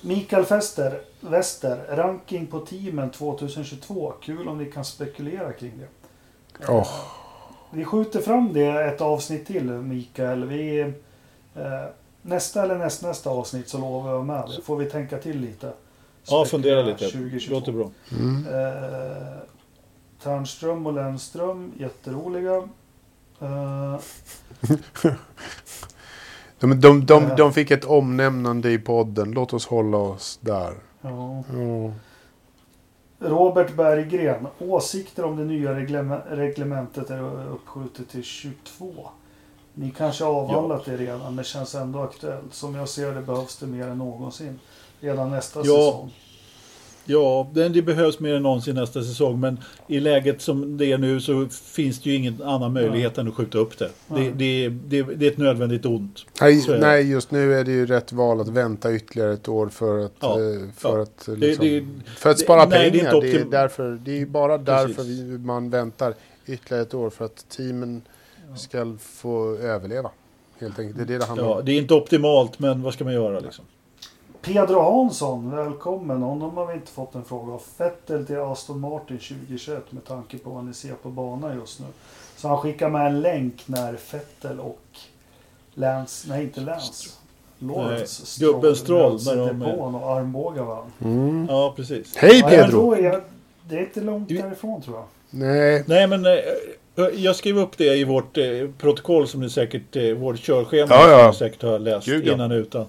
[0.00, 4.12] Mikael Fester, Wester, ranking på teamen 2022.
[4.22, 5.88] Kul om ni kan spekulera kring det.
[6.68, 6.88] Åh,
[7.70, 10.44] Vi skjuter fram det ett avsnitt till Mikael.
[10.44, 10.80] Vi,
[11.54, 11.84] eh,
[12.24, 14.62] nästa eller nästnästa avsnitt så lovar jag med det.
[14.62, 15.72] Får vi tänka till lite.
[16.28, 16.98] Ja, fundera lite.
[17.08, 17.54] 2022.
[17.54, 17.90] Låter bra.
[18.12, 18.46] mm.
[18.46, 19.36] Eh,
[20.22, 22.56] Tärnström och Lennström, jätteroliga.
[23.40, 23.96] Eh,
[26.58, 27.36] de, de, de, Eh.
[27.36, 29.30] de fick ett omnämnande i podden.
[29.30, 30.74] Låt oss hålla oss där.
[31.00, 31.44] ja.
[31.52, 31.92] Ja.
[33.18, 39.08] Robert Berggren, åsikter om det nya regleme- reglementet är uppskjutet till 22.
[39.74, 42.54] Ni kanske har avhandlat det redan, men känns ändå aktuellt.
[42.54, 44.58] Som jag ser det behövs det mer än någonsin.
[45.00, 45.64] Redan nästa Ja.
[45.64, 46.14] säsong.
[47.06, 49.40] Ja, det, det behövs mer än någonsin nästa säsong.
[49.40, 53.28] Men i läget som det är nu så finns det ju ingen annan möjlighet än
[53.28, 53.90] att skjuta upp det.
[54.08, 54.32] Det, Nej.
[54.36, 56.26] det, det, det är ett nödvändigt ont.
[56.40, 56.78] Nej, det.
[56.78, 60.12] nej, just nu är det ju rätt val att vänta ytterligare ett år för att,
[60.20, 61.02] Ja, eh, för ja.
[61.02, 61.84] att, liksom, det-
[62.16, 63.20] för att det- spara nej, det är pengar.
[63.20, 65.38] Det är, därför, det är bara därför Precis.
[65.44, 66.14] man väntar
[66.46, 68.02] ytterligare ett år för att teamen
[68.56, 70.10] ska få överleva.
[70.60, 71.64] Helt enkelt, det är det det handlar Ja, om.
[71.64, 73.64] det är inte optimalt, men vad ska man göra liksom?
[74.42, 76.22] Pedro Hansson, välkommen.
[76.22, 77.58] Honom har vi inte fått en fråga av.
[77.78, 81.86] Fettel till Aston Martin 2021 med tanke på vad ni ser på banan just nu.
[82.36, 84.80] Så han skickar med en länk när Fettel och
[85.74, 87.10] Lance, nej inte Lance.
[87.58, 90.90] Lawrence gubben Stroll, när de- depån och armbågar varandra.
[91.04, 91.46] Mm.
[91.50, 92.16] Ja, precis.
[92.16, 92.70] Hej Ja, Pedro!
[92.70, 93.20] tror jag,
[93.68, 95.04] det är inte långt därifrån tror jag.
[95.30, 96.32] Nej, Nej, men eh,
[97.16, 98.44] jag skrev upp det i vårt eh,
[98.78, 101.18] protokoll som ni säkert, eh, vårt körschema Ja, ja.
[101.18, 102.32] som ni säkert har läst Gud, ja.
[102.32, 102.86] innan och utan.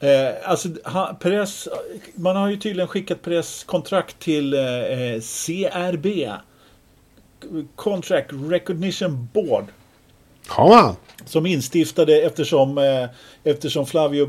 [0.00, 1.68] Eh, alltså, ha, Perez,
[2.14, 6.28] man har ju tydligen skickat Perez kontrakt till eh, eh, CRB.
[7.76, 9.64] Contract Recognition Board.
[10.48, 10.96] har man?
[11.26, 13.08] Som instiftade eftersom, eh,
[13.44, 14.26] eftersom Flavio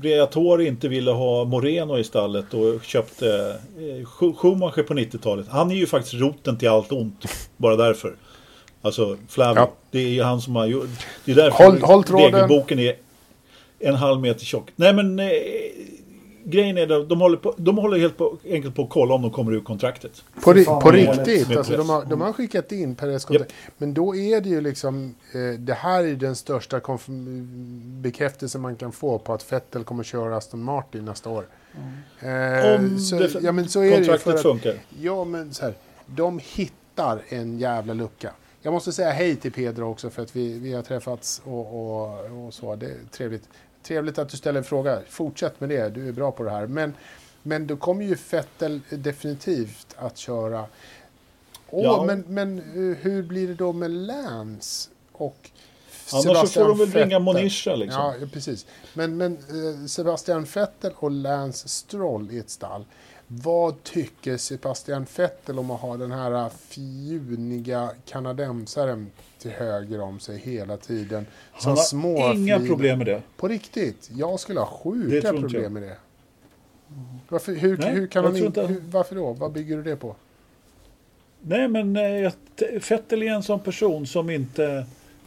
[0.00, 5.46] Briatore inte ville ha Moreno i stallet och köpte eh, Schu- Schumacher på 90-talet.
[5.48, 7.24] Han är ju faktiskt roten till allt ont.
[7.56, 8.14] Bara därför.
[8.84, 9.60] Alltså Flavio.
[9.60, 9.70] Ja.
[9.90, 10.88] Det är ju han som har gjort...
[11.24, 12.32] Det är därför Håll- håll tråden.
[12.32, 12.96] regelboken är
[13.78, 14.70] en halv meter tjock.
[14.76, 15.26] Nej men eh,
[16.44, 19.22] grejen är att de håller, på, de håller helt på, enkelt på att kolla om
[19.22, 20.24] de kommer ur kontraktet.
[20.44, 23.52] På, ri- fan på riktigt, alltså, de, har, de har skickat in Perez kontrakt.
[23.78, 26.80] Men då är det ju liksom, eh, det här är den största
[28.02, 31.44] bekräftelsen man kan få på att Vettel kommer köra Aston Martin nästa år.
[32.20, 34.74] Eh, Om så, det- ja, men så är det ju för Kontraktet att, funkar.
[35.00, 35.74] Ja, men så här,
[36.06, 38.32] de hittar en jävla lucka.
[38.64, 42.46] Jag måste säga hej till Pedro också för att vi, vi har träffats och, och,
[42.46, 42.76] och så.
[42.76, 43.48] Det är trevligt.
[43.82, 45.00] Trevligt att du ställer en fråga.
[45.08, 46.66] Fortsätt med det, du är bra på det här.
[46.66, 46.94] Men,
[47.42, 50.66] men då kommer ju Fettel definitivt att köra.
[51.70, 52.04] Åh, Ja.
[52.06, 55.50] men, men eh, hur blir det då med Lance och
[56.12, 57.18] Annars så får de väl ringa?
[57.18, 58.14] Monisha liksom.
[58.20, 58.66] Ja, precis.
[58.94, 62.84] Men, men eh, Sebastian Vettel och Lance Stroll i ett stall.
[63.42, 70.38] Vad tycker Sebastian Vettel om att ha den här fjuniga kanadensaren till höger om sig
[70.38, 71.26] hela tiden?
[71.58, 73.22] Som Han har små inga fin- problem med det.
[73.36, 75.72] På riktigt, jag skulle ha sjuka problem jag.
[75.72, 75.96] med det.
[77.28, 79.32] Varför, hur, Nej, hur kan han inte- hur, varför då?
[79.32, 80.16] Vad bygger du det på?
[81.40, 82.32] Nej men eh,
[82.80, 84.86] Fettel är en sån person som inte,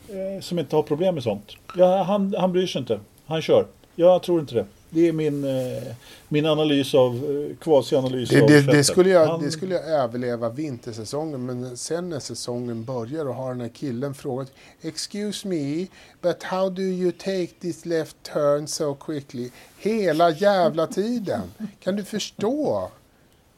[0.10, 1.52] eh, som inte har problem med sånt.
[1.76, 3.00] Ja, han, han bryr sig inte.
[3.26, 3.68] Han kör.
[3.96, 4.66] Jag tror inte det.
[4.89, 5.84] Det är min, eh,
[6.27, 10.49] min analys av, eh, quasi-analys Det, av det, det, skulle jag, det skulle jag överleva
[10.49, 14.51] vintersäsongen, men sen när säsongen börjar och har den här killen frågat
[14.81, 15.88] Excuse me,
[16.22, 19.51] but how do you take this left turn so quickly?
[19.80, 21.41] Hela jävla tiden.
[21.80, 22.89] Kan du förstå?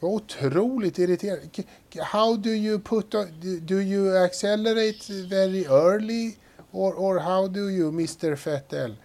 [0.00, 1.48] Vad otroligt irriterande.
[1.98, 3.26] How do you put on,
[3.66, 6.36] do you accelerate very early?
[6.72, 8.96] Or, or how do you, Mr Vettel?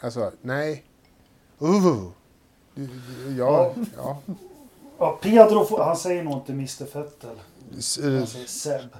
[0.00, 0.84] Alltså, nej.
[1.62, 2.04] Uh.
[3.38, 4.18] Ja, ja.
[4.98, 7.30] Ja, Pedro, han säger nog inte Mr Fettel.
[7.70, 8.90] Han eh, säger Seb.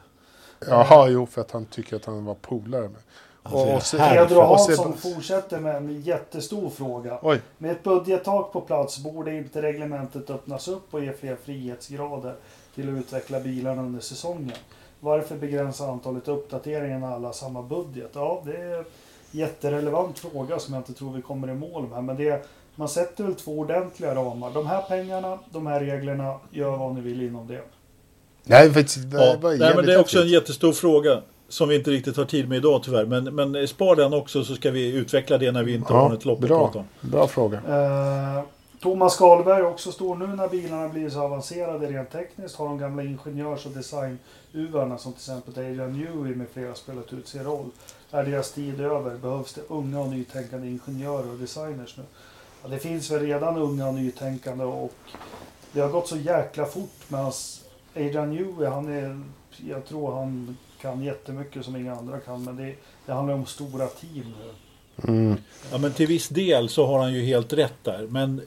[0.61, 3.01] Jaha, jo, för att han tycker att han var polare med.
[3.43, 7.19] Och, och, Pedro Hansson fortsätter med en jättestor fråga.
[7.23, 12.35] Oj, Med ett budgettak på plats borde inte reglementet öppnas upp och ge fler frihetsgrader
[12.75, 14.57] till att utveckla bilarna under säsongen?
[15.01, 18.11] Varför begränsa antalet uppdateringar när alla har samma budget?
[18.15, 18.85] Ja, det är
[19.31, 22.05] jätterelevant fråga som jag inte tror vi kommer i mål med.
[22.05, 24.51] Men det, man sätter väl två ordentliga ramar.
[24.51, 27.63] De här pengarna, de här reglerna, gör vad ni vill inom det.
[28.45, 31.23] nej, faktiskt, det Ja, nej, men det är också en jättestor fråga.
[31.51, 33.05] Som vi inte riktigt har tid med idag tyvärr.
[33.05, 36.25] Men, men spar den också så ska vi utveckla det när vi inte har ett
[36.25, 37.11] lopp att prata bra, om.
[37.11, 37.57] bra fråga.
[37.69, 38.45] Eh,
[38.81, 43.03] Thomas Karlberg också står nu när bilarna blir så avancerade rent tekniskt har de gamla
[43.03, 47.71] ingenjörs och design-uvarna som till exempel Adrian Newey med flera spelat ut sin roll.
[48.11, 49.17] Är deras tid över?
[49.17, 52.03] Behövs det unga och nytänkande ingenjörer och designers nu?
[52.63, 54.93] Ja, det finns väl redan unga och nytänkande och
[55.73, 57.33] det har gått så jäkla fort medan
[57.97, 59.21] Adrian Newey, han är,
[59.69, 62.75] jag tror han kan jättemycket som inga andra kan men det,
[63.07, 64.68] det handlar om stora team nu.
[65.07, 65.37] Mm.
[65.73, 68.07] Ja men till viss del så har han ju helt rätt där.
[68.11, 68.41] Men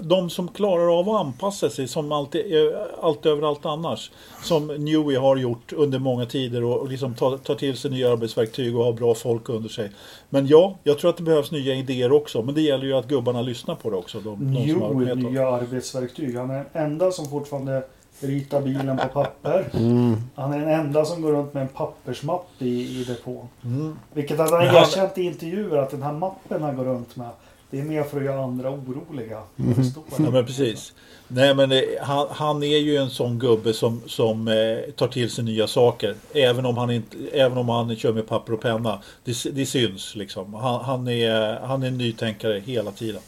[0.00, 4.10] de som klarar av att anpassa sig som alltid, eh, allt överallt annars.
[4.42, 8.12] Som Newey har gjort under många tider och, och liksom tar tar till sig nya
[8.12, 9.90] arbetsverktyg och har bra folk under sig.
[10.28, 12.42] Men ja, jag tror att det behövs nya idéer också.
[12.42, 14.20] Men det gäller ju att gubbarna lyssnar på det också.
[14.20, 16.36] De, de Newey, nya arbetsverktyg.
[16.36, 17.82] Han är den enda som fortfarande
[18.20, 19.70] ritar bilen på papper.
[19.72, 20.16] Mm.
[20.34, 23.48] Han är den enda som går runt med en pappersmapp i, i depån.
[23.64, 23.98] Mm.
[24.12, 27.30] Vilket att han har erkänt i intervjuer att den här mappen han går runt med
[27.70, 29.42] det är mer för att göra andra oroliga.
[29.58, 29.74] Mm.
[29.76, 30.30] Det Ja det.
[30.30, 30.92] men precis.
[31.28, 35.30] Nej men eh, han, han är ju en sån gubbe som, som eh, tar till
[35.30, 36.14] sig nya saker.
[36.32, 38.98] Även om han, inte, även om han kör med papper och penna.
[39.24, 40.54] Det, det syns liksom.
[40.54, 43.22] Han, han, är, han är en nytänkare hela tiden.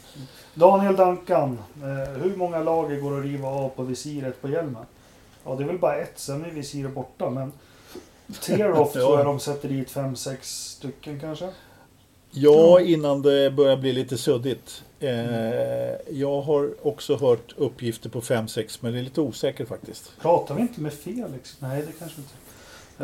[0.53, 1.59] Daniel Duncan.
[1.81, 4.85] Eh, hur många lager går att riva av på visiret på hjälmen?
[5.45, 7.29] Ja, det är väl bara ett, sen är visiret borta.
[7.29, 7.51] Men
[8.41, 11.49] tear-off tror jag de sätter dit fem sex stycken kanske.
[12.31, 14.83] Ja, innan det börjar bli lite suddigt.
[14.99, 15.09] Eh,
[16.09, 20.11] jag har också hört uppgifter på 5-6 men det är lite osäkert faktiskt.
[20.21, 21.55] Pratar vi inte med Felix?
[21.59, 22.33] Nej, det kanske inte.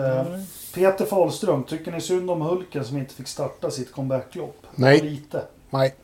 [0.01, 0.39] Eh,
[0.73, 4.57] Peter Fahlström, tycker ni synd om Hulken som inte fick starta sitt comebacklopp?
[4.75, 5.01] Nej.
[5.01, 5.41] Lite.
[5.69, 5.95] Nej,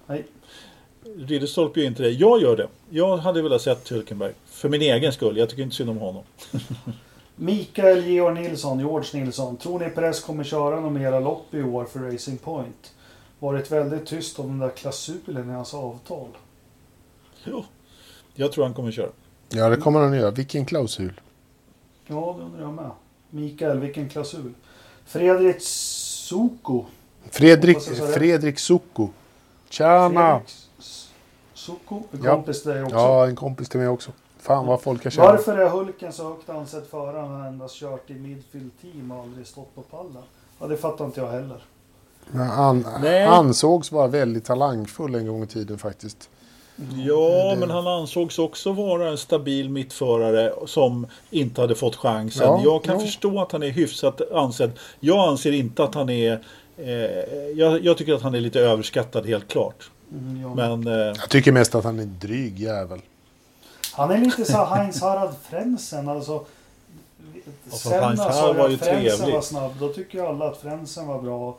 [1.18, 2.10] Ridderstolpe gör inte det.
[2.12, 2.68] Jag gör det.
[2.90, 4.34] Jag hade velat sett Hulkenberg.
[4.46, 5.38] För min egen skull.
[5.38, 6.24] Jag tycker inte synd om honom.
[7.36, 9.58] Mikael Georg Nilsson, George Nilsson.
[9.58, 12.94] Tror ni Perez kommer köra några mera lopp i år för Racing Point?
[13.40, 16.28] Varit väldigt tyst om den där klausulen i hans avtal.
[17.44, 17.66] Jo.
[18.34, 19.10] Jag tror han kommer köra.
[19.50, 20.32] ja det kommer han att göra.
[20.32, 21.22] Vilken klausul?
[22.08, 22.92] Ja, det undrar jag med.
[23.30, 24.54] Mikael, vilken klausul?
[25.06, 26.86] Fredrik Soko.
[27.32, 27.78] Fredrik.
[28.14, 29.10] Fredrik Soko.
[29.70, 30.10] Tjena!
[30.10, 30.68] Fredrik S-
[31.66, 32.32] Soko, en Ja.
[32.36, 32.96] kompis till dig också.
[32.96, 34.12] Ja, en kompis till mig också.
[34.40, 35.28] Fan vad folk har känt.
[35.28, 39.24] Varför är Hulken så högt ansedd förare när han endast kört i midfield team och
[39.24, 40.24] aldrig stått på pallen?
[40.60, 41.64] Ja, det fattar inte jag heller.
[42.32, 43.24] Men Han Nej.
[43.26, 46.30] ansågs vara väldigt talangfull en gång i tiden faktiskt.
[47.06, 52.48] Ja, det- men han ansågs också vara en stabil mittförare som inte hade fått chansen.
[52.48, 53.00] Ja, jag kan ja.
[53.06, 54.72] förstå att han är hyfsat ansedd.
[55.00, 56.44] Jag anser inte att han är...
[56.78, 56.90] Eh,
[57.56, 59.91] jag, jag tycker att han är lite överskattad helt klart.
[60.12, 60.56] Mm, ja.
[60.56, 63.02] Men eh, Jag tycker mest att han är en dryg jävel.
[63.94, 66.10] Han är lite så här Heinz Harald Frentzen.
[66.10, 66.46] Alltså,
[67.70, 69.34] fast Sen hans när var jag ju att Frentzen trevlig.
[69.36, 71.58] var snabb, då tycker ju alla att Frentzen var bra.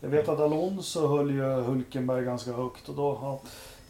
[0.00, 3.18] Jag vet att Alonso höll ju Hulkenberg ganska högt och då...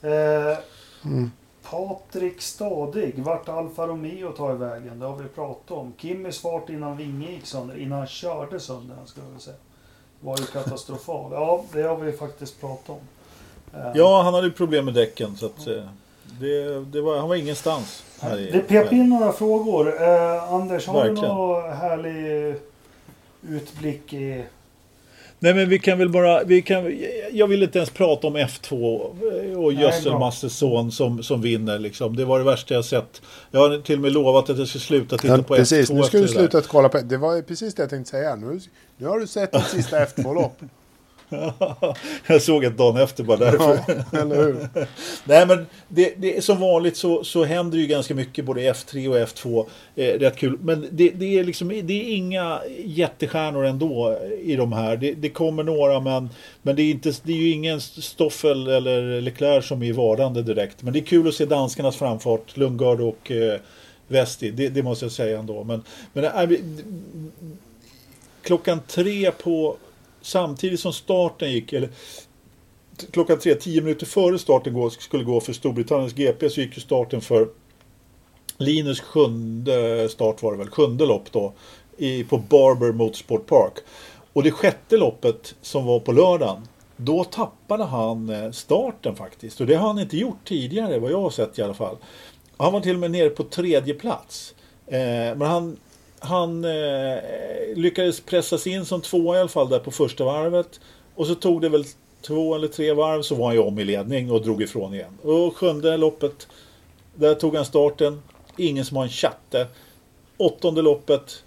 [0.02, 0.08] Ja.
[0.08, 0.58] Eh,
[1.04, 1.30] Mm.
[1.70, 4.98] Patrik Stadig, vart Alfa Romeo tar i vägen?
[4.98, 5.92] Det har vi pratat om.
[5.98, 9.56] Kimmys fart innan Vinge gick sönder, innan han körde sönder ska jag väl säga.
[10.20, 11.32] Var ju katastrofal.
[11.32, 13.00] Ja, det har vi faktiskt pratat om.
[13.74, 15.74] Eh, Ja, han hade ju problem med däcken så att eh,
[16.40, 18.02] det, det var, han var ingenstans.
[18.20, 20.02] Här i, Det pep in några frågor.
[20.02, 21.22] Eh, Anders, har Verkligen.
[21.22, 22.54] du någon härlig
[23.48, 24.44] utblick i...
[25.38, 26.98] Nej men vi kan väl bara, vi kan,
[27.32, 28.96] jag vill inte ens prata om F2
[29.56, 32.16] och Nej, Gödselmasses son som, som vinner liksom.
[32.16, 33.22] Det var det värsta jag sett.
[33.50, 35.94] Jag har till och med lovat att jag ska sluta titta Ja, på precis, F2
[35.94, 36.98] nu ska du sluta att kolla på...
[36.98, 38.34] Det var ju precis det jag tänkte säga.
[38.36, 38.60] Nu,
[38.96, 40.60] nu har du sett ditt sista F2-lopp.
[42.26, 43.80] jag såg ett dagen efter bara därför.
[44.12, 44.68] Ja, eller hur?
[45.24, 48.70] Nej men det, det, är som vanligt så, så händer ju ganska mycket både i
[48.70, 49.66] F3 och F2.
[49.96, 50.58] Eh, rätt kul.
[50.60, 54.96] Men det, det, är liksom, det är inga jättestjärnor ändå i de här.
[54.96, 56.30] Det, det kommer några men,
[56.62, 60.82] men det, är inte, det är ju ingen Stoffel eller Leclerc som är vardande direkt.
[60.82, 62.56] Men det är kul att se danskarnas framfart.
[62.56, 63.60] Lundgaard och eh,
[64.08, 64.50] Vesti.
[64.50, 65.64] Det, det måste jag säga ändå.
[65.64, 65.82] Men,
[66.12, 66.58] men äh,
[68.42, 69.76] klockan tre på
[70.22, 71.72] samtidigt som starten gick.
[71.72, 71.90] Eller,
[73.10, 77.20] klockan tre, tio minuter före starten skulle gå för Storbritanniens GP så gick ju starten
[77.20, 77.48] för
[78.56, 81.52] Linus sjunde start var det väl, sjunde lopp då
[81.96, 83.72] i, på Barber Motorsport Park.
[84.32, 89.60] Och det sjätte loppet som var på lördagen då tappade han eh, starten faktiskt.
[89.60, 91.96] Och det har han inte gjort tidigare vad jag har sett i alla fall.
[92.56, 94.54] Han var till och med nere på tredje plats.
[94.86, 95.00] Eh,
[95.36, 95.76] men han,
[96.22, 97.18] han eh,
[97.74, 100.80] lyckades pressas in som tvåa i alla fall där på första varvet.
[101.14, 101.84] Och så tog det väl
[102.20, 105.18] två eller tre varv så var han ju om i ledning och drog ifrån igen.
[105.22, 106.48] Och sjunde loppet,
[107.14, 108.22] där tog han starten.
[108.56, 109.66] Ingen som har en chatte.
[110.36, 111.44] Åttonde loppet,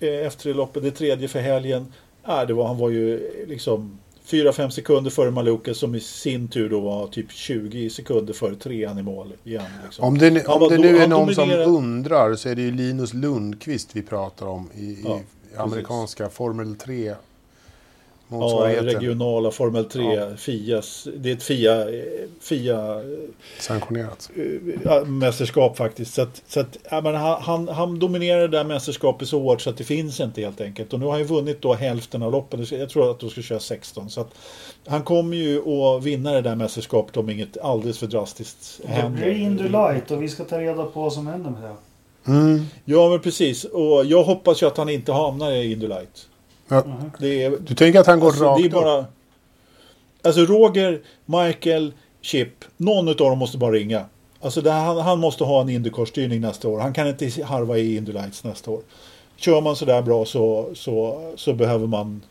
[0.00, 1.92] eh, F3-loppet, det tredje för helgen.
[2.28, 6.48] Äh, det var, han var ju eh, liksom 4-5 sekunder före Maluka som i sin
[6.48, 9.62] tur då var typ 20 sekunder före trean i mål igen.
[9.84, 10.04] Liksom.
[10.04, 12.62] Om det, Han om det då- nu är någon som dominerade- undrar så är det
[12.62, 15.20] ju Linus Lundqvist vi pratar om i, i Ja,
[15.62, 17.14] amerikanska Formel 3
[18.28, 20.36] Ja, regionala Formel 3, Ja.
[20.36, 22.04] Fias, det är ett Fia, eh,
[22.40, 23.00] Fia
[23.60, 24.30] Sanktionerat.
[24.84, 26.14] ja, mästerskap faktiskt.
[26.14, 29.70] Så att, så att, ja, men han, han, dominerar det där mästerskapet så hårt så
[29.70, 30.92] att det finns inte helt enkelt.
[30.92, 32.66] Och nu har han ju vunnit då hälften av loppen.
[32.70, 34.10] Jag tror att de ska köra 16.
[34.10, 34.30] Så att
[34.86, 39.22] han kommer ju att vinna det där mästerskapet om inget alldeles för drastiskt Det händer.
[39.22, 41.76] blir Indy Light och vi ska ta reda på vad som händer med det.
[42.32, 42.66] Mm.
[42.84, 43.64] Ja men precis.
[43.64, 46.28] Och jag hoppas ju att han inte hamnar i Indy Light.
[46.68, 46.76] Ja.
[47.20, 49.00] Är, Du tänker att han går Alltså, rakt det är bara...
[49.00, 49.06] upp?
[50.22, 52.64] Alltså Roger, Michael, Chip.
[52.76, 54.04] Någon av dem måste bara ringa.
[54.40, 56.80] Alltså det, han, han måste ha en Indycar-styrning nästa år.
[56.80, 58.80] Han kan inte harva i Indy Lights nästa år.
[59.36, 62.22] Kör man sådär bra så, så, så behöver man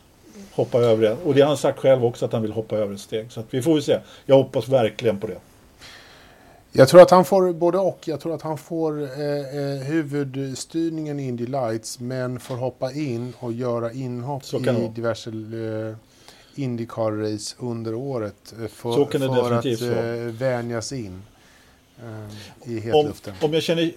[0.54, 1.16] hoppa över det.
[1.24, 3.32] Och det har han sagt själv också att han vill hoppa över ett steg.
[3.32, 3.98] Så vi får väl se.
[4.26, 5.38] Jag hoppas verkligen på det.
[6.78, 7.98] Jag tror att han får både och.
[8.08, 9.08] Jag tror att han får eh,
[9.58, 14.88] eh, huvudstyrningen i Indy Lights men får hoppa in och göra inhopp i vara.
[14.94, 15.96] diverse eh,
[16.54, 18.54] Indycar-race under året.
[18.62, 21.22] eh, För, för att eh, vänjas in
[21.98, 23.34] eh, i Om, hetluften.
[23.42, 23.92] om, jag känner,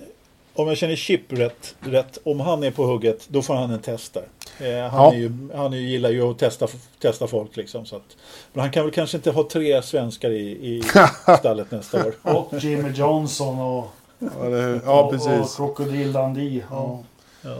[0.62, 3.80] om jag känner Chip rätt, rätt, om han är på hugget, då får han en
[3.82, 4.24] test där.
[4.60, 5.14] Eh, han, Ja.
[5.14, 6.68] är ju, han är, ju- gillar ju att testa,
[7.02, 7.86] testa folk liksom.
[7.86, 8.18] Så att,
[8.54, 10.84] men han kan väl kanske inte ha tre svenskar i, i
[11.40, 12.14] stallet nästa år.
[12.36, 13.86] Och Jimmy Johnson och,
[14.20, 15.56] Ja, det- ja, och, och precis.
[15.56, 16.64] Krokodil Dundee.
[16.72, 17.00] Ja.
[17.42, 17.58] Ja.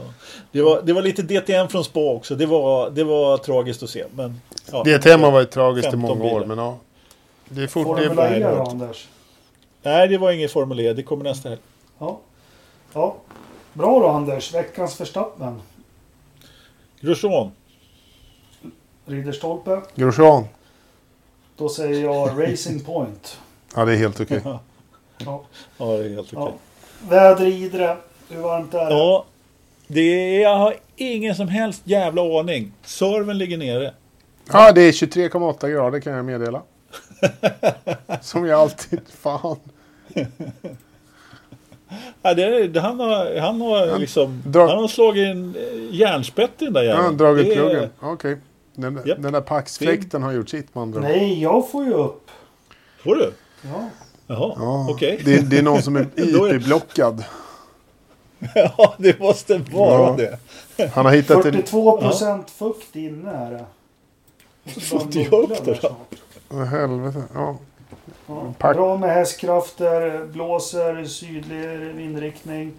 [0.52, 2.34] Det, var, det var lite DTM från Spa också.
[2.34, 4.04] Det var, det var tragiskt att se.
[4.14, 4.40] Men,
[4.72, 6.46] ja, DTM har varit tragiskt i 15 många år, bilar.
[6.54, 6.78] men ja.
[7.48, 7.86] Det är fort...
[7.86, 9.08] Formula E då, Anders?
[9.82, 10.92] Nej, det var inget Formel E.
[10.92, 11.60] Det kommer nästa helg.
[11.98, 12.20] Ja.
[12.92, 13.16] Ja.
[13.72, 14.54] Bra då Anders.
[14.54, 15.62] Veckans Verstappen.
[17.00, 17.50] Grosjean.
[19.06, 19.80] Ridderstolpe.
[19.94, 20.44] Grosjean.
[21.56, 23.38] Då säger jag Racing Point.
[23.74, 24.40] Ja, det är helt okej.
[24.44, 24.60] Ja.
[25.18, 26.54] Ja, det är helt okej.
[27.02, 27.08] Ja.
[27.08, 27.96] Väder i Idre.
[28.28, 28.90] Hur varmt är det?
[28.90, 29.24] Ja,
[29.86, 32.72] det är, jag har ingen som helst jävla aning.
[32.82, 33.94] Serven ligger nere.
[34.52, 36.62] Ja, det är 23,8 grader kan jag meddela.
[38.20, 39.00] Som jag alltid...
[39.08, 39.56] Fan.
[42.22, 44.42] Ja, det, det, han har, han har Han liksom...
[44.46, 47.04] drar- Han har slagit en eh, järnspett i den där Ja, jäveln.
[47.04, 47.88] han har dragit Det pluggen.
[48.00, 48.36] Okej.
[48.74, 49.22] Den, Japp.
[49.22, 51.00] den där paxfläkten har gjort sitt man andra.
[51.00, 52.30] Nej, jag får ju upp.
[53.04, 53.32] Får du?
[53.62, 53.88] Ja.
[54.26, 55.20] Jaha, Ja, okej.
[55.24, 57.24] det, det är någon som är IP-blockad.
[58.54, 60.38] ja, det måste vara Ja.
[60.76, 60.88] det.
[60.94, 61.52] Han har hittat en...
[61.52, 63.64] 42 procent fukt inne är det.
[64.80, 65.96] Får inte jag upp det då?
[66.64, 67.22] Helvete.
[67.34, 67.58] Ja.
[68.30, 68.72] Ja.
[68.72, 72.72] Bra med hästkrafter, blåser sydlig vindriktning.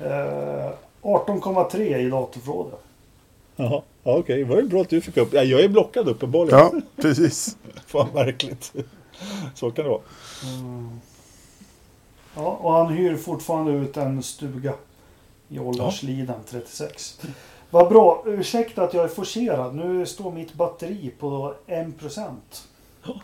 [0.00, 0.70] Eh,
[1.02, 2.78] 18,3 i datorförrådet.
[3.56, 4.38] Jaha, ja, okej.
[4.38, 5.32] Det var ju bra att du fick upp.
[5.32, 6.58] Ja, jag är blockad uppenbarligen.
[6.58, 6.72] Ja,
[7.02, 7.56] precis.
[7.86, 8.72] Fan märkligt.
[9.54, 10.00] Så kan det vara.
[12.36, 14.72] Ja, och han hyr fortfarande ut en stuga
[15.48, 17.20] i Åldersliden 36.
[17.70, 18.22] Vad bra.
[18.26, 19.74] Ursäkta att jag är forcerad.
[19.74, 22.30] Nu står mitt batteri på 1%.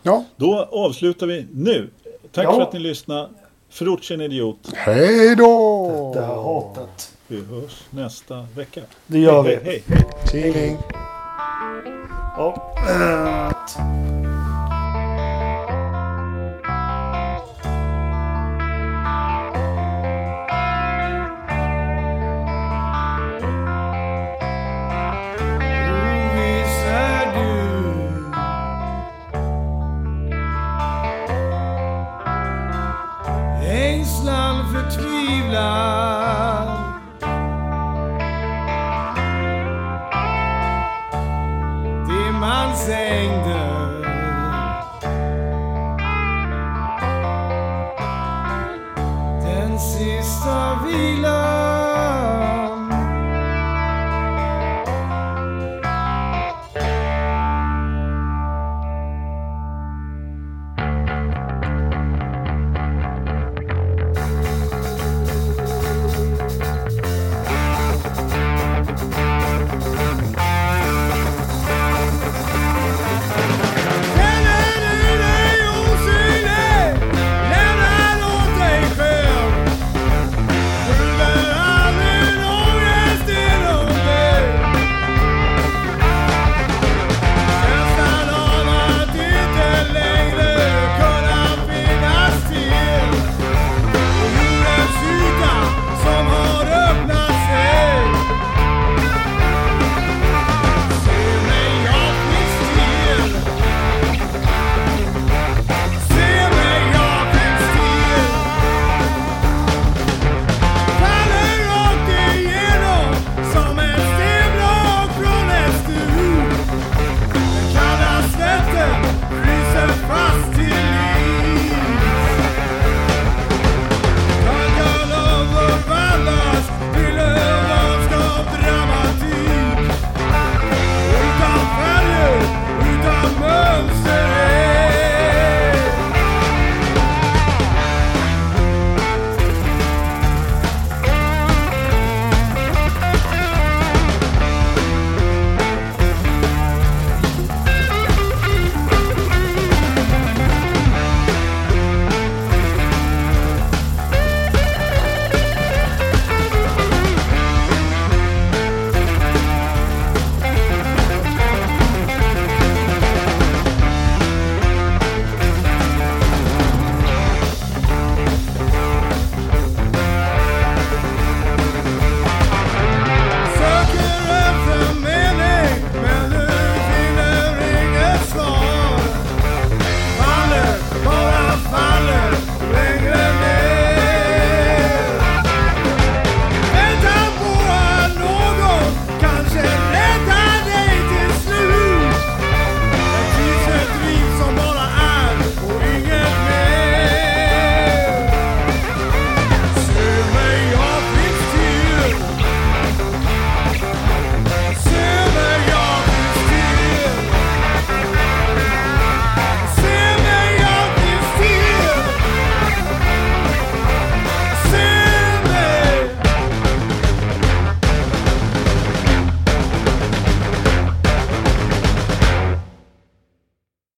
[0.03, 1.91] Ja, Då avslutar vi nu.
[2.33, 2.53] Tack Ja.
[2.55, 3.29] för att ni lyssnade.
[3.71, 4.59] Fruch en idiot.
[4.75, 6.13] hej då!
[6.15, 7.13] Det här hatet.
[7.27, 8.81] Vi hörs nästa vecka.
[9.07, 9.49] Det gör vi.
[9.55, 10.05] Hej, hej.
[10.33, 10.77] Tjingeling.
[12.37, 12.77] Ja.